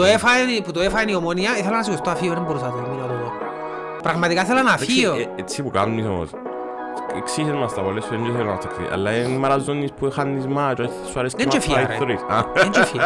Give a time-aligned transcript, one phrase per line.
[0.00, 2.76] το έφαγε, που το έφαγε η ομόνια, ήθελα να σηκωστώ αφείο, δεν μπορούσα να το
[2.76, 3.30] μείνω το δω.
[4.02, 5.12] Πραγματικά ήθελα να αφείο.
[5.14, 6.28] Ε, Έτσι που κάνεις όμως.
[7.16, 8.92] Εξήγες μας τα πολλές φορές, δεν θέλω να τα ξέρεις.
[8.92, 11.94] Αλλά είναι μαραζόνεις που είχαν μάτς, σου αρέσει Δεν να και φάει φιάρε.
[11.98, 12.20] θωρείς.
[12.28, 12.44] Α.
[12.54, 13.04] Δεν και φύγει.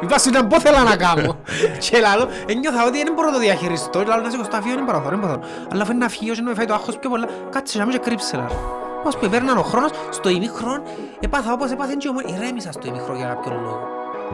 [0.00, 1.36] Είπα σου ήταν πώς θέλω να κάνω.
[1.78, 3.98] Και λαλό, ένιωθα ότι δεν μπορώ να το διαχειριστώ.
[4.02, 5.44] Και λαλό να σηκωστώ αφείο, δεν μπορώ να δω, δεν μπορώ να δω.
[5.72, 7.84] Αλλά αφού είναι να φύγω και να με φάει το άγχος πιο πολλά, κάτσε να
[7.86, 8.56] μην και κρύψε λαλό.
[9.04, 10.82] Πώς που επέρναν ο χρόνος, στο ημίχρον,
[11.20, 12.36] έπαθα όπως έπαθεν και ομόνια.
[12.36, 13.78] Ηρέμησα στο ημίχρον για κάποιον λόγο.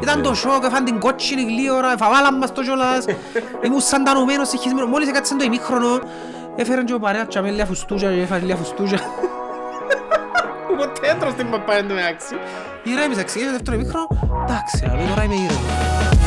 [0.02, 3.04] Ήταν το σοκ, έφαν την κότσινη γλύωρα, εφαβάλαν μας το κιόλας.
[3.64, 4.88] Ήμουν σαντανωμένος, συγχυσμένος.
[4.88, 6.00] Μόλις έκατσε το ημίχρονο,
[6.56, 9.00] έφεραν και ο παρέα τσάμε λίγα φουστούζια και έφανε λίγα φουστούζια.
[10.76, 12.34] Ποτέ έτρως την παπά εν τω μεταξύ.
[12.82, 14.06] Ηρέμησα, ξεκίνησε το δεύτερο ημίχρονο.
[14.48, 16.25] Εντάξει, αλλά τώρα είμαι ήρεμος.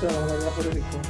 [0.00, 1.00] Νομίζεις τώρα να διαφορετικό.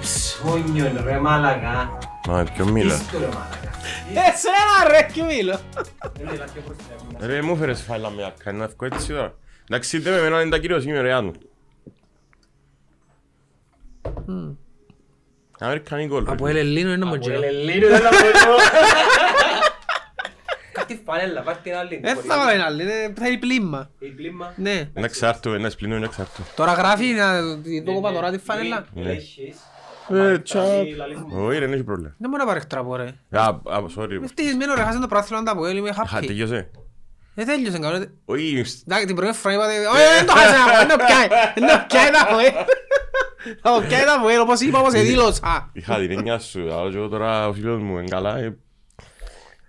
[0.00, 1.98] Ψώνιο ρε μάλακα.
[2.28, 2.94] Μα ποιο μίλα.
[2.94, 3.70] Δύσκολο μάλακα.
[4.08, 5.60] Εσένα ρε, και μίλω.
[7.20, 9.34] Ρε μου φέρες φάιλα με άκρα, είναι εύκολο έτσι τώρα.
[9.68, 11.32] Εντάξει, είτε με εμένα είναι τα κυρίως είμαι ρε Άντου.
[15.58, 16.24] Αμερικανή γκολ.
[16.24, 16.30] ρε.
[16.30, 17.44] Από Ελλήνο είναι Από μοντζέλο.
[17.44, 18.16] Ελλήνου δεν θα πω
[20.86, 22.00] Κάτι φανέλα, πάρ' την άλλη.
[22.02, 23.90] Δεν θα βάλει άλλη, είναι- θέλει πλήμμα.
[23.98, 24.52] Η πλήμα.
[24.56, 24.70] Ναι.
[24.70, 26.42] Είναι εξάρτητο, ένα σπλήνο είναι εξάρτητο.
[26.56, 27.40] Τώρα γράφει να
[27.84, 28.86] το κοπά τώρα τη φανέλα.
[28.94, 29.10] Ναι.
[29.10, 29.56] Έχεις.
[30.08, 30.64] Ε, τσαπ.
[30.96, 31.44] λαλείς μου.
[31.46, 32.14] Όχι ρε, δεν έχει πρόβλημα.
[32.18, 33.14] Δεν μπορεί να παρεκτραπώ ρε.
[33.30, 33.58] Α, α,
[33.96, 34.08] sorry.
[34.18, 36.26] Με ευτυχισμένο ρε, χάσαν το πράθυλο να τα πω, είμαι Χα, happy.
[36.26, 36.70] τελειώσε.
[37.34, 38.04] Ε, τέλειωσε καλά.
[38.24, 41.68] Όχι, Εντάξει, την πρώτη φορά είπατε, όχι δεν το χάσαν από, δεν το πιάει, δεν
[41.68, 42.50] το πιάει τα πω, ε.
[43.62, 45.70] Θα το πιάει τα πω, ε, όπως είπα, όπως εδήλωσα.
[45.72, 48.56] είχα την έννοια σου, αλλά και εγώ τώρα ο φίλος μου είναι καλά.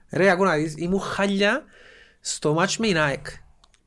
[0.09, 1.63] Ε, Ρε, ακού να δεις, ήμουν χάλια
[2.19, 3.25] στο μάτς με η ΑΕΚ.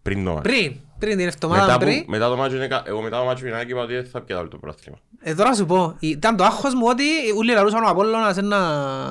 [0.02, 0.48] Πριν το μάτς.
[0.48, 2.04] Πριν, πριν την εβδομάδα Μετά που- πριν.
[2.06, 4.04] Μετά το μάτσο είναι κα- εγώ μετά το μάτσο με την Άκη είπα ότι δεν
[4.06, 4.98] θα πιέτα άλλο το πρωτάθλημα.
[5.22, 7.02] Ε, τώρα σου πω, ήταν το άγχος μου ότι
[7.36, 8.58] ούλοι λαλούσαν ο Απόλλωνας να,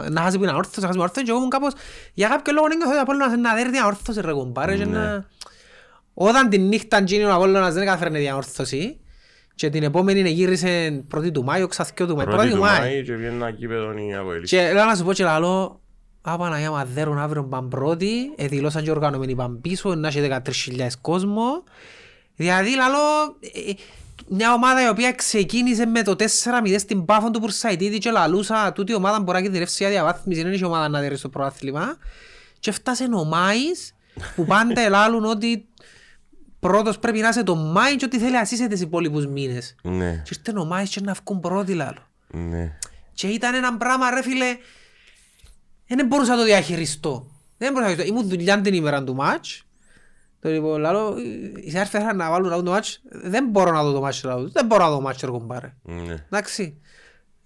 [0.09, 1.73] να χάσει που είναι αόρθος, να χάσει με αόρθος και εγώ ήμουν κάπως,
[2.13, 5.25] για κάποιο λόγο νιώθω ότι ο Απόλλωνας να δέρει την αόρθωση ρε κομπάρε και να...
[6.13, 8.99] Όταν την νύχτα γίνει ο Απόλλωνας δεν καταφέρνει την αόρθωση
[9.55, 12.79] και την επόμενη γύρισε πρώτη του Μάη, ξαθκιό του Μάη, πρώτη Πρώτη του του Μάη.
[12.79, 14.45] Μάη και βγαίνει ένα κήπεδο η Αποέλη.
[14.45, 15.81] Και λέω να σου πω και λαλό,
[16.29, 20.19] Α, Παναγιά μα δέρουν αύριο παν πρώτη, ε, δηλώσαν και οργανωμένοι παν πίσω, να έχει
[20.19, 21.63] 13.000 κόσμο.
[22.35, 22.97] Δηλαδή λαλό,
[23.39, 23.73] ε, ε,
[24.27, 28.91] μια ομάδα η οποία ξεκίνησε με το 4-0 στην Πάφον του Πουρσαϊτίδη και λαλούσα τούτη
[28.91, 31.97] η ομάδα μπορεί να κινδυνεύσει για διαβάθμιση, δεν έχει ομάδα να δέρει στο πρωτάθλημα.
[32.59, 33.95] Και φτάσε ο Μάης
[34.35, 35.67] που πάντα ελάλουν ότι
[36.59, 39.75] πρώτος πρέπει να είσαι το Μάη και ότι θέλει να ζήσει τις υπόλοιπους μήνες.
[39.81, 42.07] Ναι, Και ήρθε ο Μάης και να βγουν πρώτοι λάλο.
[42.27, 42.77] ναι.
[43.13, 44.57] Και ήταν ένα πράγμα ρε φίλε,
[45.97, 47.25] δεν μπορούσα να το διαχειριστώ.
[47.57, 48.13] Δεν μπορούσα να το διαχειριστώ.
[48.19, 49.63] Ήμουν δουλειά την ημέρα του μάτς.
[50.41, 51.15] Το λοιπόν, λαλό,
[51.73, 53.01] η άρφη θα να βάλουν το μάτς.
[53.09, 54.23] Δεν μπορώ να δω το μάτς.
[54.23, 54.49] λαλό.
[54.49, 55.73] Δεν μπορώ να δω το μάτς, ρε κομπάρε.
[55.83, 56.15] Ναι.
[56.31, 56.81] Εντάξει.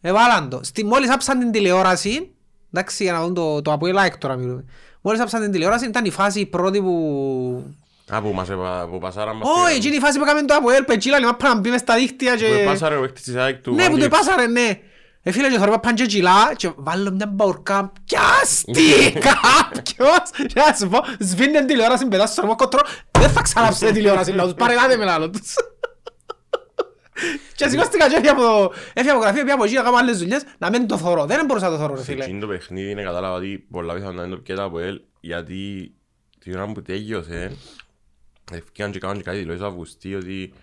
[0.01, 0.59] Εβάλαν το.
[0.63, 2.31] Στη, μόλις άψαν την τηλεόραση,
[2.73, 4.65] εντάξει, για να δουν το, το από like τώρα μιλούμε.
[5.01, 7.73] Μόλις άψαν την τηλεόραση, ήταν η φάση η πρώτη που...
[8.09, 9.75] Α, που μας επα- που πασάραν μας Όχι, πήγαν.
[9.75, 11.95] εκείνη η φάση που έκαμε το από ελ, πετσίλα, λιμά πρέπει να μπει μες στα
[11.95, 12.45] δίχτυα και...
[12.47, 14.03] Που επάσαρε ο παίκτης της ΑΕΚ του Ναι, που το Βαγγέλη.
[14.05, 14.79] επάσαρε, ναι.
[15.25, 17.91] Ε, φίλε, και θωρώ πάνε και τσιλά και βάλω μια μπαουρκά.
[18.05, 20.29] Πιάστη κάποιος.
[20.47, 22.79] Και να σου πω, σβήνει την τηλεόραση, πετάς στο ρεμό κοτρό.
[23.11, 24.57] Δεν θα ξαναψεί την τηλεόραση, λαός τους.
[24.57, 25.53] Παρελάτε με λάλο τους.
[27.55, 30.43] Και σηκώστηκα και έφυγα από έφυγα από γραφείο, πήγα από εκεί να κάνω άλλες δουλειές,
[30.57, 31.25] να μην το θωρώ.
[31.25, 32.23] Δεν μπορούσα να το θωρώ, ρε Σε φίλε.
[32.23, 35.93] εκείνο το παιχνίδι είναι κατάλαβα ότι πολλά πιθανόν να είναι το πιέτα από ελ γιατί
[36.39, 37.57] την ώρα που τέλειωσε
[38.51, 40.53] ευκαιραν και κάνουν και κάτι δηλώσεις Αυγουστή ότι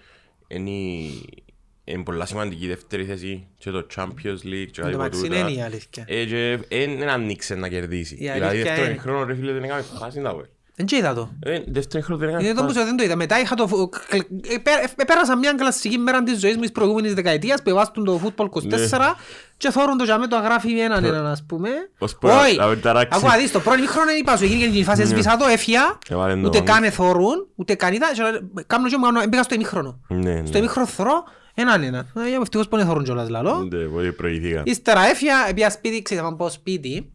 [0.49, 1.43] είναι η-
[1.91, 5.23] είναι πολλά σημαντική η δεύτερη θέση και το Champions League και κάτι Το από μεταξύ
[5.23, 5.39] τούτα.
[5.39, 6.05] είναι η αλήθεια.
[6.07, 8.15] Ε, και εν- δεν άνοιξε να κερδίσει.
[8.15, 9.01] Η Δηλαδή αλήθεια δεύτερον είναι.
[9.01, 10.43] χρόνο ρε φίλε δεν έκαμε φάση να πω.
[10.77, 11.31] Δεν και είδα το.
[11.43, 12.85] Ε, Δεύτερον χρόνο δεν Είναι έκαμε το που φάση.
[12.87, 13.17] δεν το είδα.
[13.17, 13.67] Μετά είχα το...
[13.67, 18.05] φου- κλ- επέ- Επέρασα μια κλασική μέρα της ζωής μου της προηγούμενης δεκαετίας που βάζουν
[18.05, 19.15] το Football 24
[19.57, 21.69] και θόρουν το τζαμέ το αγράφει έναν έναν ας πούμε.
[21.99, 22.57] Ως πέρα, Όχι.
[22.57, 23.09] να μην ταράξει.
[23.19, 25.99] Ακούω να δεις το πρώτο χρόνο είπα σου έγινε και η φάση έσβησα το έφυγα
[26.09, 26.73] Έβαλε το ούτε μάγκο.
[26.81, 28.31] καν θόρουν ούτε καν είδα και λέω,
[28.67, 30.01] κάνω και μου κάνω- μπήκα στο ημίχρονο.
[30.09, 30.59] Ναι, Στο ναι.
[30.59, 31.25] ημίχρονο θωρώ
[31.61, 32.07] έναν έναν.
[32.17, 33.69] Ε, Ευτυχώς που δεν θόρουν κιόλας λαλό.
[33.73, 34.63] Ναι, πολύ προηγήθηκα.
[34.65, 37.13] Ύστερα έφυγα, πήγα σπίτι, ξέρεις να πάω σπίτι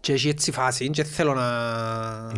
[0.00, 1.46] και έχει έτσι φάση και θέλω να...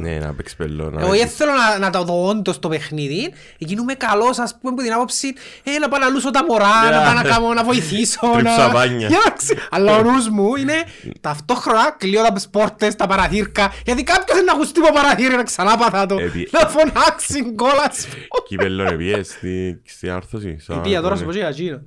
[0.00, 0.90] Ναι, να παίξεις πελό.
[0.90, 3.32] να Εγώ παίξει- δεν θέλω να, να το δω όντως το παιχνίδι.
[3.58, 5.32] Γίνομαι καλός, ας πούμε, από την άποψη
[5.64, 8.18] ε, να πάω να λούσω τα μωρά, να πάω να, κάνω, να βοηθήσω.
[8.34, 8.68] Τρίψα να...
[8.72, 9.08] μπάνια.
[9.08, 10.74] Για να ξε- Αλλά ο νους μου είναι
[11.20, 15.76] ταυτόχρονα κλείω τα πόρτες, τα παραθύρκα, γιατί κάποιος είναι να ακουστεί από παραθύρι να ξανά
[15.76, 16.16] παθά το.
[16.18, 18.24] Επί- Να φωνάξει γκολ, ας πούμε.
[18.48, 20.56] Κύπελλο ρε πιες στη- στην άρθρωση.
[20.60, 21.82] σαν- Πήγα τώρα σου πω και για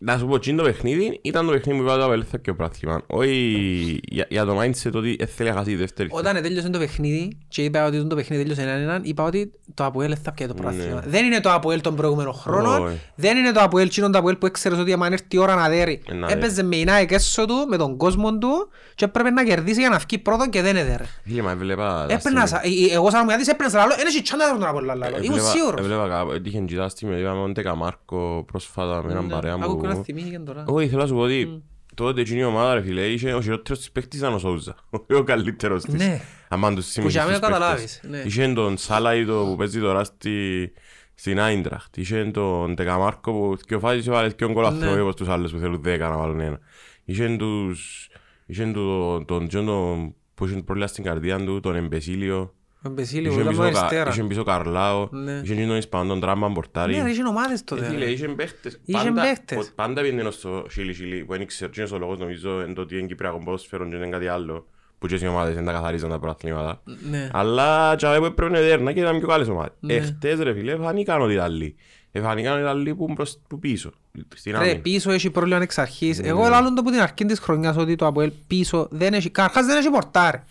[0.00, 0.12] εκείνο.
[0.12, 1.96] Ε, Το- ε, Να σου πω, τι είναι το παιχνίδι, ήταν το παιχνίδι που είπα
[1.96, 3.02] το Αποέλ θα και ο πράθλημα.
[3.06, 6.08] Όχι για, για το mindset ότι ε, θέλει να χάσει η δεύτερη.
[6.12, 9.84] Όταν τέλειωσε το παιχνίδι και είπα ότι το παιχνίδι τέλειωσε έναν έναν, είπα ότι το
[9.84, 11.02] Αποέλ θα πιάει το πρωτάθλημα.
[11.06, 13.00] Δεν είναι το Αποέλ των προηγούμενων χρόνων, Όχι.
[13.14, 15.68] δεν είναι το Αποέλ τσίνον το Αποέλ που έξερες ότι άμα έρθει η ώρα να
[15.68, 16.02] δέρει.
[16.08, 16.38] Ε, να δέρει.
[16.40, 19.88] Έπαιζε με η Nike έσω του, με τον κόσμο του και έπρεπε να κερδίσει για
[19.88, 21.04] να βγει πρώτον και δεν έδερε.
[21.24, 22.06] Φίλε, μα έβλεπα...
[22.08, 22.64] τα Έπαιρνα, στιγμή.
[22.86, 25.06] σα- ε, εγώ σαν ομοιάτης έπαιρνα σαν άλλο, «Εν έχει τσάντα τον Αποέλ λαλό».
[25.06, 25.80] Ήμουν Έβλεπα- σίγουρος.
[25.80, 29.84] Έβλεπα κάπου, έτυχε κοιτά στιγμή, είπαμε τον Τεκαμάρκο πρόσφατα με έναν Ναι, παρέα άκου που
[29.88, 30.04] να μου.
[30.04, 30.64] θυμήθηκε τώρα.
[30.66, 31.62] Όχι, θέλω να σου πω ότι
[31.94, 34.74] τότε εκείνη η ομάδα ρε φίλε, είχε ο χειρότερος της παίκτης ήταν ο Σόουζα.
[35.18, 35.94] Ο καλύτερος της.
[35.94, 36.20] Ναι.
[36.48, 38.10] Αμάν τους για σημείσεις μένα τους καταλάβεις, παίκτες.
[38.20, 38.26] ναι.
[38.26, 40.72] Είχε τον Σάλαϊτο που παίζει τώρα στη-
[41.14, 41.96] στην Άιντραχτ.
[41.96, 44.68] Είχε τον Τεκαμάρκο που και ο Φάτης έβαλε και ο γκολ Ναι.
[44.86, 46.58] αθρώο όπως τους άλλους που θέλουν δέκα να βάλουν ένα.
[47.04, 48.08] Είχε τους...
[48.46, 52.54] Είχε τον- τον Τζον τον- που είχε πρόβλημα στην καρδία του, τον Εμπεσίλιο.
[52.84, 54.10] Ο Μπεσίλιο, Είχε ήταν πίσω, από Κα- αριστερά.
[54.10, 55.40] είχε πίσω Καρλάο, Ναι.
[55.44, 56.96] είχε τον Ισπανό τον Τράμπαν Πορτάρι.
[56.96, 57.84] Ναι, ρε, είχε ομάδες Ε, τότε.
[57.84, 58.10] φίλε, ρε.
[58.10, 58.80] είχε παίχτες.
[58.84, 59.66] Είχε Πάντα- παίχτες.
[59.66, 62.74] ο- Πάντα πήγαινε στο Chile Chile που δεν ήξερε και είναι ο λόγος νομίζω εν
[62.74, 64.66] το ότι είναι Κυπριακό ποδόσφαιρο και δεν είναι κάτι άλλο
[64.98, 66.82] που και οι ομάδες δεν τα καθαρίζαν τα προαθλήματα.
[67.10, 67.28] Ναι.
[67.32, 69.72] Αλλά και που έπρεπε να δέρνα και ήταν πιο καλές ομάδες.
[69.86, 71.76] Εχθές ρε φίλε φανήκαν ότι ήταν άλλοι.
[72.12, 73.90] Εφανήκαν ότι ήταν άλλοι που προς που πίσω.
[74.34, 74.78] Στην Ρε, άμυνα.
[74.80, 75.82] πίσω έχει πρόβλημα εξ Ναι.
[75.82, 76.18] αρχής.
[76.18, 79.66] Εγώ λάλλον το που την αρχή της χρονιάς ότι το Αποέλ πίσω δεν έχει, καρχάς
[79.66, 80.42] δεν έχει πορτάρι.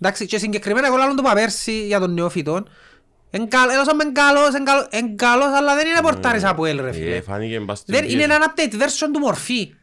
[0.00, 2.68] Εντάξει, και συγκεκριμένα εγώ λάλλον το είπα πέρσι για τον νεόφιτον.
[3.30, 6.88] Εν καλ- Ένας είμαι καλός, εν καλός- εν καλός, αλλά δεν είναι πορτάρις Αποέλ ρε
[6.88, 7.20] Ε, φίλε.
[7.20, 8.30] Φάνηκε μπας στην Δεν, είναι πίεση.
[8.32, 9.74] ένα update version του μορφή.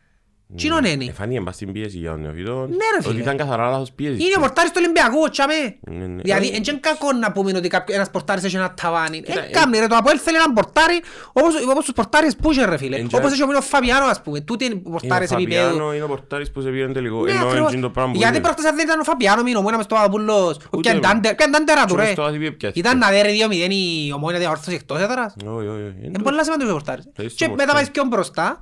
[0.56, 1.06] Τσίνον είναι.
[1.06, 2.52] Ε, Φάνηκε μπας στην πίεση για τον νεοφυτό.
[2.70, 3.14] Ναι, ρε, φίλε.
[3.14, 4.26] Ότι ήταν καθαρά λάθος πίεσης.
[4.26, 5.54] Είναι ο πορτάρις του Ολυμπιακού, τσάμε.
[5.80, 6.22] Ναι, ναι.
[6.22, 9.22] Δηλαδή, Ε, εν και κακό να πούμε ότι κάποιο- ένας πορτάρις έχει ένα ταβάνι.
[9.22, 11.02] Κοίτα, Ε, ε, κάμνη ρε, το Αποέλ θέλει έναν πορτάρι
[11.34, 12.98] όπως, όπως τους πορτάρις που είχε ρε φίλε.
[12.98, 14.40] Εν και- Όπως έχει ο Μίνο Φαβιάνο ας πούμε.
[14.42, 15.62] Τούτοι είναι Είναι ο πορτάρις επίπεδου.
[15.68, 17.24] Φαβιάνο, είναι ο πορτάρις που σε πήγαινε τελικό.
[17.24, 17.72] Ναι, Ενώ ακριβώς.
[17.74, 18.44] είναι το πράγμα που Γιατί είναι.
[18.44, 20.58] προχτές αν δεν ήταν ο Φαπιάνο μήνο μου, ένα μες στο Παπαπούλος.
[20.72, 22.04] Ούτε Ποια ντάντερ- ποια ντάντερα του Και ρε.
[22.06, 22.80] μες στο άδειο πιάστηκε.
[22.88, 23.74] Ήταν να δέρει 2-0
[24.08, 25.34] η ομόνια διαόρθωση εκτός έδρας.
[25.46, 25.96] Όχι, όχι, όχι.
[26.06, 27.04] Είναι πολλά σημαντικός ο πορτάρις.
[27.16, 27.84] Θα είσαι Και στο μετά πορτάρι.
[27.86, 28.62] πάει πιο μπροστά.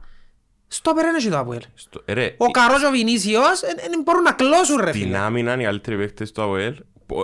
[0.71, 1.59] Στο πέρα είναι το Αποέλ.
[1.73, 5.17] Στο- ε, ρε, Ο Καρός ο Βινίσιος δεν μπορούν να κλώσουν ρε Την φίλε.
[5.17, 6.75] άμυνα είναι οι καλύτεροι παίκτες του ΑΟΕΛ.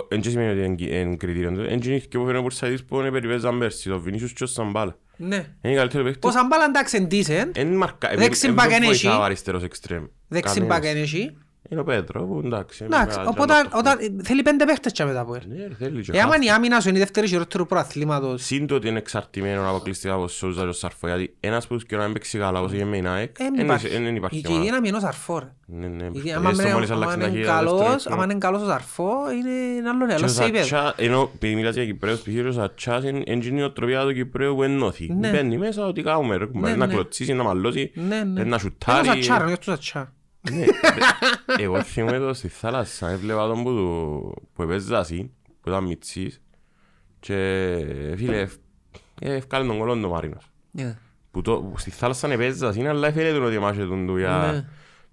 [0.08, 1.48] Εν και σημαίνει ότι είναι κυ- είναι κριτήριο.
[1.68, 3.88] Εν και είναι και που φέρνει ο Πουρσαϊτής που είναι περιπέζαν πέρσι.
[3.88, 4.96] Το Βινίσιους και ο Σαμπάλα.
[5.16, 5.36] Ναι.
[5.62, 6.20] Είναι οι καλύτεροι παίκτες.
[6.32, 7.50] Πόσα μπάλα εντάξει είναι decent.
[7.56, 8.10] Εν μαρκα...
[8.12, 9.18] εν- Δεξιν εν μπακ δεν εν βοηθά έχει.
[9.18, 10.04] ο αριστερός εξτρέμ.
[10.28, 10.78] Δεξιν Κανένας.
[10.80, 11.36] μπακ είναι εκεί.
[11.68, 12.84] Είναι ο Πέτρο που εντάξει.
[12.84, 13.78] είναι Εντάξει, μεγάλος οπότε τζάμπας.
[13.80, 15.42] όταν, θέλει πέντε παίχτες και μετά από ελ.
[15.48, 16.44] Ναι, ρε, θέλει και Εάν χάφ.
[16.44, 18.44] η άμυνα σου είναι η δεύτερη χειρότερου προαθλήματος.
[18.44, 21.06] Συν το ότι είναι εξαρτημένος αποκλειστικά από Σόουζα και ο Σαρφό.
[21.06, 23.64] Γιατί ένας που και να μην παίξει καλά όπως είχε με η ΑΕΚ, Δεν εν
[23.64, 23.86] υπάρχει.
[23.86, 24.64] είσαι- εν- εν Η υπάρχει και η ομάδα.
[24.64, 25.52] δύναμη ενός αρφό ρε.
[25.66, 26.08] Ναι, ναι.
[26.12, 28.62] Γιατί Ε, άμα στο είναι- μόλις άμα αλλάξει είναι ταχύτητα καλός, δεύτερο άμα είναι καλός
[28.62, 30.64] ο Σαρφό, είναι ένα άλλο Και άλλο ο σε επίπεδο.
[30.66, 32.46] Σατσά, ενώ επειδή μιλάς για Κυπρέους, π.χ.
[32.48, 35.12] ο Σατσάς είναι είναι η νοοτροπία του Κυπρέου που ενώθη.
[35.18, 35.30] Ναι.
[35.30, 36.92] Μπαίνει μέσα ότι κάνουμε ρε, Ναι, να ναι.
[36.92, 38.22] κλωτσίσει, να μαλώσει, Ναι, ναι.
[38.24, 39.06] να Είναι ο σουτάρει.
[39.06, 40.12] Σατσά, ρε, είναι ο Σατσά.
[40.50, 45.68] Ναι, ρε, Εγώ θυμούμαι το στη θάλασσα, έβλεπα τον που, του- που έπαιζε ασύ, που
[45.68, 46.40] ήταν μητσής
[47.20, 47.34] και
[48.16, 48.60] φίλε, ευ-
[49.20, 50.50] ε, ευκάλε τον κόλλον του Μαρίνος.
[50.70, 50.98] Ναι.
[51.30, 54.18] Που το, που στη θάλασσα έπαιζε ασύ, αλλά έφερε τον ότι μάχε τον του Ναι.
[54.20, 54.68] για...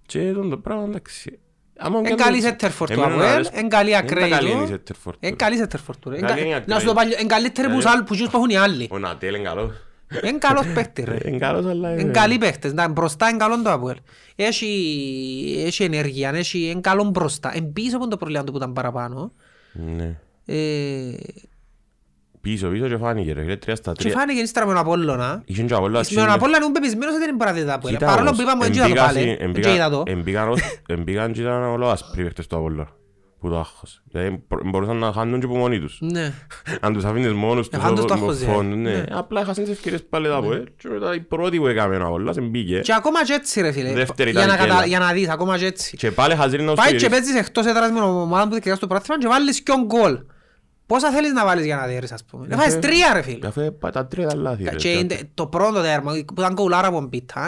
[0.06, 1.38] Και τον το πράγμα εντάξει.
[1.78, 4.48] Άμα Εν κάνω- καλή σέτερφορ του Εμένα Αποέλ, αρέσκει- εν καλή Δεν τα ακραίη καλή
[4.50, 4.54] του.
[4.56, 5.18] είναι η σέτερφορ του.
[5.22, 6.16] Εν καλή σέτερφορ του ρε.
[6.16, 6.94] Εν Καλή κα- είναι Να σου το ακραίη.
[6.94, 8.88] παλιό, εν καλύτερη που τους άλλους- που τους που έχουν οι άλλοι.
[8.90, 9.70] Ο Νατέλ είναι καλός.
[10.08, 11.18] Εν καλός παίχτης ρε.
[11.24, 11.88] Είναι καλός, αλλά...
[11.88, 13.96] Εν καλοί παίχτες, να, μπροστά εν καλόν το Αποέλ.
[14.36, 17.52] Έχει, έχει ενέργεια, έχει εν καλόν μπροστά.
[17.54, 19.32] Εν πίσω από το πρόβλημα του που ήταν παραπάνω.
[19.72, 20.16] Ναι.
[20.46, 21.14] Ε,
[22.40, 24.12] Πίσω, πίσω και φάνηκε ρε, φίλε, τρία στα και τρία.
[24.12, 25.42] φάνηκε ύστερα με τον Απόλλωνα.
[25.44, 27.92] Είχαν και Απόλλωνα Με τον Απόλλωνα ήμουν πεπισμένος ότι δεν μπορεί να δει τα Αποέλ.
[27.94, 29.18] Κοίτα Παρόλο όμως, που είπαμε, δεν είδα το εμπήκα πάλι.
[29.18, 30.02] συ- Δεν εμπήκα- είδα το.
[30.06, 32.88] εμπήκαν ως- Εμπήκαν και ήταν όλος άσπροι παίχτες του Απόλλωνα.
[33.44, 34.02] Που το άγχος.
[34.10, 35.98] Δηλαδή μπο- μπορούσαν να χάνουν και από μόνοι τους.
[36.00, 36.32] Ναι.
[36.80, 38.74] Αν τους αφήνεις μόνους τους χάνουν τους το με άγχος, φόν, ε.
[38.74, 38.90] ναι.
[38.90, 39.04] Ναι.
[39.10, 40.64] Απλά έχασαν τις ευκαιρίες πάλι τα Αποέλ.
[40.76, 42.80] Και μετά η πρώτη που έκαμε ο Απόλλωνας εμπήκε.
[42.80, 43.92] Και ακόμα και έτσι ρε φίλε.
[43.92, 44.76] Δεύτερη Για ήταν να, και κατα...
[44.78, 44.86] έλα.
[44.86, 45.96] για να δεις, ακόμα και έτσι.
[45.96, 47.24] Και πάλι χαζίρι να τους Πάει και στηρίζεις.
[47.26, 50.18] παίζεις εκτός έδρας με ομάδα που δικαιάς στο πράθυμα και βάλεις και γκολ.
[50.86, 52.46] Πόσα θέλεις να βάλεις για να δέρεις ας πούμε.
[52.46, 53.46] Να βάλεις τρία ρε φίλε.
[53.46, 54.74] Αφού έπα- τα τρία τα λάθη ρε.
[54.74, 57.42] Και είναι- το πρώτο τέρμα που ήταν κοουλάρα από μπίταν.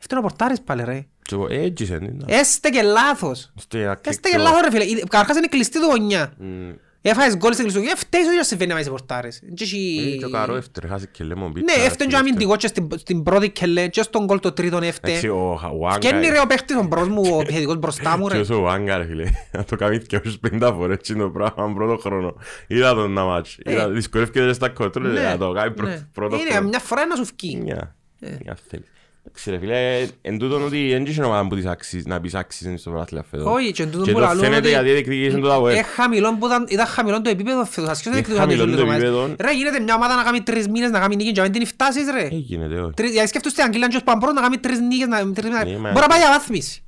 [0.00, 1.06] Αυτό είναι ο πορτάρις πάλι ρε.
[1.26, 2.16] Και εγώ, Έτσι είναι.
[2.26, 3.52] Έστε και λάθος.
[3.56, 5.00] Στο ένα Έστε κλικ και το- λάθος ρε φίλε.
[5.00, 6.32] Καταρχάς είναι κλειστή του γωνιά.
[6.38, 6.70] Μμ.
[7.06, 7.96] Έφαγες γκολ στην κλειστή του γωνιά.
[7.96, 9.42] Φταίεις ότι συμβαίνει να είσαι πορτάρις.
[9.54, 12.16] Και έχει- Ε, Και ο Καρό έφτερε, χάσε και λέμε ο Μπίτσα, Ναι, έφταιγε και
[12.16, 12.18] ο έφτερε.
[12.18, 15.28] αμυντικός και στην- στην πρώτη κελέ και στον γκολ το τρίτον Εντάξει, έφτε.
[15.30, 18.42] ο Χαουάνκα- Σκένει ρε ο παίχτης ο μπρος μου, ο επιθετικός μπροστά μου ρε.
[18.42, 19.24] Και ο Βάγκα ρε φίλε,
[19.56, 22.34] να το κάνει και όσους πενήντα φορές και το πράγμα πρώτο χρόνο.
[22.66, 26.06] Είδα τον να μάτς, είδα, δυσκολεύκεται στα κότρο, Ναι, να το κάνει πρω- ναι.
[26.12, 26.68] πρώτο Είναι χρόνο.
[26.68, 27.58] μια φορά να σου φκεί.
[27.62, 28.84] Μια, μια θέλει.
[29.26, 32.80] Εντάξει ρε φίλε, εν τούτον ότι δεν είχε ομάδα που της άξιζε, να πεις άξιζες
[32.80, 33.46] στο πρωτάθλημα φέτος.
[33.46, 35.72] Όχι, και εν τούτον Και που το λαλούν φαίνεται ότι γιατί διεκδικήσαν το ΑΒΕ.
[35.78, 37.90] ε, χαμηλό που ήταν- ήταν χαμηλό το επίπεδο φέτος.
[37.90, 39.02] Ας ποιος δεν Ε, εκδηλώνει τις χαμηλό το ομάδες.
[39.02, 39.34] επίπεδο.
[39.40, 41.66] Ρε γίνεται μια ομάδα να κάνει τρεις μήνες να κάνει νίκη και να μην την
[41.66, 42.22] φτάσεις ρε.
[42.24, 42.92] Ε, γίνεται όχι.
[42.94, 45.64] Τρεις- Γιατί σκέφτομαι στην Αγγλία και ως Παμπρός να κάνει τρεις νίκες να τρεις μήνες.
[45.64, 46.82] Ναι, μα- Μπορεί να πάει για βάθμιση.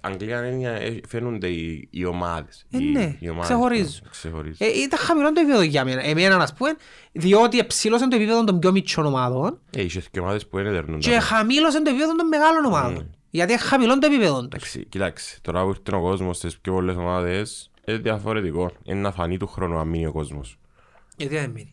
[0.00, 2.66] Αγγλία είναι, ε, φαίνονται οι, οι ομάδες.
[2.70, 4.00] Ε, οι, ναι, οι ομάδες ξεχωρίζουν.
[4.02, 4.56] που ξεχωρίζουν.
[4.58, 6.02] Ε, ήταν χαμηλό το επίπεδο για μένα.
[6.04, 6.70] Εμένα, ας πούμε,
[7.12, 10.98] διότι εψήλωσαν το επίπεδο των πιο μικρών ομάδων Ε, είχες και ομάδες που δεν έδερνουν.
[11.00, 13.14] και χαμήλωσαν το επίπεδο των μεγάλων ομάδων.
[13.30, 14.44] Γιατί είναι χαμηλό το επίπεδο τους.
[14.44, 18.72] Εντάξει, κοιτάξτε, τώρα που ήρθε ο κόσμος στις πιο πολλές ομάδες, είναι διαφορετικό.
[18.84, 20.58] Είναι να φανεί του χρόνου να μείνει ο κόσμος.
[21.16, 21.71] Γιατί δεν μείνει.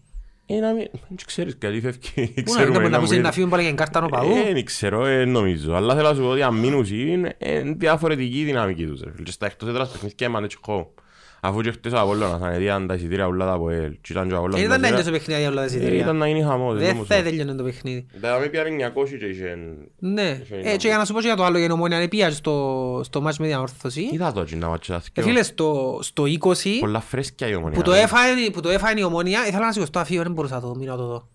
[0.51, 2.09] Ε, να μην, δεν ξέρεις κάτι φεύγει.
[2.33, 4.31] Πού να Ξέρουμε είναι, να να πούσει μην- να φύγουν πάλι για την κάρτα νοπαδού;
[4.31, 5.73] Ε, δεν ξέρω, ε, νομίζω.
[5.73, 9.01] Αλλά θέλω να σου πω ότι αν μείνουν είναι ε, διαφορετική η δυναμική τους.
[9.01, 9.11] ρε.
[9.23, 10.93] Και στα εκτός έδρας παιχνίδια έμανε και εγώ.
[11.41, 13.91] Αφού και χτες ο Απόλλωνας ανεδίαν τα εισιτήρια όλα τα από ελ.
[14.01, 14.93] Και ήταν και ο Ε, Απόλλωνας ήταν να μέσα.
[14.93, 15.99] είναι το παιχνίδι για όλα τα Ε, εισιτήρια.
[15.99, 16.77] Ήταν να γίνει χαμός.
[16.79, 17.07] Δεν όμως.
[17.07, 18.05] θα τέλειωνε το παιχνίδι.
[18.21, 19.57] Τα με πιάνε 900 και είχε...
[19.99, 20.39] Ναι.
[20.43, 21.97] Είχε Ε, ένα και για να σου πω και για το άλλο, για την ομόνια,
[21.97, 24.09] αν πήγα στο, στο μάτς με διαμόρφωση.
[24.11, 25.23] Είδα το εκείνα μάτια τα Ε, θκυο.
[25.23, 27.77] φίλε, στο, στο 20, Πολλά φρέσκια η ομονία.
[27.77, 30.61] που το έφαγε, που το έφαγε η ομόνια, ήθελα να σηκωστώ αφείο, δεν μπορούσα να
[30.61, 31.27] το μείνω να το δω.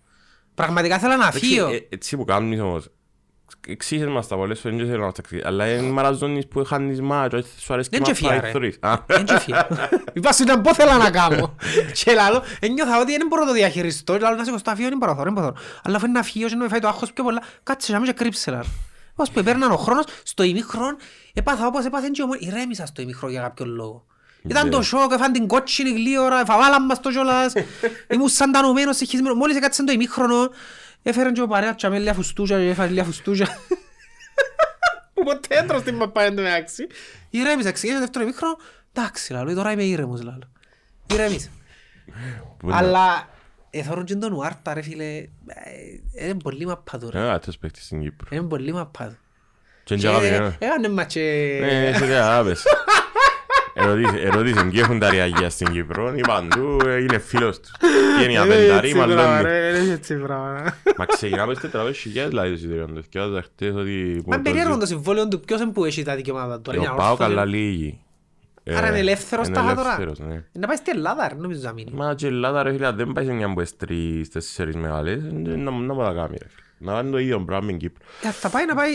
[0.54, 1.66] Πραγματικά ήθελα να Εντάξει, φύγω.
[1.68, 2.88] ε, Έτσι που κάνεις όμως.
[3.66, 5.48] Εξήγησες μας τα πολλές φορές, δεν θέλω να τα εξηγήσεις.
[5.48, 8.42] Αλλά είναι μαραζόνις που χάνεις μάτσο, έτσι σου αρέσει Δεν και και φύγα, μας ρε.
[8.42, 8.76] πάει θωρείς.
[8.80, 8.96] Α.
[9.06, 9.68] Δεν και φύγα.
[10.12, 11.54] Είπα σου ήταν πώς θέλω να κάνω.
[12.04, 14.18] Και λαλό, ένιωθα ότι δεν μπορώ να το διαχειριστώ.
[14.18, 15.54] Λαλό να σηκωστώ αφείο, δεν μπορώ, δεν μπορώ.
[15.82, 17.98] Αλλά αφού είναι να φύγω και να με φάει το άγχος πιο πολλά, κάτσε να
[17.98, 18.64] μην και κρύψε λαλό.
[19.14, 20.96] Ως που επέρναν ο χρόνος, στο ημίχρον,
[21.34, 24.04] έπαθα όπως έπαθεν και ο μόνος, ηρέμησα στο ημίχρον για κάποιον λόγο.
[24.48, 27.52] Ήταν το σοκ, έφαν την κότσινη γλύωρα, εφαβάλαν μας το κιόλας,
[28.14, 29.36] ήμουν σαν τανωμένος, συγχυσμένος.
[29.36, 30.50] Μόλις έκατσε το ημίχρονο,
[31.06, 33.48] έφεραν και ο παρέας τσάμε λίγα φουστούζια και έφανε λίγα φουστούζια.
[35.24, 36.86] Ποτέ έτρω στην παπά εν τω μεταξύ.
[37.30, 38.56] Ηρέμησα, ξεκίνησε το δεύτερο ημίχρονο,
[38.92, 40.52] εντάξει λαλό, τώρα είμαι ήρεμος λαλό.
[41.12, 41.48] Ηρέμησα.
[42.58, 43.28] Που είναι- Αλλά
[43.70, 45.28] εθώρουν και τον Ουάρτα ρε φίλε, ε,
[46.12, 47.18] είναι πολύ μαπάτο ρε.
[47.18, 48.28] Ε, αυτός παίχτης στην Κύπρο.
[48.30, 49.14] Είναι πολύ μαπάτο.
[49.84, 50.54] Και είναι αγαπημένο.
[50.58, 51.20] Έκανε μας και...
[51.62, 52.60] Ε, σε τι
[53.76, 54.04] αγάπες.
[54.04, 57.70] Ερωτήσε- Ερώτησαν και έχουν τα ριαγιά στην Κύπρο, ή παντού, ε, είναι φίλος τους.
[58.18, 59.18] Και είναι απενταρή, μάλλον.
[59.40, 60.74] Είναι έτσι πράγμα.
[60.96, 62.86] Μα ξεκινάμε στις 400.000 δηλαδή το εισιτήριο.
[62.94, 64.22] Το θυκιάζα χτες ότι...
[64.26, 66.70] Μα είναι περίεργο το συμβόλαιο του ποιος είναι που έχει τα δικαιώματα του.
[66.70, 67.98] Ε, είναι Ο Πάο όρθος, καλά είναι- λίγη.
[68.76, 69.80] Άρα είναι ελεύθερος Είναι τάχα τώρα.
[69.94, 70.44] ελεύθερος, ναι.
[70.52, 71.90] Να πάει στη Ελλάδα ρε, νομίζω να μείνει.
[71.94, 74.76] Μα και η Ελλάδα ρε φίλε, αν δεν πάει σε μια από τις τρεις, τέσσερις
[74.76, 76.63] μεγάλες, ε, να να μπορεί να κάνει ρε φίλε.
[76.78, 78.04] Να κάνει το ίδιο πράγμα με Κύπρο.
[78.22, 78.90] Ε, Θα πάει να πάει...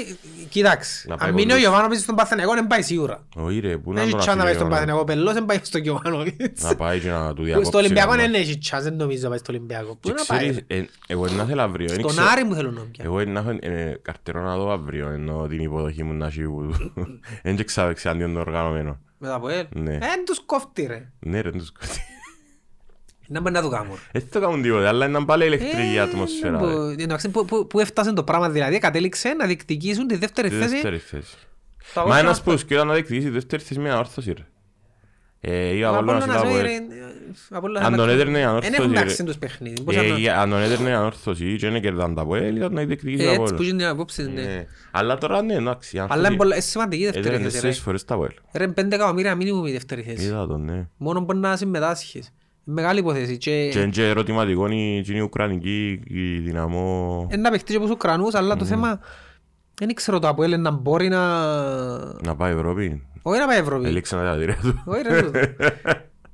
[0.50, 1.62] Κοιτάξτε, Να πάει αν μείνει ο πολύ.
[1.62, 3.25] Γιωβάνοβιτς στον Παθηναϊκό δεν πάει σίγουρα.
[3.36, 5.33] Όχι ρε, πού να Δεν έχει τον τσάν να πάει αφήσει στον ο- Παθηναϊκό, πελός
[5.33, 6.63] δεν πάει στον Γιωβάνοβιτς.
[6.63, 7.75] Να πάει και να του Στο διακόψει.
[7.77, 8.41] Ολυμπιακό να δεν πάει.
[8.41, 9.95] έχει τσάς, δεν νομίζω να πάει στο Ολυμπιακό.
[9.95, 10.39] Πού Και να πάει.
[10.39, 11.88] ξέρεις, ρε; ε, εγώ να θέλω αύριο.
[11.88, 13.03] δεν Στον ξέρω- Άρη μου θέλω να πια.
[13.05, 16.74] Εγώ να έχω ε, καρτερό να δω αύριο, ενώ την υποδοχή μου να έχει που...
[17.43, 19.00] Δεν και ξέρω εξάντιον το οργανωμένο.
[19.17, 19.65] Μετά από ελ.
[19.69, 19.93] Ναι.
[19.93, 21.12] Ε, Εν τους κόφτει ρε.
[21.19, 21.91] Ναι ρε, δεν τους κόβει.
[23.31, 23.98] Να μπορεί να το κάνουν.
[24.12, 26.57] Έτσι το κάνουν τίποτα, αλλά είναι πάλι ηλεκτρική Ε, ατμοσφαίρα.
[26.57, 27.03] που- ρε.
[27.03, 30.69] εντάξει, που- που- Που έφτασε το πράγμα δηλαδή, κατέληξε να διεκδικήσουν τη δεύτερη Τη θέση.
[30.69, 31.36] δεύτερη θέση.
[31.93, 32.51] Το Μα αγώνα ένας αυτό.
[32.51, 34.45] που σκέφτεται να διεκδικήσει τη δεύτερη θέση με ανόρθωση ρε.
[35.41, 36.65] Ε, ή Ο Απόλλωνας Απόλλωνας, ή το ε, Αποέλ.
[36.65, 37.12] ρε, ε,
[37.50, 39.00] Απόλλωνας Αν τον είναι- έδερνε η Δεν ανόρθωση, έχουν ρε.
[39.00, 39.81] αξίν τους παιχνίδι.
[39.83, 42.74] Πώς Ε, να- για- Αν τον έδερνε η ανόρθωση και δεν κερδάν τα Αποέλ, ήταν
[42.74, 43.69] να διεκδικήσει Ε, το Έτσι που Απόλλωνα.
[43.74, 44.41] είναι οι απόψεις, ναι.
[44.41, 44.65] Ναι.
[44.91, 45.95] Αλλά τώρα ναι, εντάξει.
[45.95, 47.53] οι Αλλά άνθρωποι είναι πολλά- είναι σημαντική η δεύτερη έδερνε θέση.
[47.55, 47.83] τέσσερις ρε.
[47.83, 48.31] φορές τα Αποέλ.
[48.53, 50.25] Ρε, πέντε εκατομμύρια μήνυμου η δεύτερη θέση.
[50.25, 50.88] Είδα τον, ναι.
[50.98, 52.33] Μόνο μπορεί να συμμετάσχεις.
[52.71, 53.38] Μεγάλη υπόθεση.
[53.38, 57.85] Και Και είναι και ερωτηματικό η η Ουκρανική η δυναμό ε, να παιχτεί και από
[57.85, 58.99] τους Ουκρανούς, αλλά το θέμα
[59.73, 61.19] δεν ξέρω το Αποέλ να μπορεί να...
[61.97, 63.03] να πάει Ευρώπη.
[63.21, 63.88] Όχι να πάει Ευρώπη.
[63.88, 64.83] Ελήξαν τα διατηρία του.
[64.85, 65.39] Όχι ρε τούτο.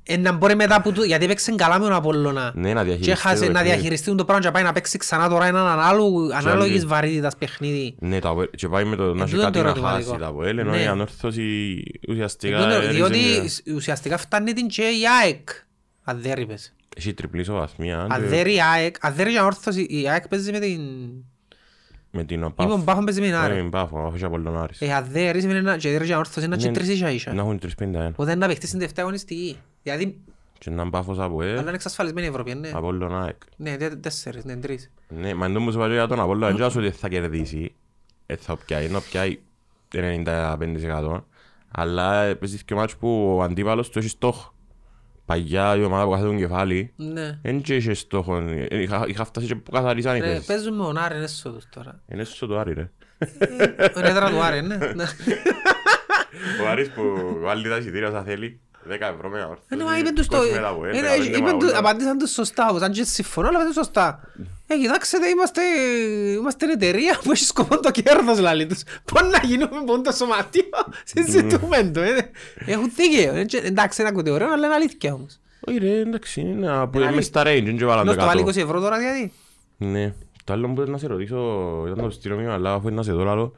[0.08, 1.02] Ε, να μπορεί μετά που του...
[1.02, 2.52] Γιατί έπαιξε καλά με τον Απόλλωνα.
[2.54, 3.74] Ναι, να Και διαχειριστεί έχασε το να παιχνίδι.
[3.74, 7.36] διαχειριστεί το πράγμα και να πάει να παίξει ξανά τώρα έναν ανάλογο- ανάλογης άλλη- βαρύτητας
[7.36, 7.94] παιχνίδι.
[7.98, 10.08] Ναι, τα Αποέλ- και πάει με το να έχει τούτο κάτι το να ερωτηματικό.
[10.08, 10.82] χάσει τα Αποέλ, ενώ Ναι.
[10.82, 15.48] η ανόρθωση ουσιαστικά Τούτο- έριξε Διότι μια- ουσιαστικά φτάνει την και η ΑΕΚ.
[16.08, 16.74] Αν δεν ρίπες.
[16.96, 20.52] Έχει τριπλή ισοβαθμία Αν και δεν η ΑΕΚ, αν δεν η ανόρθωση, η ΑΕΚ παίζει
[20.52, 20.80] με την...
[22.10, 22.68] με την Ή με ΟΠΑΦ.
[22.68, 23.54] τον Πάφο παίζει με την Όχι, Άρη.
[23.54, 24.80] με την Πάφο, όχι από τον Άρης.
[24.80, 27.30] Ε, αν δεν ρίσει με την και η ανόρθωση να Ναι, τρεις ίσα Να ίσα.
[27.36, 28.08] έχουν 351.
[28.10, 29.56] Οπότε να παιχτείς στην τελευταία αγωνιστική.
[29.82, 30.18] Δηλαδή,
[30.58, 32.70] Και να Πάφος από αλλά ΕΕ, είναι εξασφαλισμένη η Ευρώπη, ναι.
[32.74, 33.36] από τον ΑΕΚ.
[33.56, 34.90] Ναι, τε- τέσσερις, ναι, τρεις.
[35.08, 37.74] Ναι, μα εντός μου σου είπα και για τον Απόλλωνα, δεν ξέρω ότι θα κερδίσει.
[38.26, 39.38] Ε, θα πιάει, να πιάει
[39.92, 41.24] 95%.
[41.70, 44.54] Αλλά παίζει και μάτς που ο αντίπαλος του έχει στόχο.
[45.26, 47.38] Παγιά η ομάδα που κάθεται τον κεφάλι, Ναι.
[47.42, 48.36] δεν και είχε στόχο.
[48.68, 50.46] Ε, Είχα, είχα φτάσει και που καθαρίσαν οι Ρε, θέσεις.
[50.46, 52.00] παίζουν με τον Άρη, είναι έσοδος τώρα.
[52.08, 52.90] Είναι στο το Άρη ρε.
[53.96, 54.76] Ο έδρα του Άρη, ναι.
[54.76, 55.04] Ναι.
[56.64, 57.02] Ο Άρης που
[57.40, 59.66] βάλει τα εισιτήρια όσα θέλει, 10 ευρώ με όρθωση.
[59.68, 60.38] Ε, ναι, μα είπεν τους το...
[60.38, 61.78] 20 με τα Αποέλ, ε, 15 ε, με είπεν τα τους- Απόλλωνα.
[61.78, 64.20] Απαντήσαν τους σωστά, όπως αν και συμφωνώ, αλλά δεν σωστά.
[64.66, 65.60] Ε, κοιτάξτε, είμαστε,
[66.38, 68.82] είμαστε εταιρεία που έχει σκοπό το κέρδος, λαλή τους.
[69.12, 70.64] Πώς να γίνουμε πόν το σωματείο,
[71.04, 72.00] συζητούμε το.
[72.00, 72.30] ε.
[72.66, 73.34] Έχουν δίκαιο.
[73.34, 75.38] ε, και- Εντάξει, είναι ακούτε ωραίο, αλλά είναι αλήθεια όμως.
[75.68, 78.20] Όχι ρε, εντάξει, είναι να που Είναι είμαι στα range, δεν και βάλαν Να το
[78.20, 78.60] στο βάλει 20 κάτω.
[78.60, 79.32] ευρώ τώρα, δηλαδή.
[79.76, 80.14] Ναι.
[80.44, 81.36] Το άλλο που θέλω να σε ρωτήσω,
[81.86, 83.52] ήταν το στείλω μήνυμα, αλλά αφού είναι να σε δω άλλο,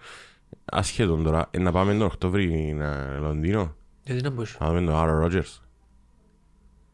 [0.64, 4.96] ασχέτον τώρα, ε, να πάμε τον Οκτώβρη να Λονδίνο, Γιατί να μπορείς; να δούμε τον
[4.96, 5.62] Άρα Ρότζερς,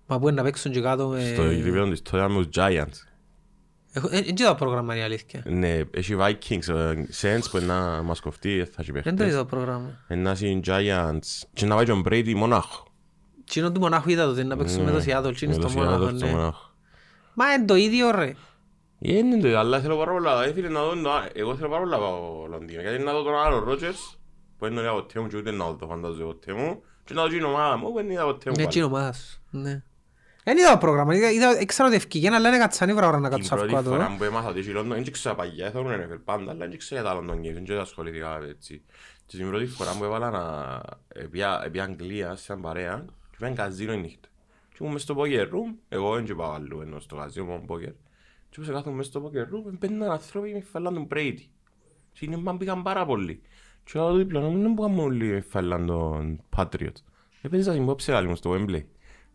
[0.07, 1.31] Μα πού είναι να παίξουν και κάτω με...
[1.35, 3.14] στο γήπεδο της τότε με τους Giants.
[3.97, 5.43] Έχω- ε, Δεν είδα το πρόγραμμα, είναι η αλήθεια.
[5.47, 9.27] Ναι, έχει Vikings, ε, Saints που είναι να μας κοφτεί, θα έχει Δεν το παίχτες.
[9.29, 9.99] είδα το πρόγραμμα.
[10.09, 12.87] Ένα είναι Giants και να πάει και ο Brady μονάχο.
[13.45, 15.85] Τσίνο του μονάχου είδα το, να παίξουμε με το Seattle, τσίνο Με το στο Seattle
[15.85, 16.33] μονάχο, στο ναι.
[16.33, 16.71] μονάχο.
[17.35, 18.35] Μα είναι το ίδιο ρε.
[18.99, 21.29] Είναι το, αλλά θέλω πάρα πολλά, ε, φίλε, να δω το άλλο.
[21.35, 24.17] Εγώ θέλω πάρα πολλά από Λονδίνο, γιατί να δω τον άλλο Rodgers,
[24.59, 27.23] που δεν είναι ποτέ μου και ούτε να δω το φαντάζομαι ποτέ μου, και να
[27.23, 28.67] δω την ομάδα μου, που δεν είδα ποτέ μου Ναι, πάλι.
[28.69, 29.41] τσίνο ομάδας.
[29.51, 29.83] Ναι.
[30.45, 33.39] Δεν είδα το πρόγραμμα, είδα, είδα, ήξερα ότι ευκήγεν, αλλά είναι κατσανή βράδυ να Την
[33.39, 33.91] κάτσω πρώτη αυκάτω.
[33.97, 36.79] φορά που έμαθα ότι η London, δεν ξέρω παγιά, θα ήμουν NFL πάντα, αλλά δεν
[36.79, 38.83] ξέρω τα London Games, δεν ασχολήθηκα έτσι.
[39.27, 43.93] Και την πρώτη φορά που έβαλα να επί- επί Αγγλία, σαν παρέα, και πήγαν καζίνο
[43.93, 44.29] η νύχτα.
[44.69, 47.65] Και ήμουν μες στο poker room, εγώ δεν και πάω αλλού, ενώ στο καζίνο μόνο
[47.69, 47.93] poker.
[48.51, 51.47] Και όπως κάθομαι μες στο poker room, μπαίνουν άνθρωποι με φαλάν τον Brady.
[52.13, 53.43] Και είναι μαν πήγαν πάρα πολύ.
[53.85, 57.03] Και άλλο δίπλα, μου δεν πήγαν όλοι με φαλάν τον Patriots.
[57.43, 58.83] Έπαιζα την υπόψη άλλη μου στο Wembley.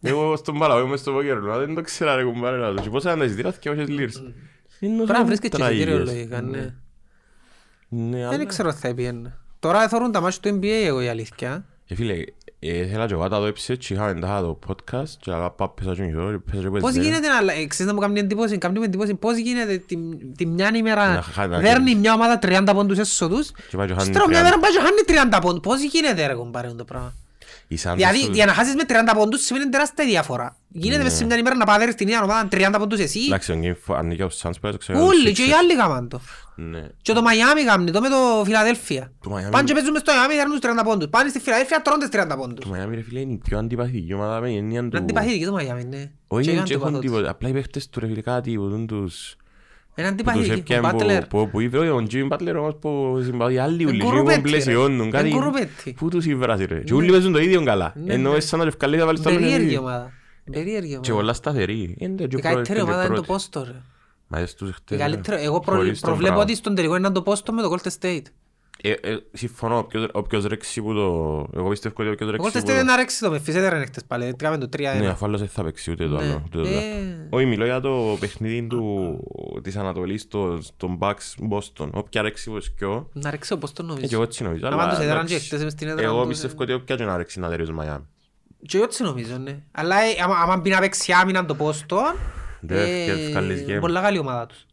[0.01, 2.81] Εγώ στον Παλαβό είμαι στο poker room, δεν το ξέρα ρε κουμπάρε να το.
[2.81, 4.23] Και πόσα είναι τα εισιτήρια, και όχι λίρες.
[4.79, 6.73] Πρέπει να βρίσκεται και εισιτήριο λογικά, ναι.
[7.89, 8.45] Ναι, Δεν αλλά...
[8.45, 9.37] ξέρω θα πιένε.
[9.59, 11.65] Τώρα θεωρούν τα μάτια του NBA εγώ η αλήθεια.
[11.87, 12.13] Ε, φίλε,
[12.59, 15.49] ε, ήθελα και εγώ να τα δω επίσης και είχαμε τα το podcast και αλλά
[15.51, 17.01] πάω πέσα και νυχτώ, πέσα και Πώς πέσα.
[17.01, 19.95] γίνεται να αλλα- ε, ξέρεις να μου κάνει εντύπωση, κάνει μου εντύπωση πώς γίνεται τη,
[20.37, 21.95] τη μια ημέρα Να χάνει- να δέρνει κερδίσει.
[21.95, 24.43] μια ομάδα 30 πόντους έσοδους Και πάει και χάνει Στρώμα μια 30.
[24.43, 25.59] μέρα πάει και χάνει 30 πόντους.
[25.61, 27.13] Πώς γίνεται ρε κομπάρε το πράγμα.
[27.71, 30.55] Οι Suns Δηλαδή στο- για να χάσεις με 30 πόντους σημαίνει τεράστια διαφορά.
[30.67, 33.19] Γίνεται μες σε μια ημέρα να πάρεις την ίδια ομάδα 30 πόντους εσύ.
[33.27, 35.05] Εντάξει, ο Game Four ανήκει στους Suns, πρέπει να το ξέρω.
[35.05, 36.21] Όλοι και οι άλλοι κάμαν το.
[36.55, 36.87] Ναι.
[37.01, 39.11] Και το Μαϊάμι κάμνει το με το Φιλαδέλφια.
[39.23, 41.07] Το Miami- Πάνε και παίζουν μες στο Μαϊάμι δέρνουν τους 30 πόντους.
[41.09, 42.65] Πάνε στη Φιλαδέλφια τρώνε τις 30 πόντους.
[42.65, 44.97] Το Miami ρε φίλε είναι η πιο αντιπαθητική ομάδα με έννοια Είναι του...
[44.97, 46.11] αντιπαθητική το Μαϊάμι, ναι.
[46.27, 46.99] Όχι, Και δεν είναι έχουν αντιπαθός.
[46.99, 47.29] τίποτα.
[47.29, 49.35] Απλά οι παίχτες του ρε φίλε κάτι που δουν τους...
[49.99, 50.73] Είναι που τους αντιπαθητική.
[50.73, 51.25] Ο έπιαν που- Μπάτλερ.
[51.27, 53.99] που- που είπε ο Jimmy Butler όμως που συμπαθεί άλλοι ούλοι.
[54.01, 54.41] Εγκουρουπέτη, Και ρε.
[54.41, 55.27] πλαισιώνουν κάτι.
[55.29, 55.93] Εγκουρουπέτη.
[55.97, 56.79] Πού τους ήβρασε ρε.
[56.79, 57.93] Και όλοι παίζουν το ίδιο καλά.
[58.05, 58.35] Ναι, Ενώ ναι.
[58.37, 59.79] εσύ σαν να ευκαλείς να βάλεις το άλλο Περίεργη ίδιο.
[59.79, 60.11] ομάδα.
[60.51, 61.13] Περίεργη Και ομάδα.
[61.13, 61.95] πολλά σταθερή.
[61.99, 63.27] Είναι το Η πιο καλύτερη πρώτη, ομάδα είναι το πρώτη.
[63.27, 63.81] Πόστο ρε.
[64.27, 65.43] Μα έτσι τους Η χτες, καλύτερη, ρε.
[65.43, 66.41] εγώ προ- Χωρίς τον προβλέπω Brown.
[66.41, 68.21] ότι στον τελικό είναι το Πόστο με το Golden State.
[68.83, 71.03] Ε, ε, συμφωνώ, όποιος- όποιος ρέξει που το...
[71.59, 72.71] Εγώ πιστεύω ότι όποιος Το ρέξει Golden που State το...
[72.73, 74.33] είναι να ρέξει το Memphis, δεν ρέξτε πάλι.
[74.35, 74.79] Τράβε το 3-1.
[74.99, 76.23] Ναι, αφού άλλος δεν θα παίξει ούτε το Ναι.
[76.23, 76.41] άλλο.
[76.45, 76.77] ούτε το Ε.
[76.77, 77.27] άλλο.
[77.29, 79.17] Όχι, μιλώ για το παιχνίδι του,
[79.63, 81.89] της Ανατολής, το, στον Bucks Boston.
[81.93, 84.07] Όποια ρέξει που σκιώ, Να ρέξει όπως το ε, νομίζω.
[84.07, 84.61] και εγώ έτσι νομίζω.
[84.61, 86.63] Να αλλά πάντως έδραν εντάξει, και χτες μες στην έδρα Εγώ τους, πιστεύω ε.
[86.63, 88.05] ότι όποια και να ρέξει να δέρει Μαϊάμι.
[88.67, 89.57] Και εγώ έτσι νομίζω, ναι.
[89.71, 92.01] Αλλά ε, άμα- άμα μπει να παίξει άμυνα το Πόστο,
[92.61, 93.77] Δεν ευκαλείς game.
[93.79, 94.65] πολλά καλή ομάδα τους.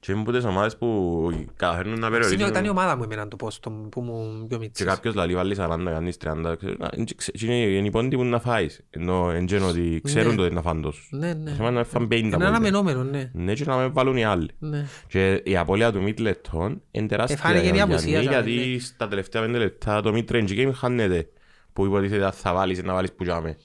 [0.00, 2.76] Και είναι από τις ομάδες που καταφέρνουν να Σημείο ήταν η περιορίσουν.
[2.76, 4.86] ομάδα μου εμένα το Πόστο που μου πιο Και μίτσις.
[4.86, 6.56] κάποιος λαλεί βάλει 40, κάνεις 30.
[6.56, 8.80] ξέρω, να- είναι- ξε- Είναι είναι οι πόντοι που να φάεις.
[8.90, 10.48] Ενώ εν γένω ότι ξέρουν Ναι.
[10.48, 11.00] το να φάνε τόσο.
[11.10, 11.50] Ναι, ναι.
[11.50, 12.48] Θέμα είναι να φάνε 50 Είναι πόντια.
[12.48, 13.30] αναμενόμενο, ναι.
[13.34, 14.48] Ναι, και να με βάλουν οι άλλοι.
[14.58, 14.86] Ναι.
[15.08, 18.72] Και η απώλεια του Μίτλετον είναι τεράστια Εφάνηκε για η τον απουσία, Γιάννη, σαν, γιατί
[18.72, 18.78] ναι.
[18.78, 21.28] στα τελευταία πέντε λεπτά το mid-range game χάνεται
[21.72, 23.56] που υποτίθεται ότι θα βάλεις να βάλεις που τζάμε.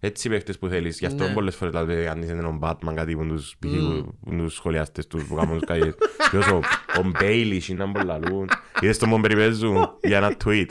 [0.00, 0.98] Έτσι οι παίχτες που θέλεις.
[0.98, 1.32] Γι' αυτό Ναι.
[1.32, 3.70] πολλές φορές δηλαδή κάνεις έναν Batman κάτι που τους, π.χ.
[3.70, 5.94] που- που τους σχολιάστες τους που κάνουν τους καίες.
[6.30, 6.56] Και όσο
[6.98, 8.48] ο Baelish είναι να μπολαλούν.
[8.80, 10.66] Είδες τον Μομπεριπέζου για ένα tweet.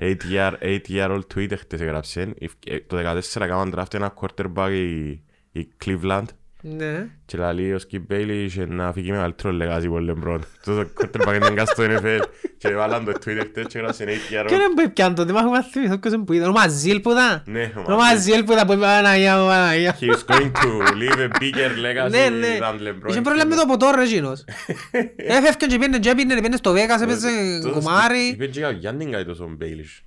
[0.00, 2.34] 8 year, 8 year old tweet χτες έγραψε.
[2.66, 5.22] Ε, Το 14 έκαναν draft ένα quarterback η-
[5.60, 6.24] η Cleveland.
[6.64, 7.06] Ναι.
[7.24, 10.42] Και λέει ο Skip Bayless να φύγει μεγαλύτερο λεγάζι από Λεμπρόν.
[10.64, 12.20] Τόσο quarterback είναι καν στο NFL.
[12.58, 14.58] Και βάλαν το Twitter χτες και έγραψε 8 year Και old.
[14.58, 16.48] δεν μπορεί πιάνε τότε, μάχομαι να θυμηθώ ποιος είναι που ήταν.
[16.48, 17.42] Ο Μαζίλ που ήταν.
[17.46, 19.96] Ναι, ο Ο Μαζίλ που ήταν που είπε Παναγία μου, Παναγία.
[20.00, 22.58] He is going to leave a bigger legacy Ναι, ναι.
[22.60, 23.08] than LeBron.
[23.10, 24.44] Είχε πρόβλημα με το ποτό ρε εκείνος.
[25.36, 27.28] Έφευκαν και πήγαινε και πήγαινε, πήγαινε στο Βέγας, έπαιζε
[27.62, 28.28] Τόσο- κουμάρι.
[28.28, 30.02] Είπε και ο Γιάννη κάτι τόσο ο Bayless.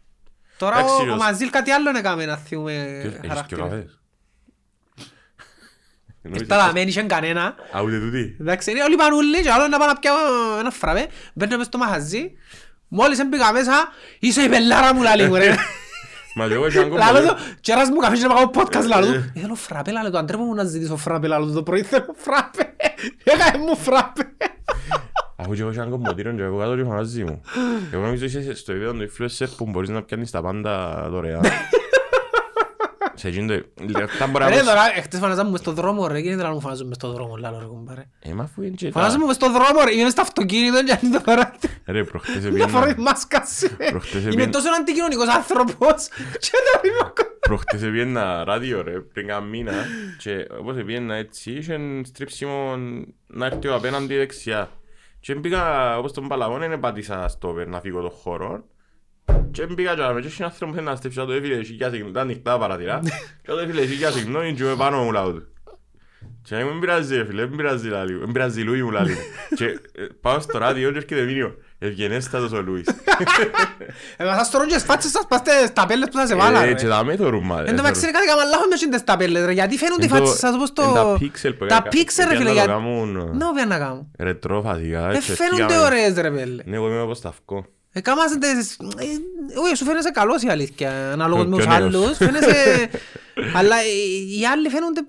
[0.58, 3.46] Τώρα Εντάξει, ο- ο ως- Μαζίλ κάτι άλλο έκαμε να θυμούμε Ποιος-
[6.26, 6.58] Έχεις και ο χαρακτήρες.
[6.58, 6.58] καφές.
[6.58, 7.56] Ήρθα να μένει είχε κανένα.
[7.78, 8.36] Α, ούτε τούτη.
[8.40, 10.16] Εντάξει, είναι όλοι πανούλοι και άλλο να πάω να πιάω
[10.60, 11.08] ένα φραπέ.
[11.34, 12.32] Μπαίνω μες στο μαχαζί.
[12.88, 13.74] Μόλις έμπηκα μέσα,
[14.20, 15.56] είσαι η πελάρα μου λαλί μου ρε.
[16.38, 18.52] Μα και εγώ είχα ακόμα Λάλο πολύ- του, και ένας μου καφέ και να πάω
[18.54, 19.32] podcast λάλο Ε, του.
[19.36, 22.16] Ε, Θέλω φραπέ λάλο του, αντρέπω μου να ζητήσω φραπέ λάλο του το πρωί, θέλω
[22.18, 22.76] φραπέ.
[23.32, 24.28] Έκαμε μου φραπέ.
[25.36, 27.42] Αφού και εγώ είχα κομμωτήριο και εγώ κάτω και φανάζει μου.
[27.92, 31.42] Εγώ νομίζω είσαι στο επίπεδο του influencer που μπορείς να πιάνεις τα πάντα δωρεάν.
[31.50, 31.64] Σε εκείνο
[32.60, 33.14] το...
[33.14, 33.15] Λεπτά μπορεί να
[34.48, 37.12] Ρε πεις- τώρα, χτες φανάζαμε μες στο δρόμο ρε, γίνεται να μου φανάζουν μες στο
[37.12, 38.04] δρόμο λάλο ρε κουμπάρε.
[38.20, 40.84] Ε, μα αφού είναι και τα- Φανάζουμε μες στο δρόμο ρε, είμαι μες στο αυτοκίνητο
[40.84, 41.70] και αν το παράτι.
[41.86, 43.76] Ρε, προχτές Να φορώ η επίαινα- μάσκα σου.
[43.92, 46.08] Προχτές Είμαι επίαινα- τόσο αντικοινωνικός άνθρωπος
[46.40, 49.74] και να μην με Προχτές επίαινα ράδιο ρε, πριν κάνα μήνα
[50.18, 52.76] και όπως επίαινα έτσι, είχε στρίψιμο
[53.28, 54.70] να έρθει ο απέναντι δεξιά.
[55.20, 58.64] Και μπήκα όπως τον Παλαβόν, δεν πάτησα στο να φύγω τον χώρο.
[59.52, 61.54] Και μπήκα και άμε, και είχε ένα άνθρωπο που θέλει να στρίψει, να το έφυγε,
[61.56, 63.00] εσύ για συγγνώμη, ήταν ανοιχτά τα παρατηρά.
[63.42, 65.48] Και το έφυγε, εσύ για συγγνώμη, και είμαι πάνω μου λαό του.
[66.42, 69.16] Και μου δεν πειράζει ρε φίλε, δεν πειράζει λάλη, δεν πειράζει Λούι μου λάλη.
[69.56, 71.52] Και ε, πάω στο ράδιο και έρχεται μήνυμα.
[71.80, 72.88] Ευγενέστατος ο Λούις.
[74.18, 76.62] Ε, μα σας τρώνε και σφάτσες σας πάστε στα πέλες που θα σε βάλα.
[76.64, 76.74] Ε, ρε.
[76.74, 79.18] και τα με θωρούν, μα, Εν τω μεταξύ είναι κάτι κάμα λάθος με τις τα
[79.18, 80.82] πέλες ρε, γιατί φαίνονται οι Εν το- φάτσες σας όπως το...
[80.82, 82.68] εν τα pixel που Τα έκανα- pixel ρε έπιανα φίλε, το γιατί...
[82.68, 84.08] κάνουν, Ναι, οποία να κάνω.
[84.20, 85.10] Ρετρό φασικά.
[85.12, 85.86] Ε, έτσι, φαίνονται σκήκαμε.
[85.86, 86.64] ωραίες ρε πέλε.
[86.66, 87.34] Ναι, εγώ είμαι όπως τα
[87.96, 88.00] αυκό.
[88.00, 88.78] Ε, κάμασαν τις...
[88.98, 91.96] ε, Όχι, σου φαίνεσαι καλός η αλήθεια, ανάλογος Πιο- με τους πιο νέος.
[91.96, 92.18] άλλους.
[92.18, 92.90] Φαίνεσαι...
[93.54, 95.02] Αλλά ε, οι άλλοι φαίνονται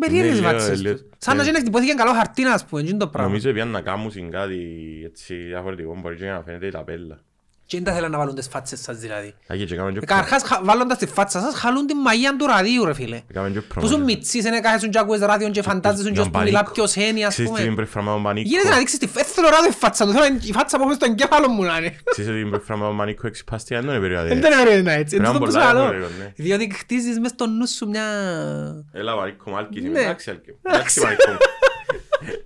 [0.00, 0.94] περίεργες οι Ναι, λίγο, φάτσες λίγο.
[0.94, 1.04] τους.
[1.18, 1.44] Σαν να Ε.
[1.46, 3.28] γίνει χτυπώθηκε καλό χαρτί, ας πούμε, είναι το πράγμα.
[3.28, 4.58] Νομίζω ότι να κάνουν κάτι
[5.04, 7.20] έτσι διαφορετικό, μπορεί και να φαίνεται η ταπέλα.
[7.66, 9.34] Και δεν τα θέλουν να βάλουν τις φάτσες σας δηλαδή.
[9.46, 12.46] Άγιε και κάνουμε Ε, και Καταρχάς χα- βάλλοντας τη φάτσα σας χαλούν την μαγεία του
[12.46, 13.22] ραδίου ρε φίλε.
[13.32, 14.04] Κάνουμε και Που σου promotion.
[14.04, 16.72] μητσείς, είναι κάθεσουν και ακούες ράδιον και φαντάζεσουν και Ήταν ώσπου μιλά πανίκο.
[16.72, 17.60] ποιος είναι ας Ξέρεις τι πούμε.
[17.60, 18.48] την πρέπει να πανίκο.
[18.48, 20.82] Γίνεται να δείξεις τη φ- ε, θέλω ράδιο η φάτσα του, θέλω η φάτσα που
[20.82, 21.96] έχω στο εγκέφαλο μου να είναι.
[22.10, 24.26] Ξέρεις ότι την πρέπει να πανίκο εξυπάστηκε, δεν είναι περίοδο.
[24.28, 25.84] Δεν είναι περίεργο να έτσι, Πρέπει είναι να το που πολλά σου λέω.
[25.86, 26.32] περίεργο, ναι.
[26.36, 28.04] Διότι χτίζεις μες στο νου σου μια...
[28.92, 29.88] Έλα Μαρίκο Μάλκης, Ναι.
[29.88, 30.50] είμαι εντάξει Άλκη.
[30.62, 31.00] Εντάξει.
[31.00, 31.22] Εντάξει Μαρίκο.
[31.30, 31.36] Έλα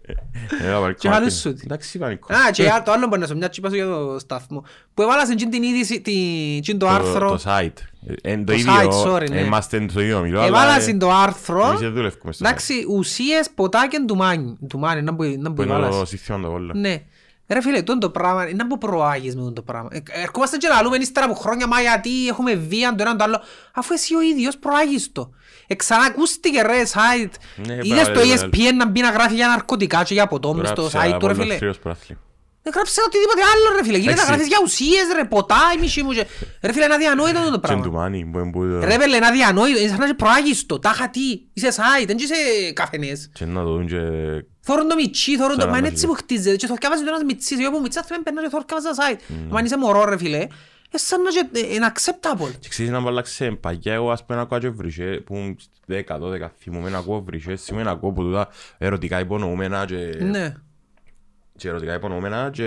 [0.06, 0.17] Μαρίκο
[0.58, 1.10] Και Μάλκης.
[1.10, 1.48] χαλούς σου.
[1.64, 2.34] Εντάξει Μαρίκο.
[2.34, 4.64] Α, και το άλλο μπορεί να σου μια τσίπα σου για το σταθμό.
[4.94, 7.30] Που έβαλασαν εκείνη την είδηση, την- εκείνο το Το- άρθρο.
[7.30, 7.72] Το site.
[8.06, 9.40] Ε, εν Το Το ίδιο, site, sorry, ναι.
[9.40, 11.66] είμαστε στο ίδιο μιλό, αλλά Έβαλασαν το άρθρο.
[11.66, 12.48] εμείς δεν δουλεύουμε στο site.
[12.48, 14.56] Εντάξει, ουσίες ποτάκεν του μάνι.
[14.68, 16.72] Του μάνι, να μπορεί να Που μπορεί είναι να το σύστημα το όλο.
[16.74, 17.02] Ναι.
[17.48, 19.88] Ρε φίλε, τούτο το πράγμα, είναι που προάγεις με τούτο το πράγμα.
[19.92, 23.40] Ε, Ερχόμαστε και λαλούμε ύστερα από χρόνια, μα γιατί έχουμε βία το ένα το άλλο.
[23.74, 25.30] Αφού εσύ ο ίδιος προάγεις το.
[25.66, 27.30] Εξανακούστηκε ρε site.
[27.66, 30.68] Ναι, Είδες το μπράβο, ESPN να μπει να γράφει για ναρκωτικά και για ποτό μες
[30.68, 31.42] στο Γράψε site του ρε από φίλε.
[31.44, 32.20] ελευθερίας πρωτάθλημα.
[32.62, 33.98] Δεν γράψε οτιδήποτε άλλο ρε φίλε.
[33.98, 34.30] Γίνεται να Εντάξει.
[34.32, 36.12] γράφεις για ουσίες ρε, ποτά η μισή μου.
[36.12, 36.26] και-
[36.62, 38.00] Ρε φίλε, είναι αδιανόητο τούτο το Και του πράγμα.
[38.00, 39.78] Μάνι, που είναι που- Ρε φίλε, είναι αδιανόητο.
[39.78, 40.78] Είναι σαν να είσαι προάγεις το.
[40.78, 41.20] Τάχα τι.
[41.52, 42.34] Είσαι site, δεν είσαι
[42.72, 43.30] καφενές.
[43.32, 44.00] και να το δουν και
[44.68, 45.60] Θόρουν το μιτσί, θόρουν το...
[45.60, 47.58] Σαράντα Μα είναι έτσι που χτίζεται και θορκάβαζε το ένας μιτσής.
[47.60, 49.20] Εγώ που μιτσάς θα με περνά και θορκάβαζα site.
[49.50, 50.38] Μα αν είσαι μωρό ρε φίλε,
[50.90, 52.50] ε, σαν να και- ε, είναι acceptable.
[52.60, 55.58] Και ξέρεις να μου αλλάξε παγιά εγώ ας πούμε να ακούω και βρυσέ που ήμουν
[55.88, 60.54] 10-12 θυμούμαι να ακούω βρυσέ σήμερα να ακούω που τούτα ερωτικά υπονοούμενα και, Ναι.
[61.56, 62.64] και ερωτικά υπονοούμενα και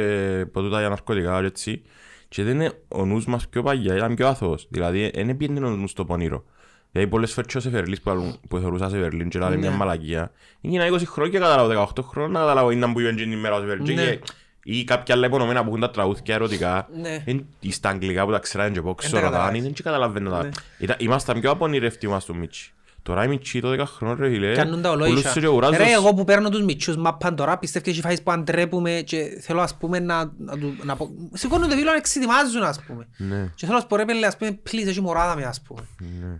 [0.52, 1.82] που τούτα για ναρκωτικά και έτσι
[2.28, 5.70] και δεν είναι ο νους μας πιο παγιά, ήταν πιο αθώος δηλαδή δεν πήγαινε ο
[5.70, 6.46] νους στο πονήρο
[6.92, 9.76] Δηλαδή πολλές φορές και ο Σεφερλής που, άλλουν- που θεωρούσα Σεφερλίν και λέει μια Ναι.
[9.76, 13.32] μαλακία Έγινα 20 χρόνια και καταλάβω 18 χρόνια να καταλάβω είναι που είπαν και την
[13.32, 14.06] ημέρα ο Σεφερλίν Ναι.
[14.16, 14.20] και-
[14.64, 17.24] ή κάποια άλλα υπονοούμενα που έχουν τα τραγούδια ερωτικά Ναι.
[17.26, 19.62] Εν- ή στα αγγλικά που τα ξέραν και από Εν τα ξέρω καταλάβεις.
[19.64, 20.44] δεν και καταλαβαίνω τα.
[20.44, 20.50] Ναι.
[20.78, 22.74] Ήταν- Ήμασταν πιο απονηρευτοί μας του Μίτσι.
[23.04, 24.54] Τώρα οι Μίτσι το 10 χρόνων ρε φίλε.
[24.54, 25.40] Κάνουν τα πουλούσε ολόισα.
[25.40, 28.22] και ο Ουράζος- Ρε, εγώ που παίρνω τους μητσούς μάπαν τώρα, πιστεύω και έχει φάεις
[28.22, 30.32] που αντρέπουμε και θέλω ας πούμε να...
[30.38, 33.08] να, του- να πω- Σηκώνουν το φίλο να εξετοιμάζουν ας πούμε.
[33.18, 33.50] Ναι.
[33.56, 35.82] Και θέλω να σου πω ρε πέλε, ας πούμε, please, έχει μωράδα με ας πούμε.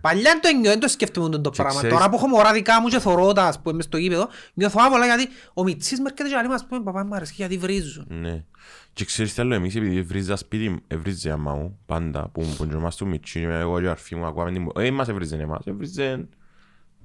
[0.00, 1.72] Παλιά το ένιω, δεν το σκέφτομαι το πράγμα.
[1.78, 4.28] ξέρεις- Τώρα που έχω μωρά δικά μου και θωρώ τα, ας πούμε, μες στο γήπεδο,
[4.54, 7.32] νιώθω άβολα γιατί ο Μιτσής με έρχεται και λέει μου, ας πούμε, παπά μου αρέσει
[7.36, 8.06] γιατί βρίζουν.
[8.08, 8.44] Ναι.
[8.92, 12.64] Και ξέρεις τι άλλο εμείς επειδή βρίζα σπίτι, εβρίζε η αμά μου πάντα που που
[12.64, 14.68] είμαστε στο Μίτσι εγώ και ο αρφή μου ακούαμε την...
[14.76, 16.28] Ε, μας εβρίζε εμάς, εβρίζε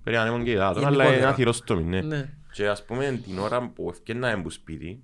[0.08, 1.16] περιάνεμον και υδάτων αλλά Γενικότερα.
[1.16, 2.02] είναι ένα θηρόστομη, ναι.
[2.02, 2.30] Ναι.
[2.52, 5.04] Και ας πούμε την ώρα που ευκαιρνάμε από σπίτι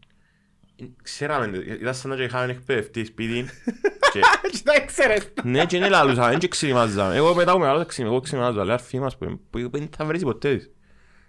[1.03, 3.45] ξέραμε, ήταν σαν να και είχαμε εκπαιδευτεί σπίτι
[4.13, 4.19] και
[4.51, 5.33] Και τα έξερες.
[5.43, 7.15] Ναι, και είναι λαλούσα, δεν και ξυνημάζαμε.
[7.15, 10.23] Εγώ μετά που μεγάλωσα ξυνημάζω, εγώ ξυνημάζω, αλλά αρφή μας που που δεν θα βρεις
[10.23, 10.69] ποτέ της.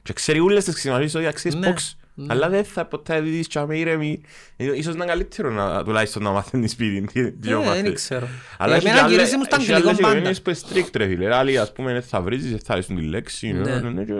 [0.02, 1.96] Και ξέρει ούλες τις ξυνημάζεις ότι αξίες Ναι, ποξ.
[2.26, 4.20] Αλλά δεν θα ποτέ δεις και αμέ ήρεμη.
[4.56, 7.00] Ε, Ίσως να είναι καλύτερο να, τουλάχιστον να μάθουν σπίτι.
[7.12, 7.82] τι- τι να Ε, μάθεις.
[7.82, 8.28] δεν ξέρω.
[8.58, 10.12] Αλλά έχει Εμένα και άλλες- γυρίσει μου στα έχει αγγλικό άλλες πάντα.
[10.12, 11.34] οικογένειες που είναι strict ρε φίλε.
[11.34, 13.52] Άλλοι ας πούμε δεν θα βρίζεις, δεν θα αρέσουν τη λέξη.
[13.52, 13.78] Ναι.
[13.80, 14.12] ναι, ναι, και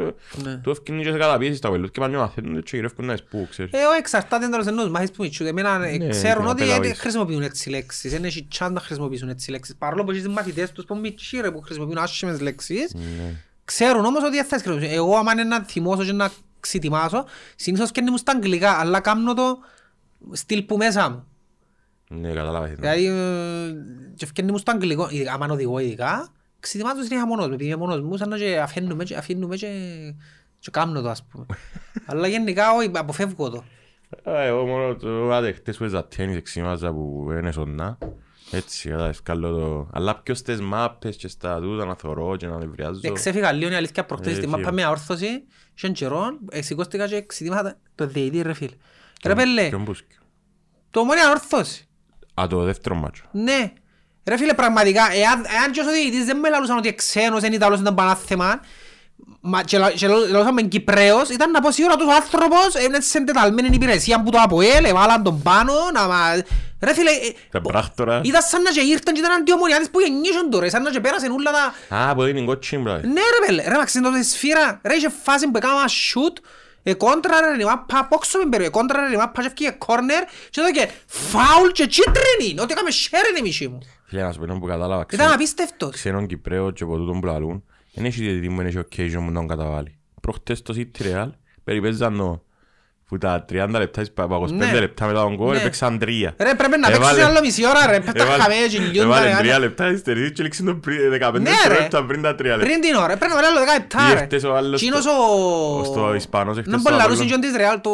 [0.42, 0.56] Ναι.
[0.62, 3.72] Του ευκαινεί και σε καταπίεση στα βελούς και πάνε μαθαίνουν και γυρεύκουν να εισπού, ξέρεις.
[3.72, 5.46] Ε, ο εξαρτάται εντός ενός μάχης που μητσούν.
[5.46, 6.88] Εμένα ε, Ναι, ξέρουν να ότι πελαβείς.
[6.88, 8.10] δεν χρησιμοποιούν έτσι λέξεις.
[8.12, 9.74] Δεν έχει chance να χρησιμοποιήσουν έτσι λέξεις.
[9.76, 12.94] Παρόλο που έχεις μαθητές τους που μητσί ρε που χρησιμοποιούν άσχημες λέξεις.
[12.94, 13.32] Ναι.
[13.64, 14.98] Ξέρουν όμως ότι δεν θα τις χρησιμοποιήσουν.
[15.04, 16.30] Εγώ άμα είναι να θυμώσω και να
[16.68, 17.24] ξετοιμάσω,
[17.56, 19.58] συνήθως και μου στα αγγλικά, αλλά κάνω το
[20.32, 21.26] στυλ που μέσα μου.
[22.08, 22.74] Ναι, καταλάβες.
[22.78, 23.74] Δηλαδή, ε,
[24.14, 26.28] και φκένει μου στο αγγλικό, ειδικά- άμα οδηγώ ειδικά,
[26.60, 29.68] ξετοιμάζω συνέχεια μόνος μου, επειδή είμαι μόνος μου, σαν να και αφήνουμε και, αφήνουμε και,
[30.58, 31.46] και κάνω το ας πούμε.
[32.06, 33.64] Αλλά γενικά όχι, αποφεύγω το.
[34.24, 37.98] Ε, Εγώ μόνο το άντε χτες που έζα τένις εξήμαζα που είναι σonnά.
[38.50, 39.88] Έτσι, κατάλαβες, καλό το...
[39.92, 43.00] Αλλά πιο στις μάπες και στα τούτα να θωρώ και να νευριάζω.
[43.02, 44.56] Εξέφυγα λίγο η αλήθεια προχτές Ε, στη φίλε.
[44.56, 45.44] μάπα με αόρθωση,
[45.76, 48.74] είχαν καιρό, ε, σηκώστηκα και ξετοίμασα το διαιτή ρε φίλε.
[49.24, 50.18] Ρε πέλε, Ποιον μπούσκιο.
[50.90, 51.88] το μόνοι αόρθωση.
[52.34, 53.22] Α, το δεύτερο μάτσο.
[53.32, 53.72] Ναι.
[54.24, 57.80] Ρε φίλε, πραγματικά, εάν, εάν και ο διαιτητής δεν με λαλούσαν ότι ξένος, είναι Ιταλός,
[57.80, 58.60] ήταν πανάθεμα,
[59.40, 63.18] μα, και, λα- και λα- λαλούσαμε Κυπρέος, ήταν να πω σίγουρα τους άνθρωπος είναι σε
[63.18, 66.18] εντεταλμένη υπηρεσία που το ΑΠΟΕΛ, έβαλαν τον πάνω, να μα...
[66.80, 68.20] Ρε φίλε, ε, Τα πράκτορα.
[68.24, 71.30] ήταν σαν να και ήρθαν και ήταν αντιομονιάτες που γεννήσαν τώρα, σαν να και πέρασαν
[71.30, 71.50] όλα
[71.88, 71.96] τα...
[71.96, 72.98] Α, που είναι κότσιν, μπράβο.
[73.06, 76.36] Ναι ρε πέλε, ρε μα ξέρετε τότε σφύρα, ρε είχε φάση που έκανα shoot,
[76.82, 80.22] ε, κόντρα ρε η μάπα, πόξω με περιοχή, κόντρα ρε η μάπα και έφυγε κόρνερ
[80.50, 83.78] και εδώ και φάουλ και κίτρινη, ότι έκαμε share είναι η μισή μου.
[84.04, 85.04] Φίλε, να σου πω ένα που κατάλαβα.
[85.12, 85.90] Ήταν Ξέ- απίστευτος.
[85.94, 87.64] Ξένον Κυπρέο και από τούτον που λαλούν.
[87.94, 89.98] Δεν έχει διαιτητή μου, δεν έχει occasion που τον καταβάλει.
[90.20, 91.30] Προχτές το City Real
[91.64, 92.44] περιπέζαν το
[93.08, 94.80] Που τα 30 λεπτά, από 25 Ναι.
[94.80, 95.60] λεπτά μετά τον γκολ, Ναι.
[95.60, 96.34] έπαιξαν τρία.
[96.40, 99.30] Ρε πρέπει να Έβαλε- παίξεις άλλο μισή ώρα ρε, πέφτα Έβαλε- χαμέ και λιούντα Έβαλε
[99.30, 99.36] ρε.
[99.36, 101.74] τρία λεπτά υστερήσεις και λήξαν το πριν- 15 Ναι, ρε.
[101.80, 102.64] λεπτά πριν τα τρία λεπτά.
[102.66, 104.20] Πριν την ώρα, πρέπει να βάλει άλλο 10 λεπτά Ή ρε.
[104.20, 105.84] εχθές ο άλλος Τσίνος στο- ο...
[105.84, 107.40] στο Ισπανός εχθές Να στο μπολαρούσιν Απόλλων.
[107.40, 107.90] και ο της Ρεάλ, το...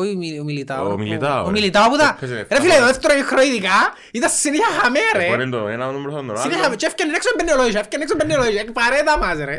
[0.00, 0.92] όχι ο Μι- ο Μιλιτάο.
[0.92, 1.50] Ο Μιλιτάο, Ο ρε.
[1.56, 2.08] Μιλιτάο που τα...
[2.16, 2.90] Έπαιζε Ρε εφτά φίλε, το μάτς.
[2.90, 3.78] δεύτερο ημίχρονο ειδικά
[4.18, 5.26] ήταν συνέχεια χαμέ ρε.
[5.30, 6.38] Μπορεί το ένα νούμερο στον άλλο.
[6.44, 6.76] Συνέχεια χαμέ.
[6.80, 8.60] Και έφτιανε έξω μπαίνει ο Λόιζα, έφτιανε έξω μπαίνει ο Λόιζα.
[8.80, 9.56] Παρέτα μας ρε.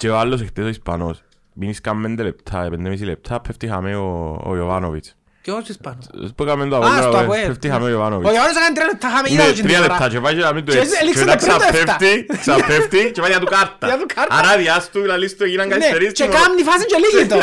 [0.00, 1.16] Και ο άλλος εχθές ο Ισπανός.
[1.56, 5.14] Μείνεις καν πέντε λεπτά, πέντε μισή λεπτά, πέφτει χαμέ ο, ο Ιωβάνοβιτς.
[5.42, 6.06] Και όχι Ισπανός.
[6.36, 7.46] Που έκαμε το Α, στο Απόλλωνα, Αποέλ.
[7.46, 8.34] πέφτει χαμέ ο Ο Ιωβάνοβιτς.
[8.34, 9.86] Ιωάννης έκανε τρία λεπτά χαμέ, είδα Ναι, το την τρία ώρα.
[9.88, 10.96] λεπτά και πάει και να μην το Και έτσι.
[11.00, 11.58] έληξε Και το μετά 57.
[11.60, 13.86] ξαπέφτει, ξαπέφτει και πάει για του κάρτα.
[13.86, 14.34] Για του κάρτα.
[14.38, 16.12] Άρα διάστου, λαλείς του, έγιναν Ναι, καθυστερήσεις.
[16.12, 17.36] και κάμνη φάση και λίγη το.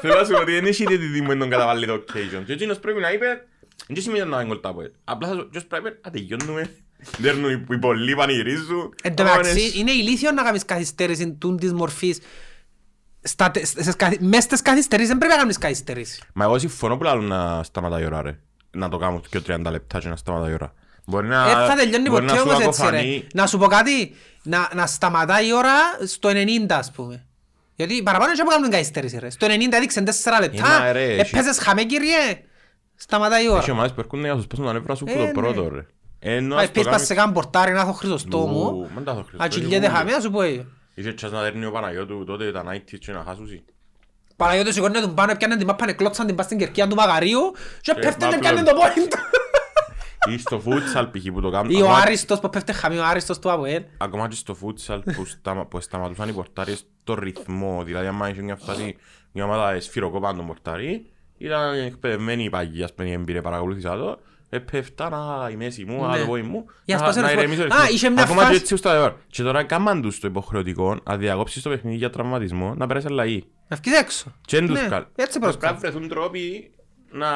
[0.00, 2.42] Θέλω να σου πω ότι δεν έχει διαιτητή που δεν τον καταβάλει το occasion.
[2.46, 3.26] Και εκείνος πρέπει να είπε,
[3.88, 4.90] δεν σημαίνει να είναι γκολ τα Αποέλ.
[5.04, 6.62] Απλά θα σου- ποιος πρέπει να τελειώνουμε.
[7.18, 8.94] Δέρνουν οι- οι πολλοί πανηγυρίζουν.
[9.02, 12.16] Εν τω μεταξύ, είναι ηλίθιο να κάνεις καθυστέρηση τούν της μορφής.
[12.16, 13.15] Στα τε- στις καθυ-
[14.20, 16.22] Μες στις καθυστερήσεις δεν πρέπει να κάνεις καθυστέρηση.
[16.32, 18.38] Μα εγώ συμφωνώ που λάλλουν να σταματάει η ώρα ρε.
[18.70, 20.74] Να το κάνω και 30 λεπτά και να σταματάει η ώρα.
[21.06, 22.86] Μπορεί να, Δεν θα τελειώνει μπορεί ποτέ να σου όμως έτσι ρε.
[22.86, 23.26] ακοφανεί.
[23.34, 25.72] Να σου πω κάτι, να, να σταματάει η ώρα
[26.06, 27.24] στο 90 ας πούμε.
[27.74, 29.30] Γιατί παραπάνω δεν κάνουν καθυστέρηση ρε.
[29.30, 30.10] Στο 90 έδειξαν 4
[30.40, 32.42] λεπτά, μα ρε, έχει- έπαιζες χαμέ κυριέ,
[32.94, 33.58] σταματάει η ώρα.
[33.58, 35.32] Έχει ομάδες που έρχονται να σου σπάσουν τα νεύρα σου που Ε, το ναι.
[35.32, 35.86] πρώτο ρε.
[36.18, 38.90] Ενώ Μα ας το πεις πας κάνεις- σε καν πορτάρι να έχω Χρυσοστό Ου, μου,
[38.94, 40.64] μεν τα έχω Χριστό, ατσιλιέται ήμουν- χαμέ να σου πω εγώ.
[40.98, 43.64] Είχε τσάς να δέρνει ο Παναγιώτου τότε τα 90's και να χάσουσι.
[44.36, 47.40] Παναγιώτος σηκώνει τον πάνω, έπιανε την μάπα, κλώτσαν την πας στην κερκία του Μαγαρίου
[47.80, 48.76] και πέφτει και μα πιάνε πλέον.
[48.76, 49.18] το point του.
[50.32, 51.32] Ή στο futsal π.χ.
[51.32, 51.70] που το κάνουν.
[51.70, 53.82] Ή ο ακόμα- Άριστος που πέφτει χαμέ, ο Άριστος του Αποέλ.
[53.98, 58.42] Ακόμα και στο futsal που, σταμα, που σταματούσαν οι πορτάρες στο ρυθμό, δηλαδή άμα είχε
[58.42, 58.96] μια φάση
[59.32, 64.18] μια ομάδα σφυροκόπαν τον πορτάρι, ήταν εκπαιδευμένοι οι παγιοί, ας πούμε, οι έμπειροι παρακολούθησα το,
[64.48, 66.18] έπεφταν α, η μέση μου, α, Ναι.
[66.20, 67.94] το πόη μου, Για να- σπάσε να ένα σπο- ηρεμήσω, Α, ρυθμό.
[67.94, 69.16] είχε μια Ακόμα και φάση- έτσι ούστα ώρα.
[69.26, 73.44] Και τώρα κάμαν τους το υποχρεωτικό, αν διακόψεις το παιχνίδι για τραυματισμό, να περάσει αλλαγή.
[73.68, 74.32] Να βγεις έξω.
[74.46, 75.80] Και δεν τους Ναι, καλ- Έτσι Πρέπει να προσπάθει.
[75.80, 76.70] βρεθούν τρόποι
[77.10, 77.26] να...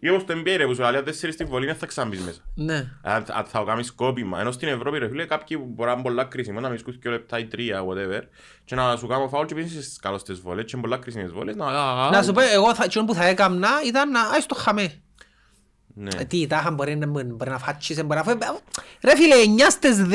[0.00, 2.20] Ή όπως το NBA ρε που σου λέει, αν τέσσερις στη βολή δεν θα ξαναμπείς
[2.20, 2.40] μέσα.
[2.54, 2.74] Ναι.
[3.02, 4.40] Αν αν θα το κάνεις σκόπιμα.
[4.40, 7.00] Ενώ στην Ευρώπη ρε φίλε κάποιοι που μπορεί να είναι πολλά κρίσιμο να μην σκούσεις
[7.00, 8.20] και λεπτά ή τρία whatever
[8.64, 11.30] και να σου κάνω φάουλ και πίνεις στις καλώς τις βολές και είναι πολλά κρίσιμες
[11.32, 11.70] βολές να...
[12.10, 15.02] Να σου πω, εγώ θα- εκείνο που θα έκαμνα ήταν να άεις το χαμέ.
[16.00, 16.10] Ναι.
[16.20, 18.34] Ε, Τι, τάχα μπορεί να, μπορεί να φάτσισε, μπορεί να φάει...
[19.02, 20.12] Ρε φίλε, 9 στις 10,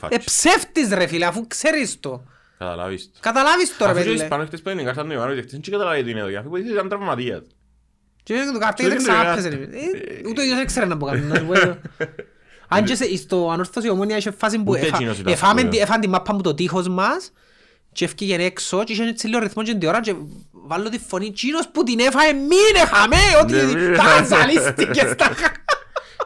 [0.00, 0.06] φάτσι.
[0.10, 2.22] ε, ψεύτης ρε φίλε, αφού ξέρεις το.
[2.58, 3.18] Καταλάβεις το.
[3.20, 4.22] Καταλάβεις το ρε Αφού και ο φίλε.
[4.22, 6.38] Ισπανός χτες πέντε την κάρτα του Ιωάννου και χτες δεν καταλάβει τι είναι εδώ.
[6.38, 7.42] Αφού που ήταν τραυματίας.
[8.22, 9.48] Και το καρτί Και δεν δεν ξανάπαιζε.
[9.48, 11.20] είναι Ε, Ούτε ο ίδιος δεν ξέρει να πω κάτι.
[11.20, 11.76] να σου πω εγώ.
[12.74, 15.74] Αν και σε- στο ανόρθωση ομόνια είχε φάση που Ούτε εφα- εκείνος ήταν εφάμε σπουδαίος.
[15.76, 17.32] τη- έφαν τη μάπα μου το τείχος μας
[17.92, 20.14] και έφυγε έξω και είχε έτσι λίγο ρυθμό και την ώρα και
[20.72, 23.96] βάλω τη φωνή «Τσίνος που την έφαγε μείνε χαμέ ότι Ναι, μείνε.
[23.96, 25.30] τα ζαλίστηκες στα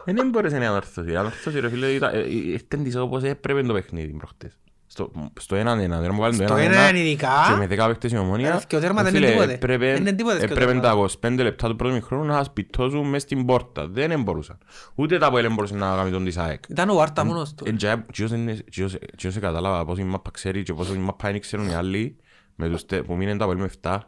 [0.05, 1.11] Ε, Δεν μπορούσε να ανορθώσει.
[1.11, 4.51] Η ανορθώση ρε φίλε ήταν- ε, ε, ήρθε της όπως έπρεπε το παιχνίδι προχτές.
[4.89, 7.29] Στο, στο 1-1, δεν μου βάλουν το Στο 1-1 1-1 ειδικά.
[7.49, 8.53] και με 10 παίκτες η ομόνια.
[8.53, 9.53] Ε, και ο τέρμα ε, δεν είναι φίλε, τίποτε.
[9.53, 10.81] έπρεπε- Δεν είναι τίποτε και ο Έπρεπε τέρμα.
[10.81, 13.87] τα 25 λεπτά του πρώτου μηχρόνου να σπιτώσουν μες στην πόρτα.
[13.87, 14.57] Δεν μπορούσαν.
[14.95, 16.63] Ούτε τα Αποέλ μπορούσαν να κάνουν τον της ΑΕΚ.
[16.69, 17.65] Ήταν ο Άρτα μόνος του.
[17.67, 20.97] Ε, τζα- τσιός είναι- τσιός- τσιός ε, κατάλαβα πόσο η μάπα ξέρει και πόσο η
[20.97, 22.15] μάπα δεν ξέρουν οι άλλοι
[22.55, 23.99] με τους τε- που μείνουν τα Αποέλ με 7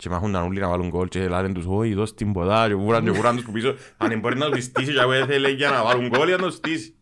[0.00, 3.04] και μάχονταν όλοι να βάλουν γκολ και λένε τους «Όχι, δώσ' την ποδά» και βούραν
[3.04, 5.82] και βούραν τους που πίσω αν μπορεί να τους στήσει και εγώ θέλει για να
[5.84, 6.94] βάλουν γκολ για να τους στήσει.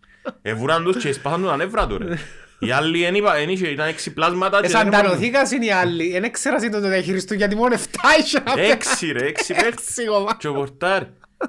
[0.42, 2.14] Ε, βούραν τους και σπάσαν τους τα νεύρα του ρε.
[2.58, 5.70] Οι άλλοι εν είπα- εν είχε- ήταν έξι πλάσματα και δεν μπορούν- Εσαντανωθήκας είναι οι
[5.70, 6.10] άλλοι.
[6.12, 8.70] Δεν έξερα εσύ το διαχειριστούν γιατί μόνο 7 είχε να παίξει.
[8.72, 9.72] Έξι ρε, έξι παίκτες.
[9.72, 10.36] Έξι κομμάτια.
[10.38, 11.02] Και ο Πορτάρ.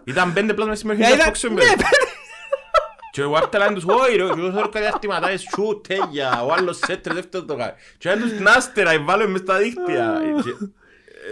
[0.03, 1.81] Ήταν πέντε πλάσματα στη Ε, μερική ήταν- της ναι, Foxenberg.
[3.11, 6.53] Και ο Βάρτα λένε τους, «Όχι ρε, εγώ θέλω κάτι αστιματά, ε, σου, τέλεια, ο
[6.53, 7.71] άλλος σέτρε, δεύτερο το κάνει».
[7.97, 10.21] Και λένε τους, «Νάστερα, ε, βάλουμε μες στα δίχτυα».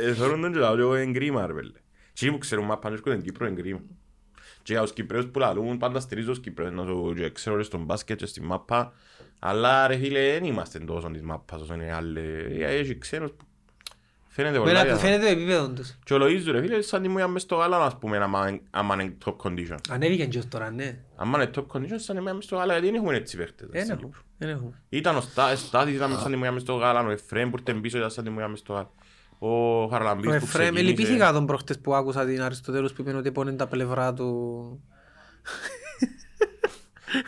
[0.01, 1.71] Και, ε, Θεωρούν τον και λαό, εγώ είναι κρίμα, ρε πέλε.
[2.13, 3.79] Και που ξέρουν, μα πάνω στην Κύπρο είναι κρίμα.
[4.63, 7.63] Και για τους Κυπρέους που λαλούν, πάντα στηρίζω τους Κυπρέους, να σου και ξέρω ρε
[7.63, 8.93] στον μπάσκετ και στη μάπα.
[9.39, 12.19] Αλλά ρε φίλε, δεν είμαστε τόσο της μάπας όσο είναι οι άλλοι.
[12.59, 13.45] Ε, Έχει ξένους που
[14.27, 14.69] φαίνεται πολλά.
[14.71, 15.11] Φαίνεται- διαφορά.
[15.11, 15.97] Φαίνεται το επίπεδο τους.
[16.03, 18.93] Και ο Λοΐζου ρε φίλε, σαν τη μου μες στο γάλα, ας πούμε, άμα άμα
[19.03, 19.77] είναι top condition.
[19.89, 20.97] Ανέβηκε και ως τώρα, ναι.
[21.15, 23.67] Άμα είναι top condition, σαν τη μου μες στο γάλα, γιατί δεν έχουμε έτσι παίχτες.
[23.71, 24.07] Δεν στην έχουμε.
[24.07, 24.21] Κύπρο.
[24.37, 24.81] Δεν έχουμε.
[24.89, 27.79] Ήταν ο Στά- Στάθης, ήταν σαν τη μου μες στο γάλα, ο Εφραίμ που ήρθε
[27.79, 28.91] πίσω ήταν σαν τη μου μες στο γάλα.
[29.39, 30.81] Ο Χαραλαμπής Ο που Εφραίμ, ξεκίνησε.
[31.01, 34.79] ελυπήθηκα τον προχτές που άκουσα την Αριστοτέλους που είπε ότι πόνε τα πλευρά του.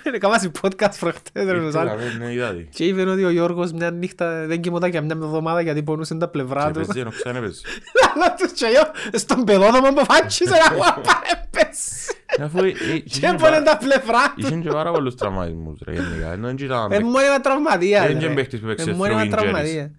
[0.03, 1.85] Έκανα σε podcast προχτές ρε Ήρθε Μεσάλ.
[1.85, 2.67] να ναι, είδατε.
[2.73, 6.27] Και είπε ότι ο Γιώργος μια νύχτα δεν κοιμόταν για μια εβδομάδα γιατί πονούσε τα
[6.27, 6.85] πλευρά Και του.
[6.85, 7.61] παίζει, ενώ ξανά έπαιζε.
[8.15, 12.13] Αλλά τους και εγώ στον παιδόδομο που φάτσισε να μου απέπεσε.
[12.41, 14.45] Αφού, ε, ε, Και είχε πόνε πάρα- τα πλευρά του.
[14.47, 16.31] Είχε και πάρα πολλούς τραυματισμούς ρε γενικά.
[16.33, 17.11] Ενώ δεν ήταν Ε, παίκτης.
[17.11, 18.01] μόνιμα τραυματία.
[18.07, 18.25] Δεν ρε.
[18.25, 19.29] είναι παίκτης που Ε, παίξε μόνιμα through injuries.
[19.31, 19.91] τραυματία.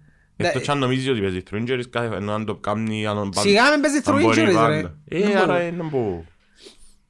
[0.47, 3.33] Εκτός κι αν νομίζεις ότι παίζει through injuries, κάθε- ενώ αν το κάνει, αν τον
[3.33, 4.53] Σιγά με παίζει αν through μπορεί injuries, ρε.
[4.53, 4.97] πάντα.
[5.05, 5.41] Δεν Ε, μπορώ.
[5.41, 6.25] άρα είναι που...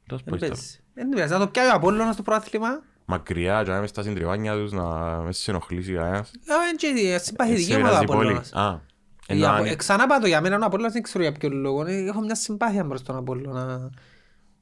[0.08, 0.54] Δώσ' Δεν πω ύστερα.
[0.54, 0.80] παίζει.
[0.94, 1.34] Δεν πειράζει.
[1.34, 2.82] Να το πιάει ο Απόλλωνας στο πρόθλημα.
[3.06, 4.84] Μακριά, και να είμαι στα συντριβάνια τους, να
[5.26, 6.32] με σε ενοχλήσει κανένας.
[6.32, 6.54] Ε,
[6.88, 8.20] είναι και Έτσι συμπαθητική πειράζει ομάδα ο η πόλη.
[8.20, 8.54] Απόλλωνας.
[8.54, 8.82] Α,
[9.28, 11.50] Ενώ Για- αν- ε, Ξανά πάω το για μένα ο Απόλλωνας δεν ξέρω για ποιο
[11.50, 11.86] λόγο.
[11.86, 13.90] Ε, Έχω μια συμπάθεια προς τον Απόλλωνα.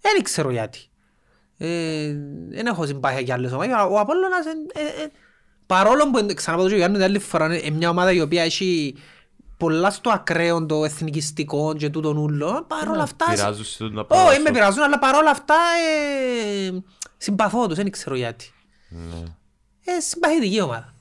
[0.02, 0.80] Δεν ξέρω γιατί.
[1.58, 2.14] Ε,
[2.50, 3.76] Δεν έχω συμπάθεια για άλλες ομάδες.
[3.90, 4.50] Ο Απόλλωνας ε,
[4.80, 5.08] ε, ε,
[5.68, 8.12] παρόλο που ε, ξανά πάω το και ο Γιάννη την άλλη φορά είναι μια ομάδα
[8.12, 8.96] η οποία έχει
[9.58, 12.66] πολλά στο ακραίο το εθνικιστικό και τούτον ούλο.
[12.68, 13.26] Παρόλα αυτά...
[13.30, 14.42] Πειράζουν σε τούτα Όχι, πράγματα.
[14.42, 15.56] με πειράζουν, αλλά παρόλα αυτά
[16.66, 16.72] ε,
[17.18, 18.52] συμπαθώ τους, δεν ξέρω γιατί.
[18.90, 19.24] Ναι.
[19.86, 20.94] Ε, συμπαθητική ομάδα.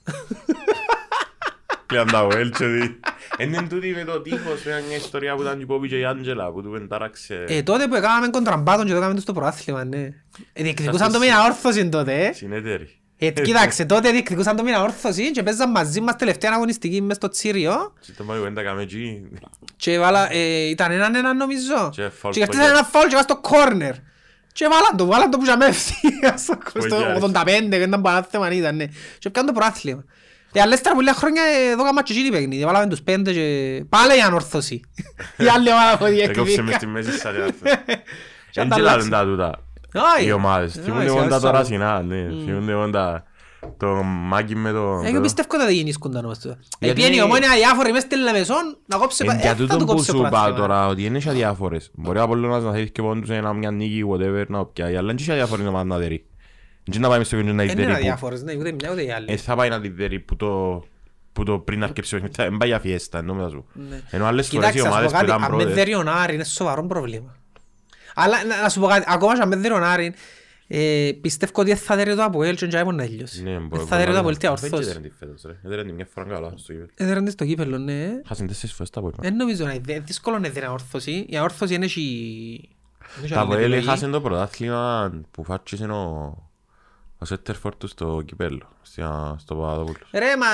[1.87, 3.01] Πλέον τα Βουέλ και δι.
[3.39, 6.05] Είναι τούτη με το τείχος, είναι μια ιστορία που ήταν και η Πόπη και η
[6.05, 7.45] Άντζελα που του πεντάραξε.
[7.49, 10.09] Ε, τότε που έκαναμε κοντραμπάτον και το έκαναμε το στο προάθλημα, ναι.
[10.53, 12.27] Ε, διεκδικούσαν το μήνα όρθωση τότε.
[12.27, 12.33] ε.
[12.33, 13.01] Συνέτερη.
[13.19, 17.29] Ε, κοίταξε, τότε διεκδικούσαν το μήνα όρθωση και παίζαν μαζί μας τελευταία αγωνιστική μες στο
[17.29, 19.23] Τσίριο Και το πάει πέντα κάμε εκεί.
[19.77, 22.69] και βάλα, ε, ήταν έναν έναν νομίζω Και φαουλ και κερδίσαν πογιά.
[22.79, 23.95] ένα φαουλ και βάζαν στο κόρνερ
[24.53, 28.51] και βάλαν το, βάλαν το που είχαμε ευθεία στο Πογιά, στο 85 και ήταν παράθεμα
[28.51, 28.85] ήταν, ναι.
[29.19, 30.05] Και πιάνε το προάθλημα.
[30.53, 33.85] Οι άλλες τώρα πολλά χρόνια ε, εδώ κάνουμε και εκείνη παιχνίδι, βάλαμε τους πέντε και
[33.89, 34.81] πάλι η ανόρθωση.
[35.37, 36.87] Η άλλη ομάδα που Έκοψε μες στη διεκδίκα.
[36.87, 37.35] μέση σαν
[40.01, 40.03] Και Δεν ανταλλάξε.
[40.03, 40.15] γελάνε τα τούτα.
[40.19, 40.27] Όχι.
[40.27, 40.71] Οι ομάδες.
[40.75, 41.47] Όχι, Θυμούνται σε μόνο τα άσα.
[41.47, 42.23] τώρα συνά, ναι.
[42.45, 43.25] Θυμούνται μόνο τα...
[43.77, 45.01] Το μάκι με το...
[45.05, 46.59] Εγώ πιστεύω ότι δεν γίνησκουν όμως τώρα.
[46.79, 49.55] Γιατί Επιένει η είναι- ομόνια διάφοροι μες στη Λεμεσόν να κόψει Εν ε, για θα
[49.57, 50.59] του τούτον που κόψει σου είπα πρωτάθλημα.
[50.59, 51.91] τώρα ότι είναι και αδιάφορες.
[51.95, 54.97] Μπορεί ο Απολλώνας να θέλει και μόνο τους ένα μια νίκη, whatever, να πιάει.
[54.97, 56.27] Αλλά είναι και αδιάφορη ομάδα να δέρει.
[56.85, 58.73] Δεν να πάει μες στο κέντρο να τη Δεν είναι δέρει που- αδιάφορες, ναι, ούτε
[58.73, 59.37] μια ούτε η Ε, άλλη.
[59.37, 60.83] θα πάει να τη δέρει που το...
[61.33, 62.43] Που το πριν αρκεψει ο παιχνίδι.
[62.51, 63.67] Δεν πάει για φιέστα, εννοώ μετά σου.
[63.91, 64.01] Ναι.
[64.11, 65.75] Ενώ άλλες φορές οι Κοιτάξτε, να σου ομάδες πω που κάτι, ήταν αν με πρώτες...
[65.75, 67.35] δέρει ο Νάρη είναι σοβαρό πρόβλημα.
[68.19, 70.15] Αλλά να να σου πω κάτι, ακόμα και αν με δέρει ο Νάρη,
[70.69, 73.43] ε, πιστεύω ότι δεν θα δέρει το Αποέλ και δεν να τελειώσει.
[73.43, 74.83] Ναι, μπορεί- Δεν θα δέρει το Αποέλ, τι Δεν αορθώσει.
[74.83, 75.57] έδερε τη φέτος, ρε.
[75.65, 76.91] Έδερε τη μια φορά καλά στο γήπεδο.
[76.95, 78.09] Έδεραν τη στο κύπελλο, ναι.
[78.27, 79.23] Χάσαν τέσσερις φορές τα απόγευμα.
[79.25, 81.27] Δεν νομίζω να είναι δύσκολο να δέρει αορθώσει.
[81.29, 82.69] Η αορθώση είναι η...
[83.29, 86.46] Τα Αποέλ έχασαν το πρωτάθλημα που φάτσισε ο...
[87.19, 90.09] Ο Σέτερφορ του στο κυπέλλο, στα- στο Παπαδόπουλος.
[90.13, 90.47] Ρε, μα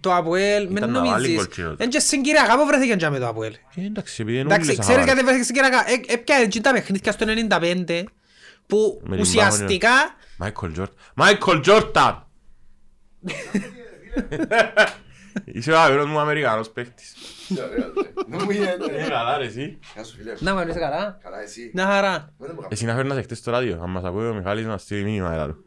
[0.00, 1.36] το Αποέλ, με Ήταν να βάλει νομίζεις.
[1.36, 1.74] κολτσίνο.
[1.78, 4.70] Εν και στην Κυριακά που βρέθηκε και με το Αποέλ; Ε, Εντάξει, επειδή είναι Εντάξει,
[4.70, 5.04] όλες ξέρεις αχαβάρες.
[5.04, 5.90] γιατί βρέθηκε στην Κυριακά.
[5.90, 8.04] Ε, Έπιανε εκεί τα παιχνίδια στο 95
[8.66, 9.90] που Με την ουσιαστικά
[10.38, 10.96] Μάικολ Τζόρταν.
[11.14, 12.26] Μάικολ Τζόρταν!
[15.44, 17.14] Είσαι ο άβερος μου Αμερικάνος παίχτης.
[18.28, 19.04] Δεν μου γίνεται.
[19.04, 19.78] Ε, καλά ρε εσύ.
[19.94, 20.32] Γεια σου φίλε.
[20.38, 21.18] Να μου είσαι καλά.
[21.22, 21.70] Καλά εσύ.
[21.74, 22.32] Να χαρά.
[22.38, 25.02] Δεν μου Εσύ να φέρνας χτες στο ράδιο, αν μας ακούει ο Μιχάλης να στείλει
[25.04, 25.64] μήνυμα έλα του.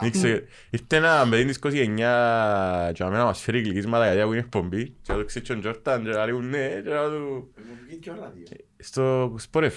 [0.00, 0.40] Δεν ξέρω.
[0.70, 5.18] Ήρθε ένα παιδί της 29 και αμένα μας φέρει γλυκίσματα γιατί ακούει εκπομπή και να
[5.18, 7.52] το ξέρει τον Τζόρταν και να λέγουν ναι και να του...
[7.56, 8.44] Μου βγήκε και ο ράδιο.
[8.78, 9.74] Στο Σπορεφ,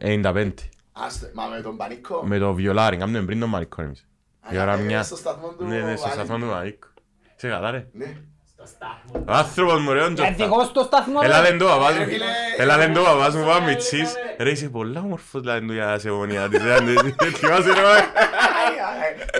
[0.00, 0.24] 104.
[0.24, 0.52] 95.
[0.92, 2.26] Άστε, μα με τον πανικό.
[2.26, 4.08] Με το βιολάρι, κάνουμε πριν τον Μανίκο εμείς.
[4.40, 5.02] Α, Η ώρα ε, μια...
[5.02, 6.88] στο σταθμό του Ναι, ναι, στο σταθμό του Μανίκου.
[7.42, 7.46] Μανίκο.
[7.46, 7.86] Είσαι καλά ρε.
[7.92, 8.16] Ναι.
[9.26, 10.34] Ο άνθρωπος μου ρε, ο Τζόρταν.
[10.36, 11.20] Δικό στο σταθμό.
[11.22, 12.02] Έλα λεν το παπάς μου.
[12.02, 12.24] Ε, φίλε,
[12.58, 14.14] Έλα λεν το παπάς μου πάμε μητσής.
[14.38, 16.62] Ρε είσαι πολλά όμορφος λένε του για να σε γωνία της.
[16.62, 16.96] ρε, αν δεν-
[17.34, 18.04] Θυμάσαι ρε μάνα.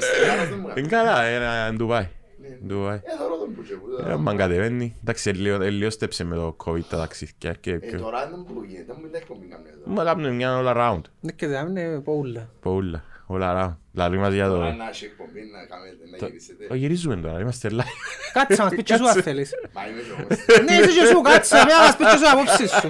[0.01, 1.05] Στεγάρας δεν μου Είναι κάνει.
[1.05, 1.31] καλά,
[1.69, 2.09] είναι Ντουβάι.
[2.41, 2.49] Ναι.
[2.67, 2.97] Ντουβάι.
[2.97, 4.11] Ε, θωρώ τον που και που.
[4.11, 4.97] Ε, Μαν κατεβαίνει.
[5.01, 8.01] Εντάξει, λίγο- ε, λίγο στέψε με το COVID τα ταξίδια και Ε, πιο...
[8.01, 8.85] τώρα δεν μου γίνεται.
[8.87, 9.83] Δεν μου είναι εκπομπή καμία εδώ.
[9.95, 11.01] Μα κάνουμε μια all around.
[11.21, 12.49] Ναι και δεν είναι πόουλα.
[12.61, 13.05] Πολλά.
[13.33, 13.77] All around.
[13.93, 14.77] Λαλή μας για Τώρα το...
[14.77, 16.77] να έχει εκπομπή να κάνετε, να Το γυρίσετε.
[16.77, 17.97] γυρίζουμε τώρα, είμαστε live.
[18.33, 19.51] Κάτσε μας πεις και σου αν θέλεις.
[19.75, 20.65] Μα είμαι και όμως.
[20.65, 22.89] Ναι είσαι και σου κάτσε να μας πεις και σου απόψεις σου.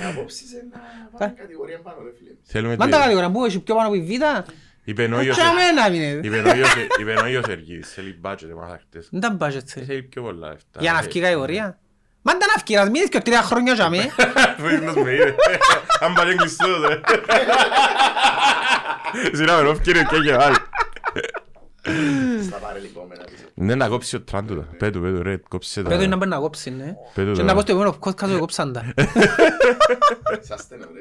[0.00, 0.80] Ε, Απόψεις ένα
[1.18, 2.30] πάμε κατηγορία πάνω ρε φίλε.
[2.42, 4.50] Θέλουμε Μαν τη- τα κατηγορά που έχει πιο πάνω από η β'
[4.86, 6.20] Είπε ο Ιωσ- Και αμένα είναι.
[6.22, 9.08] είπε ο Ιωσ- είπε ο Ιωσεργίδης, θέλει budget, εμάς χτες.
[9.12, 9.84] Δεν τα budget θέλει.
[9.86, 10.80] Θέλει πιο πολλά λεφτά.
[10.80, 11.78] Για να βγει κατηγορία.
[12.26, 14.08] Μα δεν αυκεί, να μείνεις και τρία χρόνια για μέ.
[14.58, 15.34] Φύγνος με είδε.
[16.00, 17.00] Αν πάει κλειστός ρε.
[19.32, 20.56] Σειρά με ρόφκυρε και και άλλη.
[22.46, 23.44] Στα παρελειπόμενα της.
[23.54, 24.66] Ναι, να κόψει ο τραν του.
[24.78, 25.88] Πέτου, πέτου ρε, κόψε τα.
[25.88, 26.94] Πρέπει να μπορεί να κόψει, ναι.
[27.14, 27.44] Πέτου Και τα.
[27.44, 28.84] να πω στο επόμενο podcast ότι κόψαν τα.
[30.48, 31.00] Σας στέλνω ρε.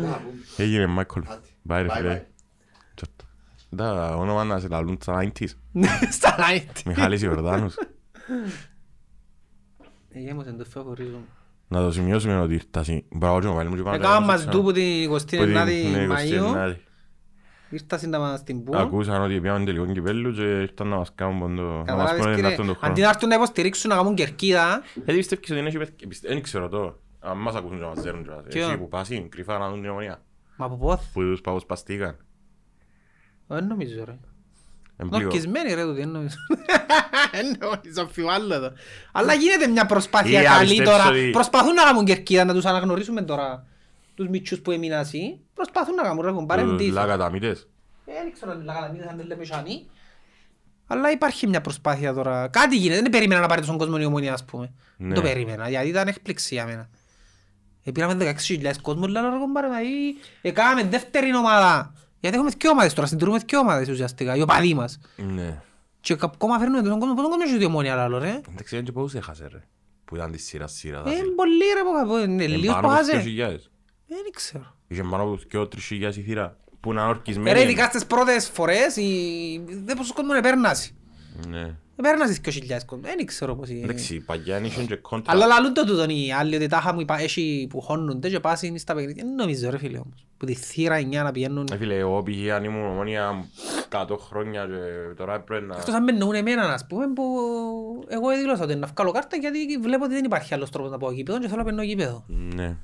[0.00, 0.32] Να πούμε.
[0.56, 1.22] Έγινε Μάικολ.
[1.26, 1.40] Άντε.
[1.68, 2.22] Bye ρε Bye, φίλε.
[2.22, 2.24] bye.
[2.94, 3.24] Τσόρτα.
[3.76, 5.48] Τα όνομα να σε λαλούν τα 90s.
[6.10, 6.82] Στα night.
[6.84, 7.22] Μιχάλης
[10.08, 10.46] Ιορδάνους.
[10.46, 11.20] Γέμωσε το φeo χωρίζω.
[11.68, 13.04] Να το σημειώσουμε ότι ήρθασαι.
[13.10, 13.96] Μπράβο και μου βάλει μου και πάνω.
[13.96, 16.54] Έκαναν μας ντου που την Που 29η την- ναι, Μαΐου.
[16.54, 16.74] 29η.
[17.70, 18.76] Ήρθασαν τα μας στην Πού.
[18.76, 21.62] Ακούσαν ότι πιάμε τελικό κυπέλλου και ήρθαν να μας κάνουν πόντο.
[21.62, 22.92] Να μας Καταλάβεις πούνε κύριε, αυτόν τον χρόνο.
[22.92, 26.08] αντί να έρθουν να υποστηρίξουν να κάνουν κερκίδα, Γιατί πιστεύεις ότι είναι έχει παιδιά.
[26.08, 26.98] Πιστε- Δεν ξέρω το.
[27.20, 28.44] Αν μας ακούσουν και μας δέρουν και μας.
[28.48, 30.22] Ποιο; Εσύ που πας είναι κρυφά να δουν την ομονία.
[30.56, 32.16] μα από πόθ, Που τους πάγους παστήκαν.
[33.46, 34.18] δεν νομίζω ρε.
[35.00, 35.22] Εμπλήγω.
[35.22, 36.36] Νορκισμένοι ρε τούτοι, δεν νομίζω.
[37.32, 38.72] Δεν νομίζω, αμφιβάλλω το.
[39.12, 41.08] Αλλά γίνεται μια προσπάθεια Ή καλή πιστεύεις τώρα.
[41.08, 43.66] ότι- Προσπαθούν να κάνουν κερκίδα, να τους αναγνωρίσουμε τώρα.
[44.14, 45.40] Τους μητσούς που έμειναν εσύ.
[45.54, 46.92] Προσπαθούν να κάνουν ρε κομπάρε Τους ντύθο.
[46.94, 47.68] λακαταμίτες.
[48.04, 49.86] Δεν ξέρω αν λαγαλαμίδες αν δεν λέμε σανί.
[50.86, 52.48] Αλλά υπάρχει μια προσπάθεια τώρα.
[52.48, 53.00] Κάτι γίνεται.
[53.02, 54.72] Δεν περίμενα να πάρει τον κόσμο η ομονία, ας πούμε.
[54.96, 55.14] Δεν Ναι.
[55.14, 56.88] το περίμενα, γιατί ήταν έκπληξη για μένα.
[57.84, 61.92] Επήραμε 16.000 κόσμο, λέω ρε κομπάρε, δηλαδή, έκαναμε δεύτερη ομάδα.
[62.20, 64.98] Γιατί έχουμε δύο ομάδες τώρα, συντηρούμε δύο ομάδες ουσιαστικά, οι οπαδοί μας.
[65.16, 65.62] Ναι.
[66.00, 68.74] Και κα- ακόμα φέρνουν τον κόσμο, πώς τον κόσμο έχει η ομόνια λάλο ρε; Εντάξει,
[68.76, 69.62] δεν και πώς έχασε ρε.
[70.04, 71.06] Που ήταν της σειράς σειράς.
[71.12, 73.12] Ε, πολύ ρε που είναι λίγος που χάσε.
[74.06, 74.74] Δεν ξέρω.
[74.88, 76.56] Είχε πάνω από δυο τρεις χιλιάδες η θύρα.
[76.80, 77.50] Που είναι ορκισμένη.
[77.50, 80.90] Ε, Ρε, ειδικά στις πρώτες φορές, η- δεν πόσος κόσμος επέρνασε.
[81.48, 81.74] Ναι.
[81.98, 82.50] Επέρνασε 2.000
[82.86, 83.04] κόσμο.
[83.16, 83.80] Δεν ξέρω πώς είναι.
[83.84, 85.32] Εντάξει, παγιά είχε και κόντρα.
[85.32, 88.78] Αλλά λαλούν το τούτον οι άλλοι ότι τάχα μου υπά- έχει που χώνονται και πάσουν
[88.78, 89.24] στα παιχνίδια.
[89.24, 90.26] Δεν νομίζω ρε φίλε όμως.
[90.36, 91.68] Που τη θύρα 9 να πηγαίνουν.
[91.72, 93.44] Ε, Φίλε, εγώ πήγα αν ήμουν ομόνια
[93.90, 95.76] 100 χρόνια και τώρα πρέπει να...
[95.76, 97.24] Εκτός αν με εννοούν εμένα ας πούμε που
[98.08, 101.10] εγώ έδηλωσα ότι να βγάλω κάρτα γιατί βλέπω ότι δεν υπάρχει άλλος τρόπος να πάω
[101.12, 102.24] γήπεδο και θέλω να παίρνω γήπεδο.
[102.54, 102.76] Ναι.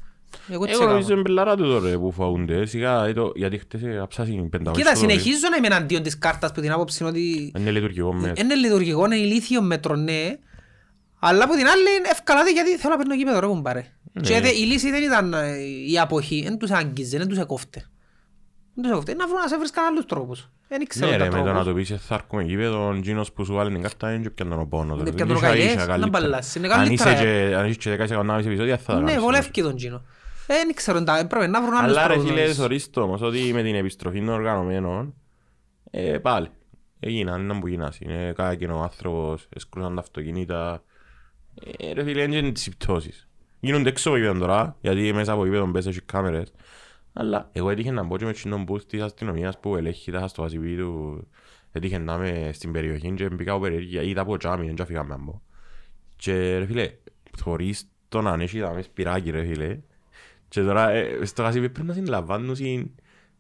[0.49, 1.13] Εγώ έτσι Εγώ νομίζω έκανα.
[1.13, 2.67] είναι πελάρα του τώρα που φαούνται.
[2.67, 6.61] Σιγά, ε, το- γιατί χτες άψασαν 500 Κοίτα, συνεχίζω να είμαι εναντίον της κάρτας που
[6.61, 8.33] την άποψη είναι ότι Είναι λειτουργικό μέσα.
[8.37, 10.39] είναι λειτουργικό, είναι ηλίθιο μέτρο, ναι.
[11.19, 13.85] Αλλά από την άλλη είναι ευκαλάτε γιατί θέλω να παίρνω γήπεδο ρε κουμπάρε.
[14.21, 15.57] Και δε- η λύση δεν ήταν ε,
[15.91, 17.85] η αποχή, δεν τους άγγιζε, δεν τους εκόφτε.
[18.75, 20.49] Δεν τους εκόφτε, να βρουν να σε βρίσκαν άλλους τρόπους.
[20.69, 21.67] Δεν ξέρω Ναι τα ρε, με το να τρόπους.
[21.67, 24.55] το πεις «Ε, θα έρχομαι γήπεδο, εκείνος που σου βάλει την κάρτα είναι και πιάνε
[24.55, 24.85] τον πόνο.
[24.95, 26.11] Είναι Δηλαδή, πιάνε τον ίσα- καηλές, ίσα να καλύτερα.
[26.21, 27.13] μπαλλάσει, είναι Αν καλύτερα.
[27.13, 29.23] είσαι και- αν είσαι και 10 εκατομμύρια επεισόδια θα τα Ναι, κάνεις.
[29.23, 30.03] βολεύει τον Τζίνο.
[30.47, 32.31] Ε, Δεν ξέρω, τα- πρέπει να βρουν άλλους Αλλά ρε τρόπους.
[32.31, 35.15] να φίλε, τους- θωρείς το όμως ότι με την επιστροφή των οργανωμένων,
[35.91, 36.49] ε, πάλι,
[37.01, 37.99] έγιναν, είναι που γίνας.
[37.99, 40.83] Είναι κάτι ο άνθρωπος, έσκρουσαν τα αυτοκίνητα.
[41.79, 43.29] Ε, ρε φίλε, είναι τις επιπτώσεις.
[43.61, 46.53] Γίνονται έξω από γήπεδο τώρα, γιατί μέσα από γήπεδο μπες έχεις κάμερες.
[47.13, 50.43] Αλλά εγώ έτυχε να μπω και με τον bus της αστυνομίας που ελέγχει τα στο
[50.43, 51.27] βασιπί του.
[51.73, 55.23] Έτυχε να είμαι στην περιοχή και μπήκα από περιέργεια, είδα από τζάμι, δεν φύγαμε να
[55.23, 55.41] μπω.
[56.17, 56.93] Και ρε φίλε,
[57.37, 59.79] θωρείς τον αν έχει δάμε σπυράκι ρε φίλε.
[60.55, 62.91] Και τώρα ε, στο γασίπι πρέπει να συλλαμβάνουν συν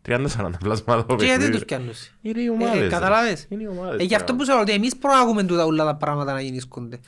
[0.09, 0.17] 30-40
[0.59, 1.51] πλάσματα το Και γιατί παιχνίδι.
[1.51, 1.91] τους πιάνουν.
[2.23, 2.81] Είναι οι Ε, ομάδες.
[2.81, 2.89] ρε.
[2.89, 3.47] Καταλάβες.
[3.49, 4.01] Είναι οι ομάδες.
[4.01, 7.01] Ε, γι' αυτό που σε ρωτώ, εμείς προάγουμε τούτα όλα τα πράγματα να γεννήσκονται.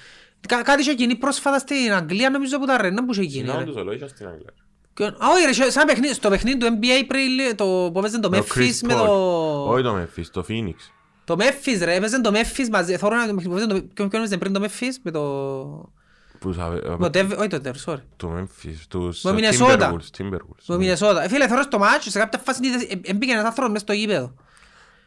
[0.48, 3.44] Κα- Κάτι είχε γίνει πρόσφατα στην Αγγλία, νομίζω που τα ρένα που είχε γίνει.
[3.44, 3.64] Συνάουν ρε.
[3.66, 4.50] τους ολόγια στην Αγγλία.
[4.94, 7.98] Και- Α, όχι ρε, σε- σαν παιχνίδι- στο παιχνίδι του NBA πριν, λέ- το που
[7.98, 8.96] έπαιζε το Το Memphis Chris με Paul.
[9.06, 9.68] το...
[9.68, 10.74] Όχι το Memphis, το Phoenix.
[11.24, 14.08] Το Memphis ρε, έπαιζε το Memphis μαζί, θέλω να το παιχνίδι που έπαιζε το- ποιον-
[14.08, 15.92] ποιον έπαιζε πριν το Memphis με το...
[16.46, 18.00] Που θα- με το Dev- όχι το Dev, sorry.
[18.16, 19.92] Το Memphis, τους Με ε, Μινεσότα.
[19.92, 20.64] Timberwolves, Timberwolves.
[20.66, 21.24] Με Μινεσότα.
[21.24, 23.92] Ε, Φίλε, θέλω στο μάτσο, σε κάποια φάση είδες, ε, έμπηκε ένας άνθρωπος μες στο
[23.92, 24.24] γήπεδο.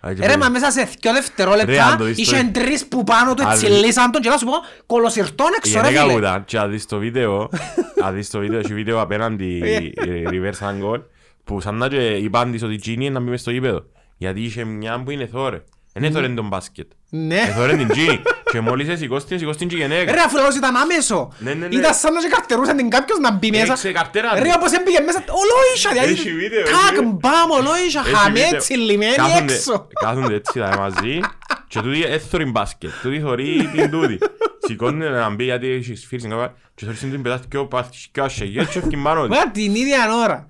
[0.02, 2.22] Α, και Ε, Ρε, πρέπει- μα μέσα σε δυο Ρε, αν δευτερόλεπτα το δεις το-
[2.36, 4.52] είχε τρεις που πάνω του Αν έτσι δεις- λύσαν τον και να σου πω
[4.86, 6.20] κολοσυρτών Η έξω ρε γυναίκα που φίλε.
[6.28, 7.50] ήταν και αν δεις το βίντεο,
[8.06, 9.62] αν δεις το βίντεο, έχει βίντεο απέναντι
[9.96, 11.02] ε, reverse angle,
[11.44, 13.84] που σαν να και είπαν της ότι εκείνη είναι να μπει μες στο γήπεδο.
[14.18, 15.64] Γιατί είχε μια που είναι θόρε.
[15.94, 16.92] Δεν είναι θόρε τον μπάσκετ.
[17.10, 17.36] Ναι.
[17.36, 18.22] Ε, θόρε την εκείνη.
[18.52, 20.12] Και μόλις σηκώσει την, σηκώσει την και η γυναίκα.
[20.12, 21.34] Ρε αφού λαός ήταν άμεσο.
[21.38, 21.76] Ναι, ναι, ναι.
[21.76, 23.72] Ήταν σαν να και καρτερούσαν την κάποιος να μπει μέσα.
[23.72, 24.50] Έξε καρτέρα Ρε του.
[24.56, 26.12] όπως έμπηκε μέσα, ολόισα δηλαδή.
[26.12, 27.18] Έχει βίντεο, έχει Τάκ, βίντεο.
[27.22, 28.60] μπαμ, ολόισα, Έχει χαμέ, βίντεο.
[28.60, 29.88] τσιλιμένοι Κάθονται- έξω.
[30.06, 31.20] Κάθονται έτσι τα μαζί
[31.68, 32.90] και τούτοι έθωρει μπάσκετ.
[33.02, 34.18] Τούτοι θωρεί την τούτη.
[34.68, 38.08] Σηκώνει να μπει γιατί έχει σφύρει στην κάπα και θωρεί την πετάθηκε και ο πάθης
[38.12, 39.38] και ο σεγγέλ και έφυγε πάνω της.
[39.38, 40.48] Μα την ίδια ώρα.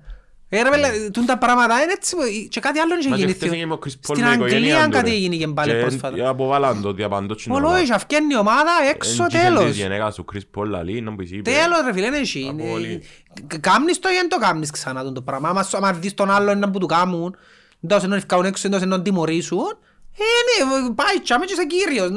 [0.52, 3.20] Ε, ρε, πέλε, τούν τα πράγματα είναι έτσι που- και κάτι άλλο είχε Μα και
[3.22, 3.32] γίνει.
[3.34, 5.16] χτες έγινε ο Chris Paul Στην με την οικογένεια Αγγλία του, κάτι ρε.
[5.16, 6.28] έγινε και πάλι Και πρόσφατα.
[6.28, 7.54] αποβάλαν το διαπαντό τσινό.
[7.54, 9.64] Ολόισα, αυκένει η ομάδα έξω, τέλος.
[9.64, 11.50] Της γενέκας του Chris Paul λαλή, να μου πεις είπε.
[11.50, 12.46] Τέλος ρε φίλε, είναι εσύ.
[12.50, 13.02] Από Είναι- όλοι.
[13.46, 15.48] Κα- Κάμνεις το ή δεν το κάμνεις ξανά τον το πράγμα.
[15.48, 17.36] Άμα σου- άμα δεις τον άλλο ένα που του κάμουν,
[17.84, 19.78] εντός ενώ ευκαούν έξω, εντός ενώ τιμωρήσουν,
[20.18, 22.16] ε, ναι, πάει τσάμε και είσαι κύριος, ναι.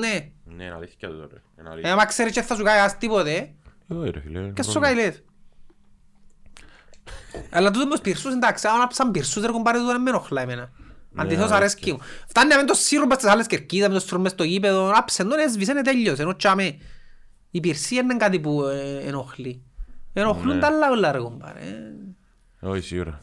[0.56, 1.42] Ναι, είναι αλήθεια το τώρα.
[1.60, 1.92] Είναι Ε, αλήθεια.
[1.94, 3.52] άμα ξέρεις και θα σου κάνει ας τίποτε,
[3.88, 4.80] Όχι, ρε φίλε, και σου πρόβλημα.
[4.88, 5.24] κάνει λες.
[7.50, 10.42] Αλλά τούτο με τους πυρσούς, εντάξει, άμα ψαν πυρσούς ρε κομπάρε τούτο δεν με ενοχλά
[10.42, 10.72] εμένα.
[11.16, 11.56] Αντιθέτως αλήθεια.
[11.56, 12.00] αρέσκει μου.
[12.28, 14.92] Φτάνει να μην το σύρουν πας στις άλλες κερκίδες, με το σύρουν μες στο γήπεδο,
[14.96, 16.78] άψε τον, έσβησε, είναι τέλειος, ενώ τσάμε.
[17.52, 19.64] Η πυρσία είναι κάτι που ε, ενοχλεί.
[20.14, 20.62] Ενοχλούν Ναι.
[20.62, 21.60] τα άλλα όλα ρε κομπάρε.
[21.60, 22.68] ε.
[22.68, 23.20] Όχι, σίγουρα.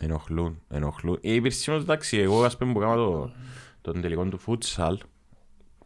[0.00, 1.18] Ενοχλούν, ενοχλούν.
[1.22, 3.32] Ε, υπήρξε όμως, εντάξει, εγώ ας πούμε που κάμα το,
[3.80, 4.94] τον τελικό του futsal,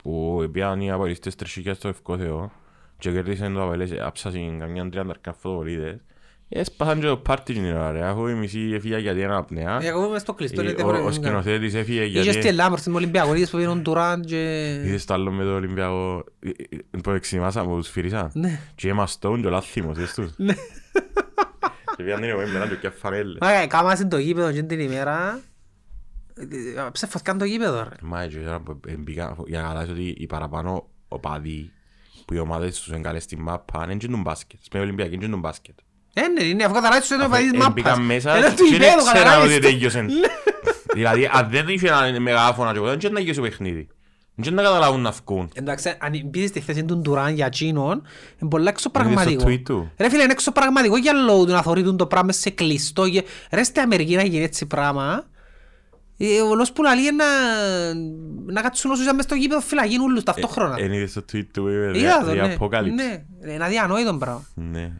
[0.02, 2.52] που πήγαν οι απολύστες τρισχικές στο Ευκό Θεό
[2.98, 5.96] και κέρδισαν το απολύς, άψασαν καμιά τριάντα φωτοβολίδες.
[6.48, 8.04] Έσπασαν και το πάρτι την ώρα, ρε.
[8.04, 9.78] Αφού η μισή έφυγε γιατί ένα απνέα.
[9.82, 11.12] Εγώ είμαι στο κλειστό, είναι Ε, Ο, ο διαφορετικό.
[11.12, 12.48] σκηνοθέτης έφυγε Είχε στη γιατί...
[12.48, 14.72] Ελλάδα στην Ολυμπιακό, είδες που πήγαινε ο Ντουράν και...
[14.84, 18.30] Είδες το άλλο με το Ολυμπιακό ε, ε, που εξημάσαν, που τους φύρισαν.
[18.34, 18.60] Ναι.
[18.74, 20.32] Και έμας στόν και ο λάθιμος, είδες τους.
[20.36, 20.54] Ναι.
[21.96, 23.38] Και πήγαν την εγώ με και φανέλες.
[23.40, 25.40] Μα κάμασαν το γήπεδο και την ημέρα.
[26.34, 26.44] ε,
[26.92, 27.94] Ψεφωθήκαν το γήπεδο ρε.
[28.02, 31.70] Μα έτσι τώρα που μπήκα, για να καταλάβεις ότι οι παραπάνω οπαδοί
[32.26, 34.58] που οι ομάδες τους είναι καλές στην μάπα είναι και τον μπάσκετ.
[34.62, 35.74] Στην Ολυμπιακή είναι και τον μπάσκετ.
[36.14, 37.72] Ε, ναι, είναι, αφού καταλάβεις ότι είναι ο παδίς Ε, μάπας.
[37.72, 39.68] Μπήκαν μέσα Είναι και του δεν γήπεδου, ξέραν καταλάβεις ότι το.
[39.68, 40.08] τέλειωσαν.
[40.94, 43.88] Δηλαδή, αν δεν είχε ένα μεγάφωνα και εγώ, δεν να γυρίσει το παιχνίδι.
[44.34, 45.50] Δεν να καταλάβουν να βγουν.
[45.54, 48.02] Εντάξει, αν μπεις στη θέση του Ντουράν για εκείνον,
[48.40, 49.44] είναι πολλά στο εξωπραγματικό.
[49.46, 49.92] tweet του.
[49.98, 53.08] Ρε φίλε, είναι εξωπραγματικό για λόγω του να θωρείτουν το πράγμα σε κλειστό.
[53.08, 55.24] και- Ρε στην Αμερική να γίνει έτσι πράγμα.
[56.18, 57.94] Ε, Ο λόγος που λαλεί είναι να,
[58.52, 60.76] να κάτσουν όσους ήταν μες στο γήπεδο φυλακήν ούλους ταυτόχρονα.
[60.78, 62.56] Εν είδες το tweet του, είπε, Είδα το, the ναι.
[62.60, 62.92] apocalypse.
[62.94, 64.46] Ναι, είναι αδιανόητο πράγμα.
[64.54, 64.92] Ναι.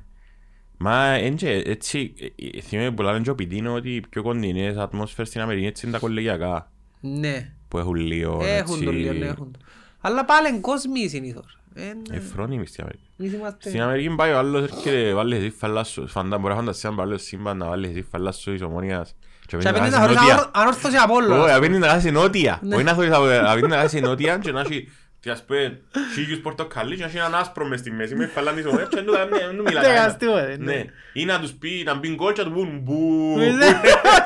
[0.79, 4.23] Μα εν και έτσι, ε, ε, θυμάμαι που λένε και ο Πιτίνο ότι οι πιο
[4.23, 6.71] κοντινές ατμόσφαιρες στην Αμερική έτσι είναι τα κολεγιακά.
[7.01, 7.41] Ναι.
[7.41, 9.29] Που που έχουν λίγο Έχουν το λίγο, ναι, έτσι...
[9.29, 9.59] έχουν το.
[10.01, 11.59] Αλλά πάλι είναι κόσμοι συνήθως.
[11.75, 12.17] Ε, ναι.
[12.17, 13.09] Εφρόνιμοι στην Αμερική.
[13.19, 16.07] Εμείς είμαστε- Στην Αμερική πάει ο άλλος έρχεται, βάλει εσύ φαλάσσο.
[16.07, 19.15] Φαντά, μπορεί να φανταστεί αν βάλει σύμπαν να βάλει εσύ φαλάσσο της ομονίας.
[19.47, 20.35] Και Και απέναντι απέναντι να θα χάσει χωρίς νότια.
[20.35, 21.45] ανόρ- ανόρθωση Απόλλωνας.
[21.45, 22.59] Όχι, απέναντι να χάσει νότια.
[22.63, 22.75] Ναι.
[22.75, 24.89] Όχι να χωρίς απο- απέναντι να χάσει νότια και να έχει
[25.21, 25.81] τι ας πούμε,
[26.15, 28.97] χίλιους πορτοκαλί και να έχει έναν άσπρο μες στη μέση με φαλάνη της ομονίας και
[28.97, 30.05] δεν του κάνει- δεν του μιλά Ναι, κανένα.
[30.05, 30.73] αστείο, ε, ναι.
[30.75, 30.85] Ναι.
[31.13, 33.35] Ή να τους πει να μπει γκολ και να του πούν μπου.
[33.37, 33.49] Ναι,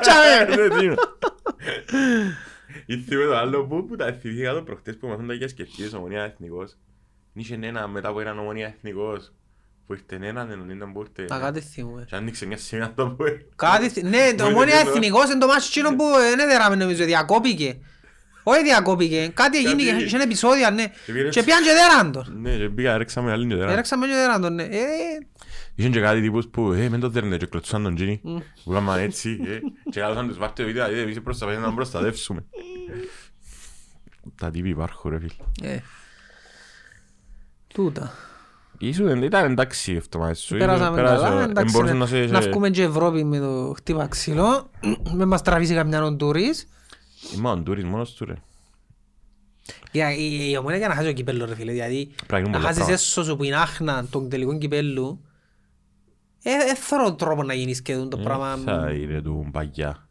[0.01, 0.55] τσάμε.
[0.67, 0.95] Ναι, τι είναι.
[2.85, 6.77] Ήρθε το άλλο που που τα θυμήθηκα το προχτές που μαθαίνονταν για σκεφτείες ομονία εθνικός.
[7.33, 9.31] Είχε ένα μετά από έναν ομονία εθνικός
[9.87, 11.33] που ήρθε έναν ενώ ήταν που ήρθε.
[11.33, 12.05] Α, κάτι θυμούμαι.
[12.09, 13.23] Και άνοιξε μια σημεία το που
[13.55, 16.75] Κάτι θυ- Ναι, το Μου μόνοι είπε, εθνικός είναι το μάτσο εκείνο που δεν έδεραμε
[16.75, 17.77] νομίζω, διακόπηκε.
[18.43, 20.85] Όχι διακόπηκε, κάτι έγινε, Κάτι- είχε επεισόδια, ναι.
[21.05, 22.41] Και πήρε- Και πιάνε και δέραν τον.
[22.41, 23.71] Ναι, και πήγα, ρέξαμε άλλη και τώρα.
[23.71, 24.63] Έρεξαμε και δέραν τον, ναι.
[24.63, 24.77] Ε,
[25.75, 28.21] Είχαν και κάτι τύπους που, ε, μεν το δέρνε και κλωτσούσαν τον Τζίνι.
[28.63, 29.59] Που έκαναν έτσι, ε,
[29.89, 32.45] και κάτωσαν τους βάρτε βίντεο, δηλαδή εμείς προς τα πέντε να τον προστατεύσουμε.
[34.35, 35.73] Τα τύποι υπάρχουν ρε φίλε.
[35.73, 35.79] ε.
[37.73, 38.13] Τούτα.
[38.87, 40.57] Ήσου δεν ήταν εντάξει αυτό μαζί σου.
[40.57, 41.99] Πέρασαμε πέρασε, καλά, ε, εντάξει, μπορούσε ναι.
[41.99, 44.69] να σε- να σε- βγούμε και Ευρώπη με το χτύπα ξύλο.
[45.13, 46.67] Με μας τραβήσει καμιά οντούρις.
[47.35, 48.33] Είμαι ο Αντούρης μόνος του ρε.
[49.91, 52.51] Για, η, η ομόνια για να χάσει το κυπέλλο ρε φίλε, δηλαδή Πρέπει να γίνουν
[52.51, 53.01] να πολλά χάσεις πράγματα.
[53.03, 55.21] έσω σου που είναι άχνα των τελικών κυπέλλου
[56.43, 60.09] ε, ε, θωρώ τρόπο να γίνεις και το Ε, πράγμα Θα είναι του παγιά.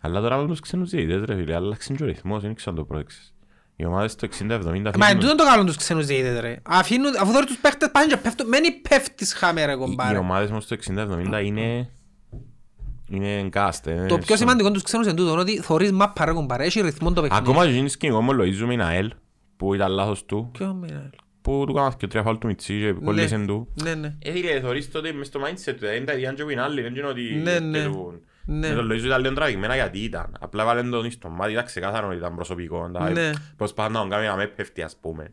[0.00, 2.76] Αλλά τώρα με τους ξένους διαιτητές ρε φίλε, άλλαξε και ο ρυθμός, δεν ξέρω αν
[2.76, 3.33] το πρόσεξες.
[3.76, 7.14] Οι ομάδες το 60-70 Μα εν αφήνουν- τούτον το καλό τους ξένους διαιτητές ρε Αφήνουν,
[7.20, 10.50] αφού θωρείς τους παίχτες πάνε και πέφτουν Μένει πέφτεις χάμε ρε Οι- Οι κομπάρε ομάδες
[10.50, 11.88] όμως το 60-70 είναι...
[13.08, 14.08] Είναι εγκάστες.
[14.08, 17.12] Το πιο σημαντικό τους ξένους είναι τούτο είναι ότι θωρείς μάπα ρε κομπάρε Έχει ρυθμό
[17.12, 19.12] το παιχνίδι Ακόμα και γίνεις σκηνικό με Λοΐζου Μιναέλ,
[19.56, 21.10] που ήταν λάθος του, Ποιο μήνα
[21.40, 23.68] που του κάνας και τρία φάουλ του Μιτσί και κόλλησεν του.
[23.82, 26.50] Ναι ναι Ε, φίλε, θωρείς τότε μες στο mindset του, είναι τα ίδια και που
[26.50, 27.88] είναι άλλοι, δεν είναι ότι Ναι, ναι.
[28.46, 28.60] Τελούν.
[28.60, 28.68] Ναι.
[28.68, 30.36] Με τον Λοΐζου ήταν λίγο τραβηγμένα γιατί ήταν.
[30.40, 32.88] Απλά βάλεν τον στο μάτι, ήταν ξεκάθαρο ότι ήταν προσωπικό.
[33.12, 33.30] Ναι.
[33.56, 35.32] Προσπάθαν να τον κάνει να με πέφτει ας πούμε.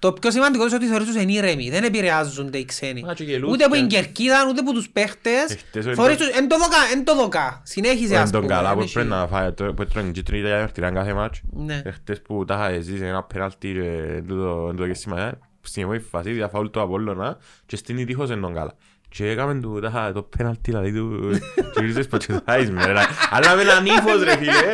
[0.00, 3.00] Το πιο σημαντικό είναι ότι θεωρείς τους είναι ήρεμοι, δεν επηρεάζονται οι ξένοι.
[3.02, 5.50] Μα και γελούς Ούτε από και- την κερκίδα, ούτε από τους παίχτες.
[5.50, 7.60] Ε, χτες ο Θεωρείς Εντο- τους, εν το δοκά, εν το δοκά.
[7.64, 8.52] Συνέχιζε Είναι ας τον πούμε.
[8.54, 11.40] καλά δεν που έχει- πρέπει να φάει, το- που έτρωγε κίτρινη για μερτηράν κάθε μάτς.
[11.52, 11.82] Ναι.
[11.84, 16.02] Ε, Χτες που τα είχα ζήσει ένα πέναλτι και τούτο τούτο και σήμερα, στην επόμενη
[16.02, 17.36] φάση δια φάουλ του Απόλλωνα
[17.66, 18.72] και στην τείχος εν τον καλά.
[19.08, 21.38] Και έκαμε του τα είχα το πέναλτι δηλαδή του
[21.74, 22.92] και ήρθες πως και το χάεις με ρε.
[23.30, 24.72] Αλλά με έναν ύφος ρε φίλε,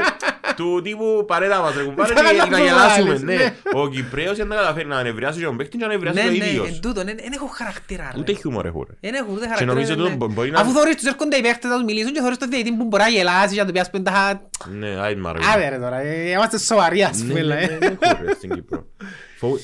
[0.57, 3.07] του τύπου παρέτα μας ρε κουμπάρε Ήταν και να να το γελάσουμε.
[3.07, 3.35] βάλεις, ναι.
[3.35, 3.55] ναι.
[3.74, 6.49] Ο Κυπρέος δεν τα καταφέρει να ανεβριάσει τον παίκτη και να ανεβριάσει Ναι, το ναι,
[6.49, 6.68] ίδιος.
[6.68, 8.18] εν τούτο, δεν δεν έχω χαρακτήρα ρε.
[8.20, 8.95] Ούτε χιούμορ έχω ρε.
[9.01, 9.72] Δεν έχουν ούτε Και χαρακτήρα.
[9.72, 10.14] νομίζω ναι, το ναι.
[10.14, 12.47] μπο- μπορεί να- Αφού θωρείς τους έρχονται οι παίχτες να τους μιλήσουν και θωρείς το
[12.47, 14.41] διαιτητή που μπορεί να γελάσει και να του πιάσει πέντα...
[14.78, 15.37] Ναι, άι μαρ.
[15.37, 17.78] Άντε ρε τώρα, ε, είμαστε σοβαροί ας Ναι, πούμε.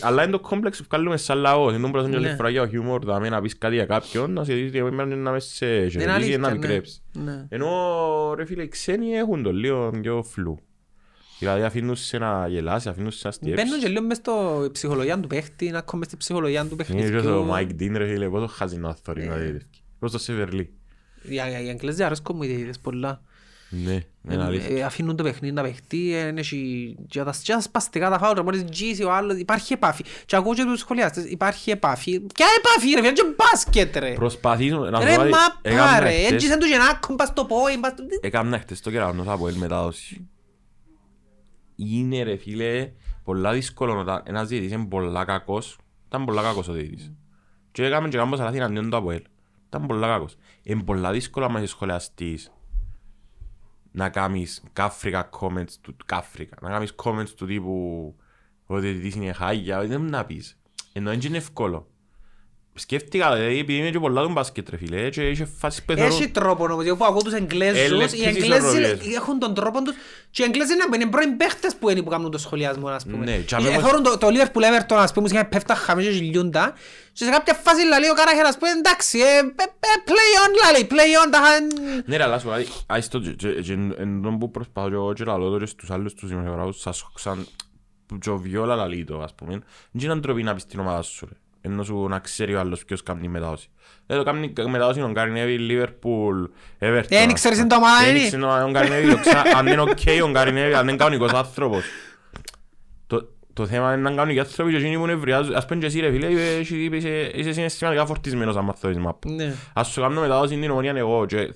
[0.00, 1.72] Αλλά είναι το κόμπλεξ που βγάλουμε σαν λαός.
[1.74, 2.26] Είναι το πρώτο και Ναι.
[2.26, 4.78] άλλη φορά για ο χιούμορ, δηλαδή να πεις κάτι για κάποιον, να σε δεις ότι
[4.78, 6.54] εμένα να μες σε Είναι χαιρετήσει αλήθεια, και να ναι.
[6.58, 7.02] μικρέψει.
[7.12, 7.46] Ναι.
[7.48, 7.68] Ενώ
[8.36, 10.58] ρε φίλε, οι ξένοι έχουν το λίγο πιο φλου.
[11.38, 13.80] Δηλαδή αφήνουν σε να γελάσει, αφήνουν σε να Μπαίνουν στιέψει.
[13.84, 17.10] και λίγο μες στο ψυχολογία του παίχτη, να ακόμα μες στη ψυχολογία του Είναι και
[17.10, 17.48] το παιχνιδιού.
[17.52, 19.58] Mike Dean ρε φίλε, πόσο χάζει να θωρεί να δει.
[19.98, 20.74] Πώς το Σεβερλί.
[21.22, 23.22] Οι οι Αγγλές αρέσκουν μου οι διαιτητές πολλά.
[23.72, 24.00] Ναι,
[24.30, 24.76] είναι αλήθεια.
[24.76, 28.40] Ε, αφήνουν το παιχνίδι να παιχτεί, εν έχει και τα και τα σπαστικά τα φάουλ,
[28.40, 30.04] μόλις γύσει ο άλλος, υπάρχει επάφη.
[30.26, 32.20] Και ακούω και τους σχολιάστες, υπάρχει επάφη.
[32.20, 34.12] Ποια επάφη ρε, φίλε, και μπάσκετ ρε.
[34.12, 37.28] Προσπαθήσουν να Ρε σου πω μα κάτι, έκανα πάρε, χτες- έτσι σαν του γεννάκον, πας
[37.28, 38.04] στο πόη, πας στο...
[38.20, 40.28] Έκανα χτες το κεραυνό θα πω el μετάδοση.
[41.76, 42.92] Είναι ρε φίλε
[43.24, 45.78] πολλά δύσκολο όταν ένας διαιτητής είναι πολλά κακός.
[46.06, 47.12] Ήταν πολλά κακός ο διαιτητής.
[47.72, 49.22] Και έκαμε και κάμπος αλάθη εναντίον του ΑΠΟΕΛ.
[49.66, 50.36] Ήταν πολλά κακός.
[50.62, 52.52] Είναι πολλά δύσκολο άμα είσαι σχολιαστής
[53.90, 56.56] να κάνεις κάφρικα comments του κάφρικα.
[56.60, 58.16] Να κάνεις comments του τύπου
[58.66, 59.86] ο διαιτητής είναι χάγια.
[59.86, 60.58] Δεν να πεις.
[60.92, 61.89] Ενώ δεν είναι εύκολο.
[62.80, 66.14] Σκέφτηκα, δηλαδή, επειδή είμαι και πολλά του μπάσκετ ρε φίλε, και είχε φάσεις που θεωρώ-
[66.14, 69.16] Έχει τρόπο όμως, εγώ που ακούω τους Εγγλέζους, Έλεπτες οι Εγγλέζοι ισορροπίες.
[69.16, 69.94] έχουν τον τρόπο τους
[70.30, 73.24] και οι Εγγλέζοι είναι- είναι πρώην παίχτες που είναι που κάνουν το σχολιασμό, ας πούμε.
[73.24, 76.10] Ναι, και Ε, αμέσως- Θωρούν το- το Liverpool Everton, ας πούμε, είχαν πέφτα χαμές και
[76.10, 76.72] γιλιούντα
[77.12, 80.50] και σε κάποια φάση λαλεί ο Καράχερ, ας πούμε, εντάξει, ε, ε, ε, play on,
[80.72, 82.52] λαλεί, play on, τα είχαν- Ναι ρε, αλλά σου πω,
[82.86, 85.66] άις το και- και- και εν τόν που προσπαθώ και εγώ και λαλώ το και
[85.66, 87.46] στους άλλους τους δημοσιογράφους σας σαν
[88.06, 89.52] που και ο Βιόλα λαλεί το ας πούμε
[89.90, 92.84] δεν είναι ντροπή να πεις την ομάδα σου ρε ενώ σου να ξέρει ο άλλος
[92.84, 93.68] ποιος κάνει μετάδοση
[94.06, 96.44] Ε, το κάνει μετάδοση ο Γκάρι Νέβιλ, Λίβερπουλ,
[96.78, 98.26] Everton Δεν ξέρεις την το ομάδα Δεν είναι.
[98.26, 101.84] ξέρεις ο Γκάρι Νέβιλ, ξα- αν είναι οκ ο Γκάρι Νέβιλ, αν είναι κανονικός άνθρωπος
[103.06, 105.86] Το- το θέμα είναι να κάνουν και άνθρωποι και εκείνοι που νευριάζουν ας πούμε και
[105.86, 109.54] εσύ ρε φίλε είσαι- είσαι- είσαι συναισθηματικά φορτισμένος άμα θωρείς μάπα Ναι.
[109.72, 111.54] Ας σου κάνω μετάδοση την Ομόνοια εγώ και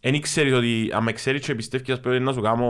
[0.00, 2.66] εν ξέρεις ότι αν με ξέρεις και πιστεύεις ας πούμε να σου κάνω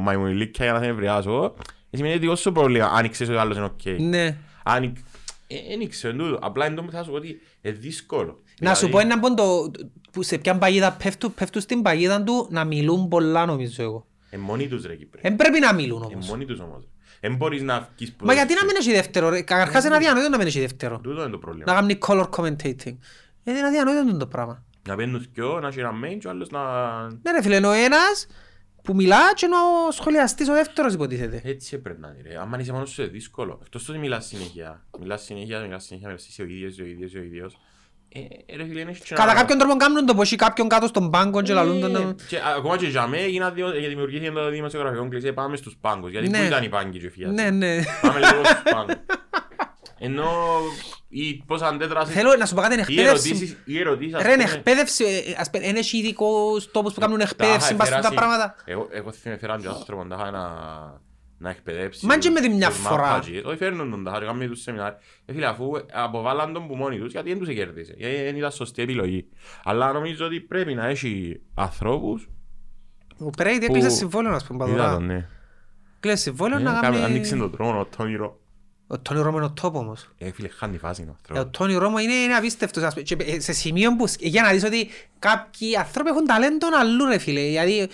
[0.00, 1.54] μαϊμουνιλίκια για να σε νευριάσω
[1.90, 4.00] ε, σημαίνει δικό σου πρόβλημα αν ξέρεις ότι ο άλλος είναι οκ.
[4.00, 4.36] Ναι.
[4.64, 4.96] Αν
[5.46, 6.38] ε, εν ξέρω τούτο.
[6.42, 8.38] Απλά εν τω μεταξύ θα σου πω ότι είναι δύσκολο.
[8.60, 9.70] Να σου πω Δηλαδή, έναν πόντο
[10.10, 14.06] που σε ποια παγίδα πέφτουν, πέφτουν στην παγίδα του να μιλούν πολλά νομίζω εγώ.
[14.30, 15.20] Ε, μόνοι τους ρε Κύπρε.
[15.22, 16.28] Δεν πρέπει να μιλούν Ε, όμως.
[16.28, 16.88] μόνοι τους όμως.
[17.20, 18.66] Εν μπορείς να βγεις Μα γιατί να ποδόσφαιρο.
[18.66, 20.98] μην έχει δεύτερο ρε; Καταρχάς είναι αδιανόητο να μην έχει δεύτερο.
[21.02, 21.72] Τούτο είναι το Να πρόβλημα.
[21.74, 22.96] κάνει color commentating.
[23.44, 24.64] Ε, Είναι αδιανόητο το πράγμα.
[24.88, 26.60] Να παίρνουν δυο, να έχει ένα main και ο άλλος να...
[27.06, 28.26] Ναι ρε φίλε, είναι ο ένας
[28.86, 31.40] που μιλά και είναι ο σχολιαστής ο δεύτερος υποτίθεται.
[31.44, 32.38] Έτσι έπρεπε να είναι ρε.
[32.40, 33.58] Άμα είσαι μόνος σου είναι δύσκολο.
[33.62, 34.84] Εκτός το ότι μιλάς συνέχεια.
[35.00, 37.58] Μιλάς συνέχεια, μιλάς συνέχεια, μιλάς είσαι ο ίδιος, είσαι ο ίδιος, είσαι ο ίδιος.
[38.48, 40.86] Ε, ρε φίλε, είναι και Κατά ένα- κάποιον τρόπο κάνουν το πως έχει κάποιον κάτω
[40.86, 41.96] στον πάγκο και λαλούν τον...
[41.96, 45.76] Ε, και ακόμα και για μέ έγινα διο- ε, δημιουργήθηκε το δημοσιογραφικό κλεισέ πάμε στους
[45.80, 46.10] πάγκους.
[46.10, 46.38] Γιατί Ναι.
[46.38, 47.34] πού ήταν οι πάγκοι και φιάτοι.
[47.34, 47.76] Ναι, ναι.
[48.02, 48.94] Πάμε λίγο στους πάγκους.
[49.98, 50.30] Ενώ
[51.08, 52.14] η πώς αντέδρασες...
[52.14, 53.28] Θέλω να σου πω κάτι, είναι οι εκπαίδευση.
[53.28, 55.04] ερωτήσεις, οι ερωτήσεις ας Ρε, είναι πούμε, εκπαίδευση.
[55.04, 58.14] ε, ας πούμε, Είναι έχει ειδικούς τόπους που κάνουν τα εκπαίδευση είχα πας αυτά τα
[58.14, 58.54] εφεράσει- πράγματα.
[58.64, 60.44] Εγώ, εγώ θυμάμαι φέραν και άνθρωπο να είχα να,
[61.38, 62.06] να εκπαιδεύσει.
[62.06, 63.02] Μα και με τη μια τους φορά.
[63.02, 63.40] μαπάτζι.
[63.44, 64.98] Όχι φέρνουν τον, τα είχα κάνει τους σεμινάρια.
[65.24, 67.94] Ε, φίλε, αφού αποβάλλαν τον που μόνοι τους, γιατί δεν τους κέρδισε.
[67.96, 69.28] Γιατί δεν ήταν σωστή επιλογή.
[69.64, 72.28] Αλλά νομίζω ότι πρέπει να έχει ανθρώπους
[73.18, 74.94] Ο Πρέιντ που- έκλεισε συμβόλαιο, ας πούμε, Είδα παδορά.
[74.94, 75.28] τον, ναι.
[75.96, 77.42] Έκλεισε συμβόλαιο Ε, να κάμε- Ανοίξε κάνει...
[77.42, 78.40] τον τρόνο, ο Τόνι Ρο.
[78.86, 80.08] Ο Τόνι Ρόμο είναι ο τόπο όμως.
[80.18, 81.58] Ε, φίλε, χάνει φάση ο Ε, Ο άνθρωπος.
[81.58, 82.82] Τόνι Ρόμο είναι, είναι απίστευτος.
[82.82, 86.66] ας πούμε, και, ε, σε σημείο που, για να δεις ότι κάποιοι άνθρωποι έχουν ταλέντο
[86.80, 87.40] αλλού ρε φίλε.
[87.40, 87.88] Δηλαδή,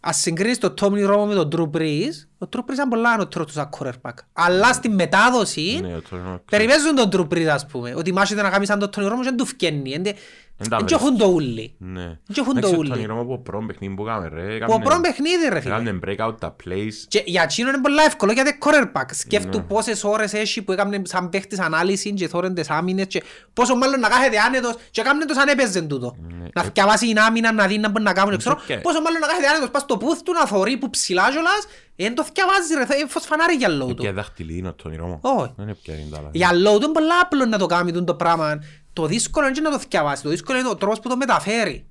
[0.00, 3.46] ας συγκρίνεις τον Τόνι Ρόμο με τον Drew Brees, ο Drew Brees είναι πολλά ανώτερος
[3.46, 4.14] τους σαν quarterback.
[4.32, 6.42] Αλλά στη μετάδοση, Ναι, ο Τόνι Ρο.
[6.50, 7.94] περιπέζουν τον Drew Brees ας πούμε.
[7.96, 10.02] Ότι μάχεται να κάνει σαν τον Τόνι Ρόμο και δεν του φκένει.
[10.58, 11.00] Δεν Εν τα δεν βρες.
[11.00, 11.74] έχουν το ούλι.
[11.78, 12.18] Ναι.
[12.32, 12.88] Και έχουν το Εντάξει, ο ούλι.
[12.88, 14.42] Τόνι Ρο από πρώτο παιχνίδι που κάμε, ρε.
[14.42, 15.74] Που ο έκαμνε- πρώτο παιχνίδι ρε φίλε.
[15.74, 16.92] έκαμνε breakout τα plays.
[17.08, 18.58] Και για εκείνον είναι πολλά εύκολο γιατί είναι
[18.92, 19.04] quarterback.
[19.10, 19.64] Σκέφτου Ναι.
[19.64, 24.00] πόσες ώρες έχει που έκανε σαν παίχτης ανάλυσης και θόρεν τις άμυνες και πόσο μάλλον
[24.00, 26.16] να κάθεται άνετος και έκανε το σαν έπαιζε τούτο.
[26.38, 26.48] Ναι.
[26.54, 28.58] Να θυκευάσει την άμυνα, να δει να μπορεί να κάνουν ξέρω.
[28.66, 31.66] και- Πόσο μάλλον να κάθεται άνετος πας στο πούθ του να θωρεί που ψηλά κιόλας.
[31.96, 34.14] Εν το θυκευάζει ρε, θα- είναι φως φανάρι για λόγου Και του.
[34.14, 35.18] δάχτυλι είναι ο Τόνι Ρο.
[35.22, 35.52] Όχι.
[35.56, 36.28] Δεν είναι πια είναι τα άλλα.
[36.32, 38.58] Για λόγου του είναι πολλά απλό να το κάνει τούτο το πράγμα.
[38.96, 40.22] Το δύσκολο είναι και να το θυκευάσει.
[40.22, 41.86] Το δύσκολο είναι ο τρόπος που το μεταφέρει.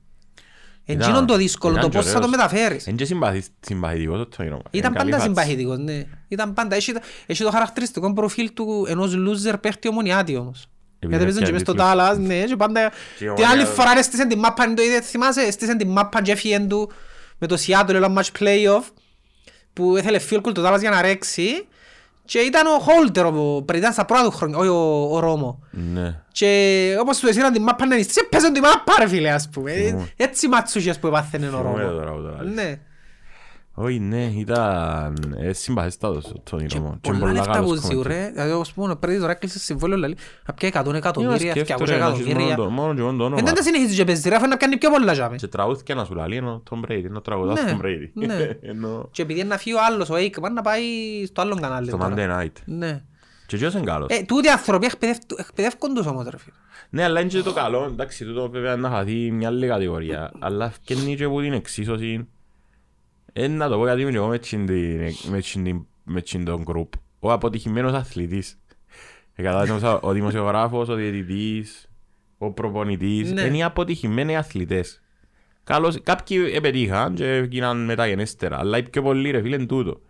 [0.85, 2.85] Εκείνον το δύσκολο, το πώς θα το μεταφέρεις.
[2.85, 4.61] Είναι και συμπαθη- συμπαθητικός ο Τόνι Ρο.
[4.71, 5.27] Ήταν Είναι καλή πάντα φάτση.
[5.41, 6.03] συμπαθητικός, ναι.
[6.27, 6.93] Ήταν πάντα, έχει,
[7.25, 10.67] έχει το χαρακτηριστικό προφίλ του ενός loser παίχτη ομονιάτη όμως.
[10.99, 11.87] Επειδή Γιατί παίζουν και είναι μες στο τίτλος.
[11.89, 12.89] Τάλλας, ναι, και πάντα...
[13.17, 15.89] Και η Την άλλη Ομονία- φορά έστησαν την μάπα, είναι το ίδιο, θυμάσαι, έστησαν την
[15.89, 16.91] μάπα και έφυγε του
[17.37, 18.83] με το Seattle, ένα match playoff,
[19.73, 21.67] που έθελε field goal το Τάλλας για να ρέξει
[22.25, 25.59] και ήταν ο Holder, ο- πριν ήταν στα πρώτα του χρόνια, όχι ο, ο Ρώμο.
[25.71, 26.19] Ναι.
[26.31, 29.71] Και όπως του έσυραν την μάπα να νηστήσει, έπαιζαν την μάπα ρε φίλε, ας πούμε.
[29.71, 30.11] Θυμούμαι.
[30.15, 31.93] Έτσι ματσούσιες που έπαθαινε ο Θυμούμαι Ρώμο.
[31.97, 32.53] τώρα που το λες.
[32.53, 32.79] Ναι.
[33.77, 36.97] Όχι, ναι, ήταν ε, συμπαθιστάτος ο Τόνι Και Ρο.
[37.01, 38.05] πολλά λεφτά που ζουν commentator.
[38.05, 40.17] ρε, δηλαδή όπως πούμε πριν τώρα έκλεισε συμβόλαιο λαλή,
[40.47, 42.55] να πιάει 100 εκατομμύρια, Σκέφτομαι, 200 ρε, να έχεις εκατομμύρια.
[42.57, 43.39] μόνο το- Μόνο και μόνο το όνομα.
[43.39, 45.35] Εν δεν τα συνεχίζει και παίζει ρε, αφού να κάνει πιο πολλά τζάμε.
[45.35, 48.09] Και τραγούθηκε να σου λαλεί ενώ Tom Brady, ενώ τραγουδάς Ναι, Tom Brady.
[48.13, 48.35] ναι.
[48.71, 50.83] Ενώ Και επειδή είναι να φύγει ο άλλος, ο Aikman, να πάει
[51.27, 52.13] στο άλλο κανάλι στο τώρα.
[52.17, 52.51] Monday Night.
[52.65, 53.01] Ναι.
[53.47, 56.55] Και ποιος είναι καλός; Ε, τούτοι οι άνθρωποι εκπαιδεύ- εκπαιδεύκουν τους όμως ρε φίλε.
[56.89, 60.69] Ναι, αλλά είναι και το καλό, εντάξει, τούτο βέβαια να χαθεί μια άλλη κατηγορία, αλλά
[60.69, 62.27] φκένει και από την εξίσωση,
[63.37, 66.21] ε, να το πω γιατί είμαι και εγώ με τσιν την- με τσιν την- με
[66.21, 68.59] τσιν τον γκρουπ, ο αποτυχημένος αθλητής.
[69.35, 71.89] Ε, κατάλαβες, ο δημοσιογράφος, ο διαιτητής,
[72.37, 73.41] ο προπονητής, Ναι.
[73.41, 75.01] είναι οι αποτυχημένοι αθλητές.
[75.63, 80.01] Καλώς, κάποιοι επετύχαν και έγιναν μεταγενέστερα, αλλά οι πιο πολλοί ρε φίλε είναι τούτο.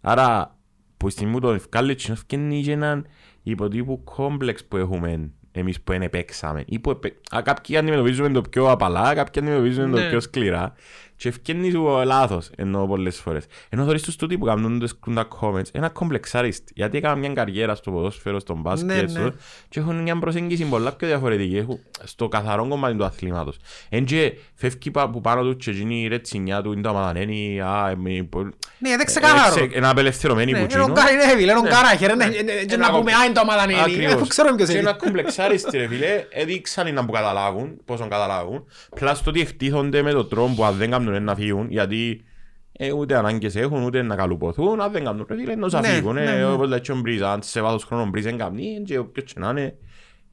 [0.00, 0.56] Άρα,
[0.96, 3.06] που στη στιγμή που το ευκάλλει φκένει και έναν
[3.42, 6.64] υποτύπου κόμπλεξ που έχουμε εμείς που δεν παίξαμε.
[6.66, 7.12] Ή που επε...
[7.36, 10.02] Α, κάποιοι αντιμετωπίζουμε το πιο απαλά, κάποιοι αντιμετωπίζουμε Ναι.
[10.02, 10.72] το πιο σκληρά.
[11.18, 13.44] Και ευκαινεί σου λάθος, εννοώ πολλές φορές.
[13.68, 16.68] Ενώ θωρείς τους τούτοι που κάνουν τους τα comments, ένα κομπλεξάριστ.
[16.74, 19.08] Γιατί έκαναν μια καριέρα στο ποδόσφαιρο, στο μπάσκετ, Ναι, ναι.
[19.08, 19.32] στο-
[19.68, 23.56] και έχουν μια προσέγγιση πολλά πιο διαφορετική έχουν στο καθαρό κομμάτι του αθλήματος.
[23.88, 27.60] Εν και φεύγει πα- που πάνω του και γίνει η ρετσινιά του, είναι το αμαδανένει,
[27.60, 29.62] α, εμεί, πο- Ναι, δεν ε, ξεκάθαρο.
[29.64, 31.00] εξε- ένα απελευθερωμένοι Ναι, που είναι ο τσίνο.
[31.00, 31.68] Γκάρι Νέβιλ, είναι ο Ναι.
[31.68, 32.36] Γκάραχερ, είναι- Ναι.
[32.36, 33.80] είναι- και Ένα να πούμε κο- «Α, είναι το Αμαδανένι».
[33.80, 34.12] Ακριβώς.
[34.12, 34.88] Αφού ξέρουμε ποιος Και είναι.
[34.88, 38.64] ένα κομπλεξάριστη ρε φίλε, έδειξαν να που καταλάβουν, πόσο καταλάβουν,
[38.94, 42.24] πλάς το ότι εκτίθονται με τον τρόπο που αν δεν κάνουν να φύγουν, γιατί
[42.72, 46.14] ε, ούτε ανάγκες έχουν, ούτε να καλουποθούν, αν δεν κάνουν ρε φίλε, να Ναι, φύγουν,
[46.14, 46.46] ναι, ε, ναι.
[46.52, 49.40] όπως λέει και ο Μπρίζ, αν σε βάθος χρόνων Μπρίζ δεν κάνει, και όποιος και
[49.40, 49.76] να είναι,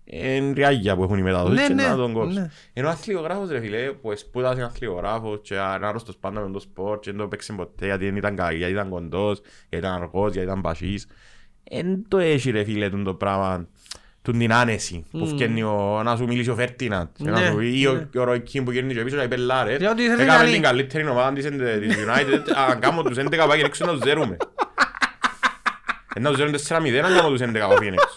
[0.04, 2.34] είναι ριάγια που έχουν οι μεταδόσεις Ναι, και ναι, να τον κόψουν.
[2.42, 2.50] ναι.
[2.74, 7.00] Ενώ ο αθλιογράφος ρε φίλε, που σπούδασε αθλιογράφος και είναι άρρωστος πάντα με το σπορ
[7.00, 10.32] και δεν το παίξει ποτέ γιατί δεν ήταν καλή, γιατί ήταν κοντός, γιατί ήταν αργός,
[10.34, 11.08] γιατί ήταν πασίς.
[11.64, 13.68] Εν το έχει ρε φίλε τούτο το πράγμα,
[14.26, 17.56] τούν την άνεση που φκένει ο, να σου μιλήσει ο Φέρτιναντ και να Ναι, σου
[17.56, 18.20] πει ή ο- ναι.
[18.22, 20.52] ο Ροϊκίν που γέρνει και πίσω και είπε «Λάρε, Διότι ήθελε έκαμε καλή».
[20.52, 24.02] την καλύτερη ομάδα της της United, αν κάνω τους 11 πάει και έξω να τους
[24.04, 24.38] ζέρουμε».
[26.16, 28.08] Ε, Να τους ζέρουν 4-0 αν κάνω τους 11 από Phoenix.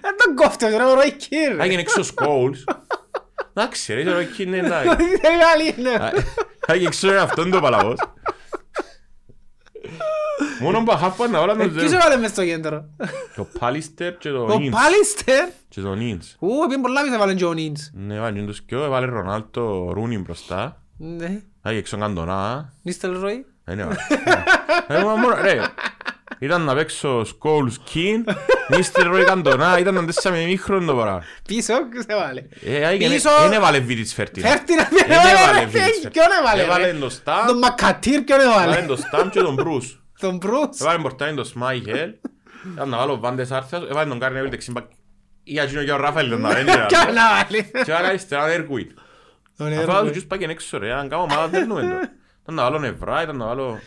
[0.00, 1.60] Δεν τον κόφτες ρε, ο Ρόι Κίρ.
[1.60, 2.74] Άγινε έξω ο Scholes.
[3.54, 4.88] Εντάξει ρε, ο Ροϊκίν είναι εντάξει.
[5.22, 6.10] Δεν είναι άλλη, ναι.
[6.66, 7.98] Άγινε έξω είναι αυτόν το παλαβός.
[10.60, 11.94] Μόνο που αχάφαν όλα Ε, τους Ποιος ζέρουν.
[11.94, 12.84] έβαλε μες στο κέντρο.
[13.36, 14.76] Το Πάλιστερ και το Ο Νίντς.
[14.76, 15.48] Πάλιστερ.
[15.68, 16.36] Και το Νίντς.
[16.38, 17.90] Ού, επειδή πολλά πίσω έβαλε και ο Νίντς.
[17.94, 20.82] Ναι, βάλει τους κοιό, έβαλε Ρονάλτο Ρούνι μπροστά.
[20.96, 21.40] Ναι.
[21.62, 22.72] Άγινε έξω Καντονά.
[22.82, 23.46] Νίστελ Ρόι.
[23.64, 23.96] Δεν έβαλε.
[24.86, 25.60] Ε, μα μόνο- Ρε,
[26.38, 28.34] Ήταν να παίξω Scholes King,
[28.76, 31.22] Μίστερ Ρόι Καντονά, ήταν να τέσσερα με μήχρον το παρά.
[31.48, 31.74] Πίσω,
[32.08, 32.42] σε βάλε.
[32.64, 33.30] Ε, άγι, Πίσω.
[33.42, 34.48] δεν έβαλε Βίτιτς Φέρτινα.
[34.48, 36.98] Φέρτη να Δεν έβαλε Βίτιτς Ποιον έβαλε, Έβαλε ρε.
[36.98, 38.86] το Σταμ, Τον Μακατήρ ποιον έβαλε έβαλε.
[38.86, 40.00] το Σταμ και τον Μπρούς.
[40.20, 40.80] Τον Μπρούς.
[40.80, 42.14] Έβαλε πορτάνι το Σμάιχελ,
[42.72, 44.84] ήταν να βάλω Βάντες Άρθιας, έβαλε τον Κάρι Νέβιλ δεξιμπακ.
[45.44, 46.64] Ή αγίνο και ο Ράφαελ τον να βαίνει.
[46.64, 47.70] Ποιον να βάλει.
[47.84, 48.94] Και έβαλε αριστερά Έρκουιν.
[49.56, 50.00] Τον Αφού Έρβε.
[50.00, 51.86] τους γιους πάει και έξω ρε, αν κάνω ομάδα θέλουμε το.
[52.42, 53.78] Ήταν να βάλω νευρά, ήταν να βάλω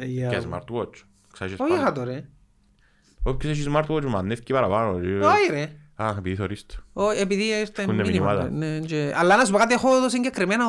[0.00, 0.50] Αγιά και μου.
[0.52, 0.94] smartwatch.
[1.32, 1.74] Ξέρεις Όχι πάνω.
[1.74, 2.24] είχα το ρε.
[3.22, 5.00] Όποιος έχει smartwatch μου ανέβηκε παραπάνω.
[5.00, 5.72] και- Όχι ρε.
[5.96, 6.74] Α, επειδή θωρείς το.
[6.92, 8.32] Όχι, επειδή ήρθε Ακούνε μήνυμα.
[8.32, 8.50] μηνύματα.
[8.50, 10.66] ναι, και- Αλλά να σου πω κάτι, έχω το συγκεκριμένο...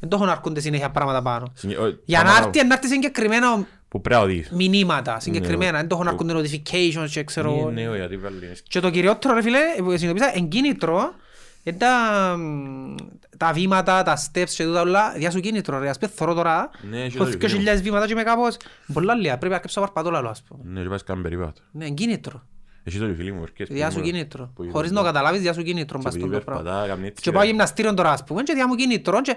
[0.00, 1.46] Δεν το έχω να αρκούνται συνέχεια πράγματα πάνω.
[1.54, 4.50] Συνε- ο- Για να πάνω έρθει, να έρθει συγκεκριμένο Που πρέπει να οδείς.
[4.50, 5.78] μηνύματα συγκεκριμένα.
[5.78, 6.16] Δεν το έχω να Ναι.
[6.20, 7.50] αρκούνται notifications και ξέρω...
[7.58, 7.70] εγώ.
[7.70, 8.52] Ναι, ναι, γιατί βάλει.
[8.68, 11.14] Και το κυριότερο ρε φίλε, που συνειδητοποίησα, εγκίνητρο,
[11.62, 12.94] είναι τα, μ,
[13.36, 15.88] τα βήματα, τα steps και τούτα όλα, διά σου κίνητρο ρε.
[15.88, 18.56] Ας πούμε θωρώ τώρα, Ναι, έχει έχω το 2.000 βήματα και είμαι κάπως,
[18.92, 20.60] πολλά λίγα, πρέπει να αρκέψω να παρπατώ λαλό ας πούμε.
[20.64, 21.60] Ναι, και πάει καν περίπατο.
[21.70, 22.42] Ναι, εγκίνητρο.
[22.88, 23.74] Έχει το φίλοι μου, έρχεσαι.
[23.74, 24.52] Διά σου κίνητρο.
[24.72, 25.98] Χωρίς να το καταλάβεις, διά σου κίνητρο.
[26.02, 26.70] μπας Και στον επειδή το πράγμα.
[26.70, 27.48] περπατά, κάνει έτσι, Και πάω ρε.
[27.48, 29.36] γυμναστήριο τώρα ας πούμε και διά μου κίνητρο και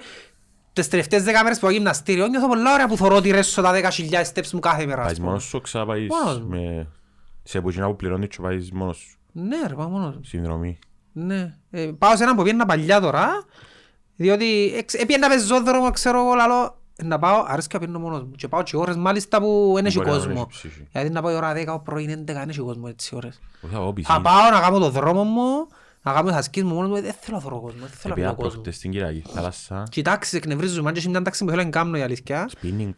[0.73, 3.71] τις τελευταίες δέκα μέρες που πάω γυμναστήριο νιώθω πολλά ωραία που θωρώ ότι ρέσω τα
[3.71, 5.27] 10.000 steps μου κάθε μέρα ας Πάεις πούμε.
[5.29, 6.47] μόνος σου, ξα πάεις Μόνος μου.
[6.47, 6.87] με...
[7.43, 9.17] Σε πουτσινά που πληρώνεις και πάεις μόνος σου.
[9.31, 10.21] Ναι ρε πάω μόνος μου.
[10.23, 10.79] Συνδρομή.
[11.11, 11.57] Ναι.
[11.71, 13.43] Ε, πάω σε έναν που πήγαινα παλιά τώρα,
[14.15, 16.67] διότι εξ- έπιανα πεζόδρομο, ξέρω εγώ, λαλό, ε,
[17.05, 18.31] να πάω, αρέσκει να πίνω μόνος μου.
[18.31, 20.29] Και πάω και ώρες μάλιστα που δεν έχει Μπορεί να κόσμο.
[20.31, 20.87] μην έχει ψυχή.
[20.91, 23.39] Γιατί να πάω η ώρα 10 ο πρωί, 11, δεν έχει κόσμο έτσι ώρες.
[23.61, 24.21] Όχι, θα πάω Θα πισίνη.
[24.21, 25.67] πάω να κάνω το δρόμο μου,
[26.01, 28.21] να κάνω τις ασκήσεις μου μόνος μου, δεν θέλω να θωρώ κόσμο, δεν θέλω να
[28.21, 28.49] Επία πίνω κόσμο.
[28.51, 31.63] προχτές στην Κυριακή, θάλασσα, Και οι τάξεις εκνευρίζουν, αν και έχει μια τάξη που θέλω
[31.63, 32.49] να κάνω η αλήθεια.
[32.61, 32.93] spinning.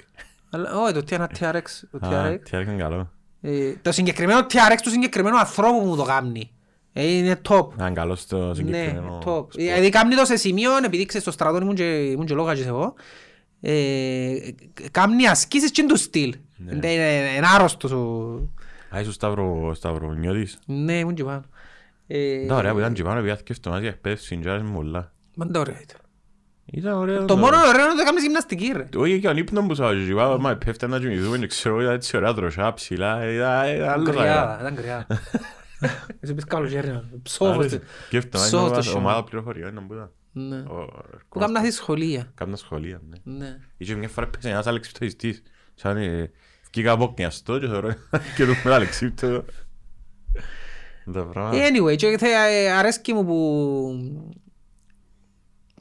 [0.50, 1.64] Αλλά όχι, το τι είναι ένα TRX.
[2.00, 2.40] Το Α, TRX.
[2.50, 3.10] τι έκανε καλό.
[3.42, 6.52] Ε, Το συγκεκριμένο TRX του συγκεκριμένου ανθρώπου που μου το κάνει.
[6.94, 7.68] Ε, Είναι top.
[7.76, 9.22] Να είναι καλό στο Ναι, συγκεκριμένο top.
[9.22, 9.46] σπορ.
[9.56, 12.64] Δηλαδή κάνει το σε σημείο, επειδή ξέρεις στο στρατό ήμουν και, ήμουν και λόγα και
[12.64, 13.33] εγώ, ε,
[14.92, 16.36] κάνει ασκήσεις και του στυλ.
[16.72, 16.88] Είναι
[17.38, 18.00] είναι άρρωστος ο...
[18.96, 20.60] Α, είσαι ο Σταύρο, Σταυρονιώτης.
[20.66, 21.44] Ναι, ήμουν και πάνω.
[22.08, 25.12] Ε, Ήταν ωραία που ήταν και πάνω, επειδή και εβδομάδια εκπαίδευση και άρεσε μου πολλά.
[25.36, 25.98] Μα είναι ωραίο ήταν.
[26.66, 27.26] Ήταν ωραίο.
[27.26, 28.88] Το μόνο ωραίο είναι ότι έκανες γυμναστική ρε.
[28.96, 32.18] Όχι και ο ύπνος που σας είπα, μα πέφτει να κοιμηθούμε και ξέρω, ήταν έτσι
[32.18, 34.58] ωραία δροσιά, ψηλά, ήταν ήταν άλλος Κρυάδα, αέρα.
[34.62, 35.08] ήταν κρυάδα.
[36.20, 37.02] Εσύ πεις καλοκαίρι.
[37.24, 37.56] Ψόφος.
[37.58, 37.82] Άρεσε.
[38.10, 39.00] Και Ψόφος εβδομάδια το ομάδα- χειμώνα.
[39.10, 40.12] ομάδα πληροφοριών ήταν που ήταν.
[40.34, 40.58] Ναι.
[40.58, 42.32] Ο- Που κάμουν αυτή σχολεία.
[42.36, 43.36] Κάμνα σχολεία, ναι.
[43.38, 43.58] Ναι.
[43.78, 45.42] Είχε μια φορά πέσε ένας αλεξιπτοιστής.
[45.76, 46.32] Σαν ε,
[46.72, 47.90] βγήκα από κνιαστό και θεωρώ
[48.36, 49.44] και το με αλεξίπτο.
[51.14, 51.58] Τα πράγματα.
[51.68, 53.38] Anyway, και θε- ε, αρέσκει μου που...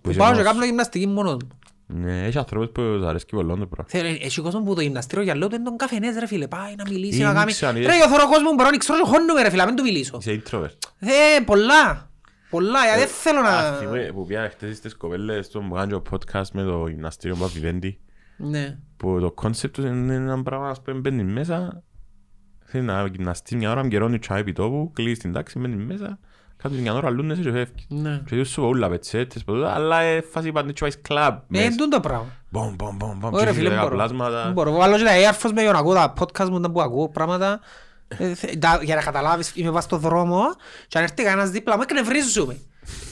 [0.00, 1.48] Που είσαι πάω και μόνος κάνω γυμναστική μόνος μου.
[1.86, 3.84] Ναι, έχει ανθρώπους που τους αρέσκει πολύ το πράγμα.
[3.88, 6.74] Θέλει, έχει κόσμο που το γυμναστήριο για λέω του είναι τον καφενές ρε φίλε, πάει
[6.76, 7.52] να μιλήσει, Είναι να κάνει.
[7.52, 9.76] ξανά, Ρε, εγώ θωρώ κόσμο που μπορώ να ξέρω και χώνουμε ρε φίλε, να μην
[9.76, 10.18] του μιλήσω.
[10.20, 10.76] Είσαι introvert.
[10.98, 12.10] Ε, πολλά.
[12.52, 13.72] Πολλά, γιατί δεν θέλω Α, να...
[13.76, 18.00] θυμούμαι που πήγα χτες στις κοπέλες στο που κάνω podcast με το γυμναστήριο Παπιβέντη
[18.36, 18.78] Ναι.
[18.96, 21.82] που το κόνσεπτ τους είναι ένα πράγμα ας πούμε μπαίνεις μέσα
[22.64, 26.18] θέλεις να γυμναστείς μια ώρα, γερώνει τσάι επί τόπου, κλείεις την τάξη, μπαίνεις μέσα
[26.56, 27.86] κάτω μια ώρα λούνεσαι και φεύγεις.
[27.88, 28.22] Ναι.
[28.26, 31.64] Και σου πω όλα πετσέτες, ποτέ, αλλά ε, φάση πάντα τσάις κλαμπ Ε, μέσα.
[31.64, 32.26] εντούν το πράγμα.
[32.50, 33.94] Μπομ, μπομ, μπομ, μπομ, Ωραία και φίλε, δέκα μπορώ.
[33.94, 34.50] πλάσματα.
[34.54, 34.72] Μπορώ.
[34.72, 37.60] Βάλω και τα earphones με για να ακούω τα podcast μου όταν που ακούω πράγματα.
[38.18, 40.42] Ε, θε- τα- Για να καταλάβεις, είμαι πας στο δρόμο
[40.88, 42.56] και αν έρθει κανένας δίπλα μου, εκνευρίζουμε.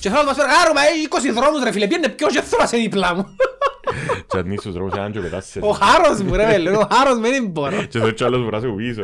[0.01, 2.40] Και θέλω να μας πει, «Γάρω, μα έχει 20 δρόμους ρε φίλε, πιένε ποιος και
[2.42, 3.26] θέλω να σε δίπλα μου».
[4.26, 6.88] Και αν είσαι στους δρόμους έναν και πετάς σε Ο χάρος μου ρε φίλε, ο
[6.92, 7.82] χάρος μου δεν μπορώ.
[7.82, 9.01] Και το τσάλος βράσει που πίσω.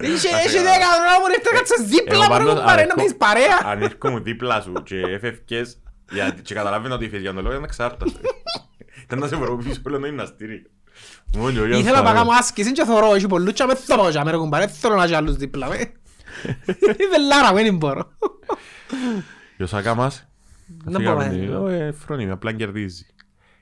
[0.00, 3.58] Είχε είχε δέκα δρόμους, ρε, θέλω να κάτσεις δίπλα μου, ρε κουμπάρε, να μείνεις παρέα.
[3.64, 5.78] Αν έρχομαι δίπλα σου και έφευκες
[6.10, 8.16] γιατί- και καταλάβαινα ότι έφυγες για τον λόγο ήταν εξάρταση.
[9.02, 10.58] Ήταν να σε βρω πίσω όλο το γυμναστήριο.
[10.58, 10.75] Μόνο ο Γιάννης
[11.32, 12.12] Ήθελα να Παύλος.
[12.12, 14.94] κάνω άσκηση και θωρώ, έχει πολλούς και με θα πάω και ρε κουμπάρε, δεν θέλω
[14.94, 15.76] να έχει άλλους δίπλα με.
[17.02, 18.10] Είμαι λάρα μου, δεν μπορώ.
[19.56, 20.28] Και ο Σάκα μας,
[20.84, 21.56] Να φύγαμε πω, την- ε.
[21.56, 23.06] «Ω, ε, φρόνιμη, απλά κερδίζει.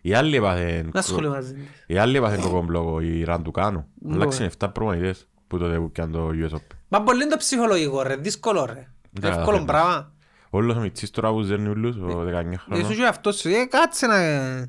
[0.01, 1.69] Οι άλλοι έπαθεν Να σχολείο μαζί.
[1.87, 3.87] οι άλλοι έπαθεν κοκομπλόκο, οι Ραντουκάνου.
[3.95, 4.15] Ναι.
[4.15, 6.77] Αλλάξαν 7 προμονητές που τότε που πιάνε το US Open.
[6.89, 8.89] Μα πολύ είναι το ψυχολογικό ρε, δύσκολο ρε.
[9.21, 9.65] Ναι, Εύκολο θέλεις.
[9.65, 10.13] πράγμα.
[10.57, 13.65] Όλος ο Μιτσής τώρα που ζέρνει ούλους, ο 19 Εσύ χρονών, και αυτός σου, ε,
[13.67, 14.17] κάτσε να,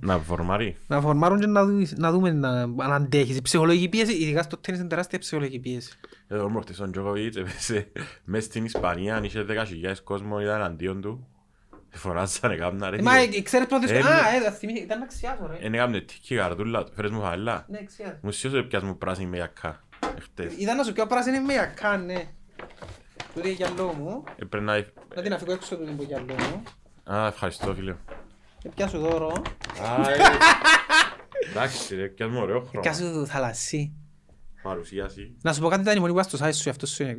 [0.02, 0.78] να φορμάρει.
[0.88, 3.36] να φορμάρουν και να, δεις- να δούμε να, αν αντέχεις.
[3.38, 5.92] Η ψυχολογική πίεση, ειδικά στο τέννις είναι τεράστια ψυχολογική πίεση.
[6.28, 7.88] Εδώ μορτής ο Τζόκοβιτς έπαιζε
[8.24, 11.28] μες στην Ισπανία, αν είχε 10.000 κόσμο ήταν αντίον του.
[11.90, 12.98] Φοράζανε κάμνα ρε.
[12.98, 13.92] Ε, Μα ε, ξέρεις πρώτες...
[13.92, 15.66] Ε, Α, ε, θα θυμήθη- ήταν να ξιάσω ρε.
[15.66, 16.92] Εν έκαμνε τίκη καρδούλα του.
[16.96, 17.66] Φέρες μου φαέλα.
[17.70, 18.18] Ναι, ξιάσω.
[18.22, 19.84] Μου σιώσε πιάς μου πράσινη με γιακά.
[20.18, 20.54] Εχτες.
[20.58, 22.24] Ήταν να σου πιω πράσινη με γιακά, ναι.
[23.36, 24.24] Τούτη είναι γυαλό μου.
[24.32, 24.74] Έπρεπε να...
[25.16, 26.64] Να την αφηγώ έξω του την που γυαλό μου.
[27.16, 27.96] Α, ευχαριστώ φίλε.
[28.60, 29.42] Και πιάσω δώρο.
[29.82, 30.16] Α, ε.
[31.50, 32.80] Εντάξει ρε, πιάς μου ωραίο χρώμα.
[32.82, 33.94] Πιάσω θαλασσί.
[34.64, 35.36] Παρουσίαση.
[35.42, 37.12] Να σου πω κάτι ήταν η μόνη που είπα στο site σου, αυτό σου είναι.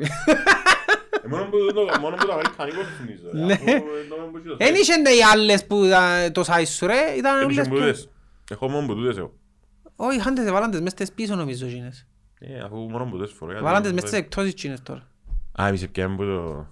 [1.24, 3.30] Ε, Μόνο που το- μόνο που το αμερικανικό θυμίζω.
[3.32, 3.52] ρε, Ναι.
[3.52, 4.78] αφού, ε, το που είχε το Εν site.
[4.78, 7.74] είχε οι άλλες που ήταν το site σου ρε, ήταν Εν είχε όλες που...
[7.74, 8.08] μπουδές.
[8.50, 9.32] Έχω μόνο μπουδές εγώ.
[9.96, 12.06] Όχι, είχαν τις βάλαν τις μες στις πίσω νομίζω εκείνες.
[12.38, 13.60] Ε, αφού μόνο που τες φορές.
[13.60, 15.08] Βάλαν τις μες στις εκτόσεις τσίνες τώρα.
[15.62, 16.66] Α, εμείς πιάμε που το...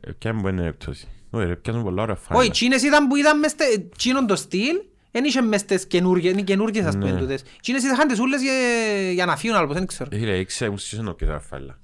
[0.00, 1.04] ε, Πιάμε που είναι εκτός.
[1.30, 2.40] Όχι ρε, πιάσουν πολλά ωραία φάλα.
[2.40, 4.76] Όχι, τσίνες ήταν που ήταν μες στε- τσίνον το στυλ,
[5.10, 7.18] δεν είχε μες τις καινούργιες, είναι καινούργιες ας πούμε Ναι.
[7.18, 7.42] τούτες.
[7.60, 10.10] Τσίνες είχαν τις ούλες για- για να φύγουν άλλος, δεν ξέρω.
[10.12, 11.78] Ε, Φίλε, ήξερα μου στις νοκές τα φάλα.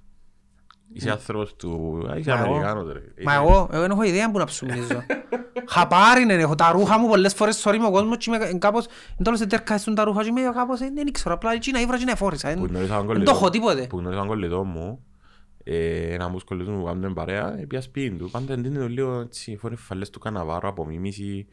[0.92, 2.00] Είσαι άνθρωπος του...
[2.10, 3.00] Α, είσαι Μα εγώ- Αμερικάνος ρε.
[3.24, 5.02] Μα Είσαι- εγώ, εγώ δεν έχω ιδέα που να ψουμίζω.
[5.68, 8.86] Χαπάρι είναι, έχω τα ρούχα μου πολλές φορές sorry με ο κόσμος και είμαι κάπως,
[9.18, 11.98] εν τέλος δεν τερκάζουν τα ρούχα και είμαι κάπως, ε, δεν ξέρω, απλά εκείνα ήβρα
[11.98, 12.48] και να εφόρησα.
[12.48, 13.86] Που Δεν γνώρισα έναν δεν κολλητό- το έχω τίποτε.
[13.86, 15.15] Που γνώρισα έναν κολλητό μου, ε,
[15.68, 18.30] ένα μου κολλητό μου που κάνουν παρέα, πια σπίτι του.
[18.30, 21.46] Πάντα εντύνει το λίγο έτσι, εφόρε φαλές του Καναβάρο από μίμηση,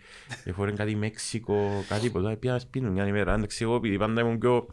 [0.44, 3.34] εφόρε κάτι Μέξικο, κάτι ποτέ, πια σπίτι του μια ημέρα.
[3.34, 4.68] Εντάξει, εγώ επειδή πάντα ήμουν πιο...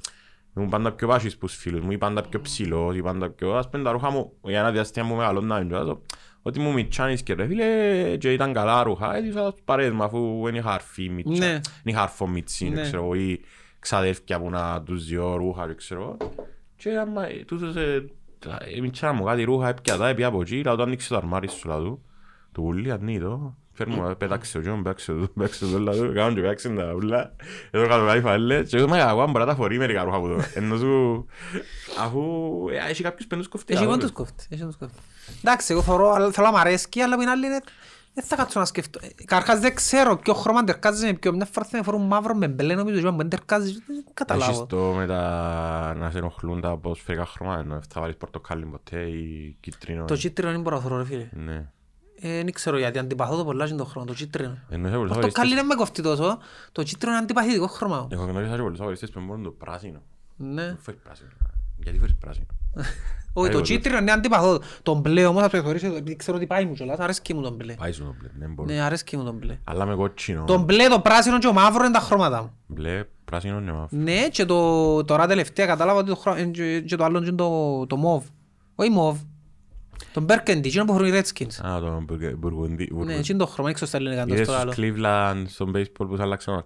[0.57, 3.55] Ήμουν πάντα πιο βάσις στους φίλους μου, ή πάντα πιο ψηλός, ή πάντα πιο...
[3.55, 6.03] Ας πούμε τα ρούχα μου, για ένα διαστήμα μου μεγαλώναν και βάζω,
[6.43, 10.41] Ότι μου μιτσάνεις και ρε φίλε, και ήταν καλά ρούχα, έδιωσα τους παρέες μου αφού
[10.45, 11.53] δεν είχα αρφή μιτσα, Ναι.
[11.53, 12.83] δεν είχα αρφό μιτσί, Ναι.
[12.83, 13.41] ξέρω εγώ, ή
[13.79, 16.17] ξαδέρφια που να τους δυο ρούχα, και ξέρω εγώ.
[16.77, 17.75] Και άμα ε, τούτος
[18.45, 21.09] ε, τα- ε, μιτσάνα μου κάτι ρούχα, έπια τα, έπια από εκεί, λαό το ανοίξει
[21.09, 21.99] το αρμάρι σου, λαό
[22.53, 23.21] του ούλι, ανοίγει
[23.73, 26.93] Φέρ μου, ε, πέταξε ο Τζον, πέταξε το, πέταξε το, λαό, κάνουν και πέταξε τα
[26.95, 27.33] ούλα.
[27.71, 30.27] Εδώ κάτω κάτι φαλές, και εγώ είμαι εγώ, μπορεί να τα φορεί μερικά ρούχα από
[30.29, 30.43] εδώ.
[30.55, 31.27] Ενώ σου,
[32.01, 32.21] αφού
[32.71, 33.77] ε, έχει κάποιους πέντους κοφτές.
[33.77, 34.47] Έχει όντως κόφτη.
[34.51, 34.99] έχει όντως κόφτη.
[35.39, 37.61] Εντάξει, εγώ θωρώ, αλλά θέλω να μ' αρέσκει, αλλά από την άλλη είναι...
[38.15, 39.01] Δεν θα κάτσω να σκεφτώ.
[39.03, 41.33] Ε, Καταρχάς δεν ξέρω ποιο χρώμα τερκάζεις με ποιο.
[41.33, 43.73] Μια φορά θα με φορούν μαύρο με μπλε, νομίζω ότι δεν τερκάζεις.
[43.87, 44.67] Δεν Έχεις καταλάβω.
[44.67, 49.57] το με τα να σε ενοχλούν τα ποδοσφαιρικά χρώματα, ενώ θα βάλεις πορτοκάλι ποτέ ή
[49.61, 50.05] κίτρινο.
[50.05, 51.29] Το κίτρινο δεν μπορώ να θωρώ, ρε φίλε.
[51.33, 51.69] Ναι.
[52.23, 54.59] Ε, Δεν ξέρω γιατί, αντιπαθώ το πολλά και το χρώμα, το κίτρινο.
[54.69, 56.39] Ενώ θα μπορούσα να Το βάλεις καλή δεν με κοφτεί τόσο.
[56.73, 58.07] Το κίτρινο είναι αντιπαθητικό χρώμα.
[58.11, 60.03] Έχω γνωρίσει και πολλούς αγοριστές που μπορούν το πράσινο.
[60.37, 60.65] Ναι.
[60.67, 61.29] Δεν φέρεις πράσινο.
[61.83, 62.47] Γιατί φέρεις πράσινο.
[63.33, 64.61] Όχι, το Εγώ κίτρινο είναι αντιπαθώ.
[64.83, 67.51] Το μπλε όμως, θα το θεωρήσω, επειδή ξέρω ότι πάει μου κιόλας, αρέσκει μου το
[67.51, 67.75] μπλε.
[67.75, 68.73] Πάει σου το μπλε, δεν μπορώ.
[68.73, 69.59] Ναι, αρέσκει μου το μπλε.
[69.65, 72.53] Αλλά με κότσινο, Το μπλε, το πράσινο και ο μαύρο είναι τα χρώματα μου.
[72.67, 73.89] μπλε, πράσινο και μαύρο.
[73.91, 76.35] Ναι, και το, τώρα τελευταία κατάλαβα ότι το, χρό...
[76.35, 78.25] ε, και, και το άλλο είναι το, το μοβ.
[78.75, 79.19] Όχι μοβ.
[80.13, 81.67] Τον Μπέρκεντι, εκείνο που φορούν οι Redskins.
[81.67, 82.83] Α, το μπουργκε- μπουργουνδί.
[82.85, 83.15] Ναι, μπουργουνδί.
[83.15, 84.27] εκείνο το χρώμα, έξω στα ελληνικά.
[84.27, 84.73] το Είδες στο άλλο.
[84.73, 86.65] στους Cleveland, στον baseball που θα αλλάξαν το Α,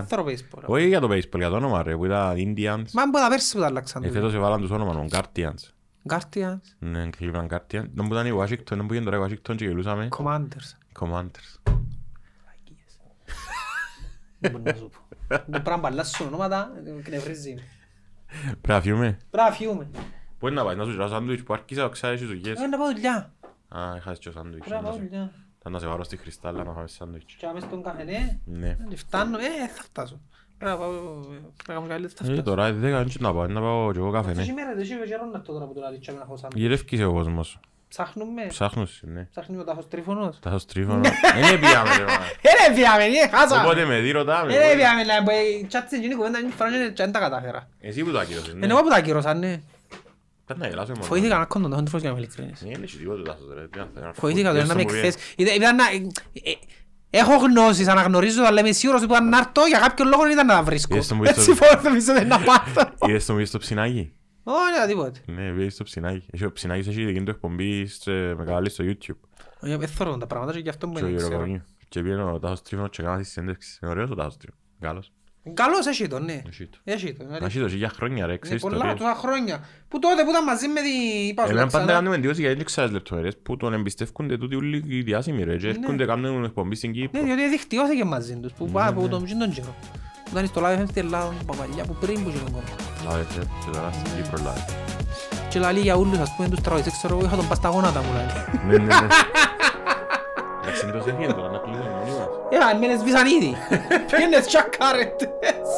[0.00, 0.04] Cleveland.
[0.06, 0.62] θέλω baseball.
[0.66, 2.84] Όχι για το baseball, για το όνομα ρε, που ήταν Indians.
[2.92, 4.02] Μα μπορεί να πέρσι που τα αλλάξαν.
[4.02, 5.68] Ε, φέτος έβαλαν τους όνομα, τον Guardians.
[6.08, 7.84] Guardians, Ναι, Cleveland Guardians.
[7.94, 10.08] Δεν που ήταν η Washington, δεν που πήγαινε τώρα η Washington και γελούσαμε.
[10.18, 10.98] Commanders.
[11.00, 11.72] Commanders.
[14.38, 15.16] Δεν μπορεί να σου πω.
[15.28, 17.54] Δεν πρέπει να μπαλάσουν ονόματα, ε, κνευρίζει.
[18.46, 19.18] Πρέπει να φύγουμε.
[19.30, 19.88] Πρέπει να φύγουμε.
[20.40, 22.60] Πού είναι να πάει, να σου ζητάω σάντουιτς που άρχισα, ξέρεις τις δουλειές.
[22.60, 23.32] Ε, να πάω δουλειά.
[23.68, 24.58] Α, είχα και σάντουιτς.
[24.58, 25.32] Πρέπει να να πάω σε- δουλειά.
[25.62, 27.34] Θα να σε βάλω στη Χρυστάλλα να φάμε σάντουιτς.
[27.34, 28.68] Και άμεσα στον καφενέ, Ναι.
[28.90, 30.20] ε, φτάνω, ε, θα φτάσω.
[30.58, 32.42] Πρέπει να πάω, πρέπει να κάνω καλύτερα, θα Ε, φτάσω.
[32.42, 34.34] τώρα δέκα δεν να πάω, να πάω και εγώ καφέ, ναι.
[34.34, 36.50] Τόση μέρα, τόση καιρό να το τώρα που το λάδι τσάμε να έχω σαν.
[36.54, 37.60] Γυρεύκεις ο κόσμος.
[37.88, 39.26] Ψάχνουμε, Ψάχνους, ναι.
[39.30, 40.38] ψάχνει ο τάφος τρίφωνος.
[40.40, 41.00] Τα σας τρίφωνο.
[41.40, 42.12] Δεν πήγαμε ρε μα.
[42.42, 43.62] Ε, ρε, πιάμε, ε, χάσα.
[43.64, 44.54] Όποτε με δει ρωτάμε.
[44.54, 47.18] Ε, ρε, πιάμε, λέει, που, ε, τσάτσε εκείνη η κουβέντα, είναι φορά και δεν τα
[47.18, 47.68] κατάφερα.
[47.80, 48.64] Εσύ που το ακύρωσες, ναι.
[48.64, 49.48] Είναι εγώ που τα ακύρωσα, ναι.
[49.48, 50.39] Πρέπει να γελάσω μόνο.
[51.00, 52.62] Φοήθηκα να κόντον, δεν φοήθηκα να είμαι ειλικρινής.
[52.62, 53.68] Ε, Δεν έχει τίποτε τάσος ρε.
[53.68, 54.12] Τι να θέλω.
[54.14, 55.18] Φοήθηκα το Γες να με μου εκθέσει.
[55.36, 55.84] Ήταν ήταν να...
[55.84, 55.96] ε,
[56.50, 56.52] ε,
[57.10, 60.46] Έχω γνώσεις, αναγνωρίζω, αλλά είμαι σίγουρος ότι αν να έρθω για κάποιον λόγο δεν ήταν
[60.46, 60.94] να τα βρίσκω.
[60.94, 62.82] Είδες το μου Έτσι ήρθε- φοβάμαι ότι να πάθω.
[63.08, 65.20] Είδες το μου στο ψινάκι; Όχι, τίποτε.
[65.26, 66.26] Ναι, πήγες στο ψινάκι.
[66.30, 69.18] Έχει ο ψινάκης έχει εκείνη το εκπομπή σε- με κανάλι στο YouTube.
[69.60, 71.30] Όχι, Δεν θέλω τα πράγματα και γι' αυτό μου Και ο δεν ξέρω.
[71.30, 71.64] Γεροκομείο.
[71.88, 73.78] Και πήγαινε ο Τάσος Τρίφωνος και κάνα τη συνέντευξη.
[73.82, 74.64] Είναι ωραίος ο Τάσος Τρίφωνος.
[74.80, 75.12] Καλός.
[75.54, 76.42] Καλώς έχει το, ναι.
[76.48, 76.78] Έχει το.
[76.84, 77.24] Έχει το.
[77.24, 79.00] Να έχει το και για χρόνια ρε, Ναι, ξέρεις πολλά ιστορίες.
[79.00, 79.60] τόσα χρόνια.
[79.88, 81.28] Που τότε που ήταν μαζί με την...
[81.28, 81.92] είπα σου, Εμένα πάντα ξανά.
[81.98, 85.68] κάνουμε εντύπωση γιατί δεν ξέρεις λεπτομέρειες που τον εμπιστεύκονται τούτοι όλοι οι διάσημοι ρε και
[85.68, 87.22] έρχονται κάνουν εκπομπή στην Ναι, Κύπρο.
[87.22, 88.52] διότι δικτυώθηκε μαζί τους.
[88.52, 89.74] Που πάει από τον τον καιρό.
[90.24, 92.64] Που ήταν στο live στην Ελλάδα, που παλιά, που πριν που γίνον κόμμα.
[93.08, 94.64] Λάβε τε, και τώρα στην Κύπρο λάβε.
[95.48, 98.00] Και λαλεί για ούλους, ας πούμε, τους τραγουδιστές, ξέρω εγώ, είχα τον πας στα γόνατα
[98.02, 98.32] μου, λαλεί.
[98.66, 99.06] Ναι, ναι, ναι.
[100.62, 101.10] Εντάξει, είναι το σε
[102.50, 102.74] τώρα να κλείσουμε όλοι μας.
[102.74, 103.56] Ε, αν με σβήσαν ήδη.
[104.10, 105.68] Ποιοι είναι τσακάρετες.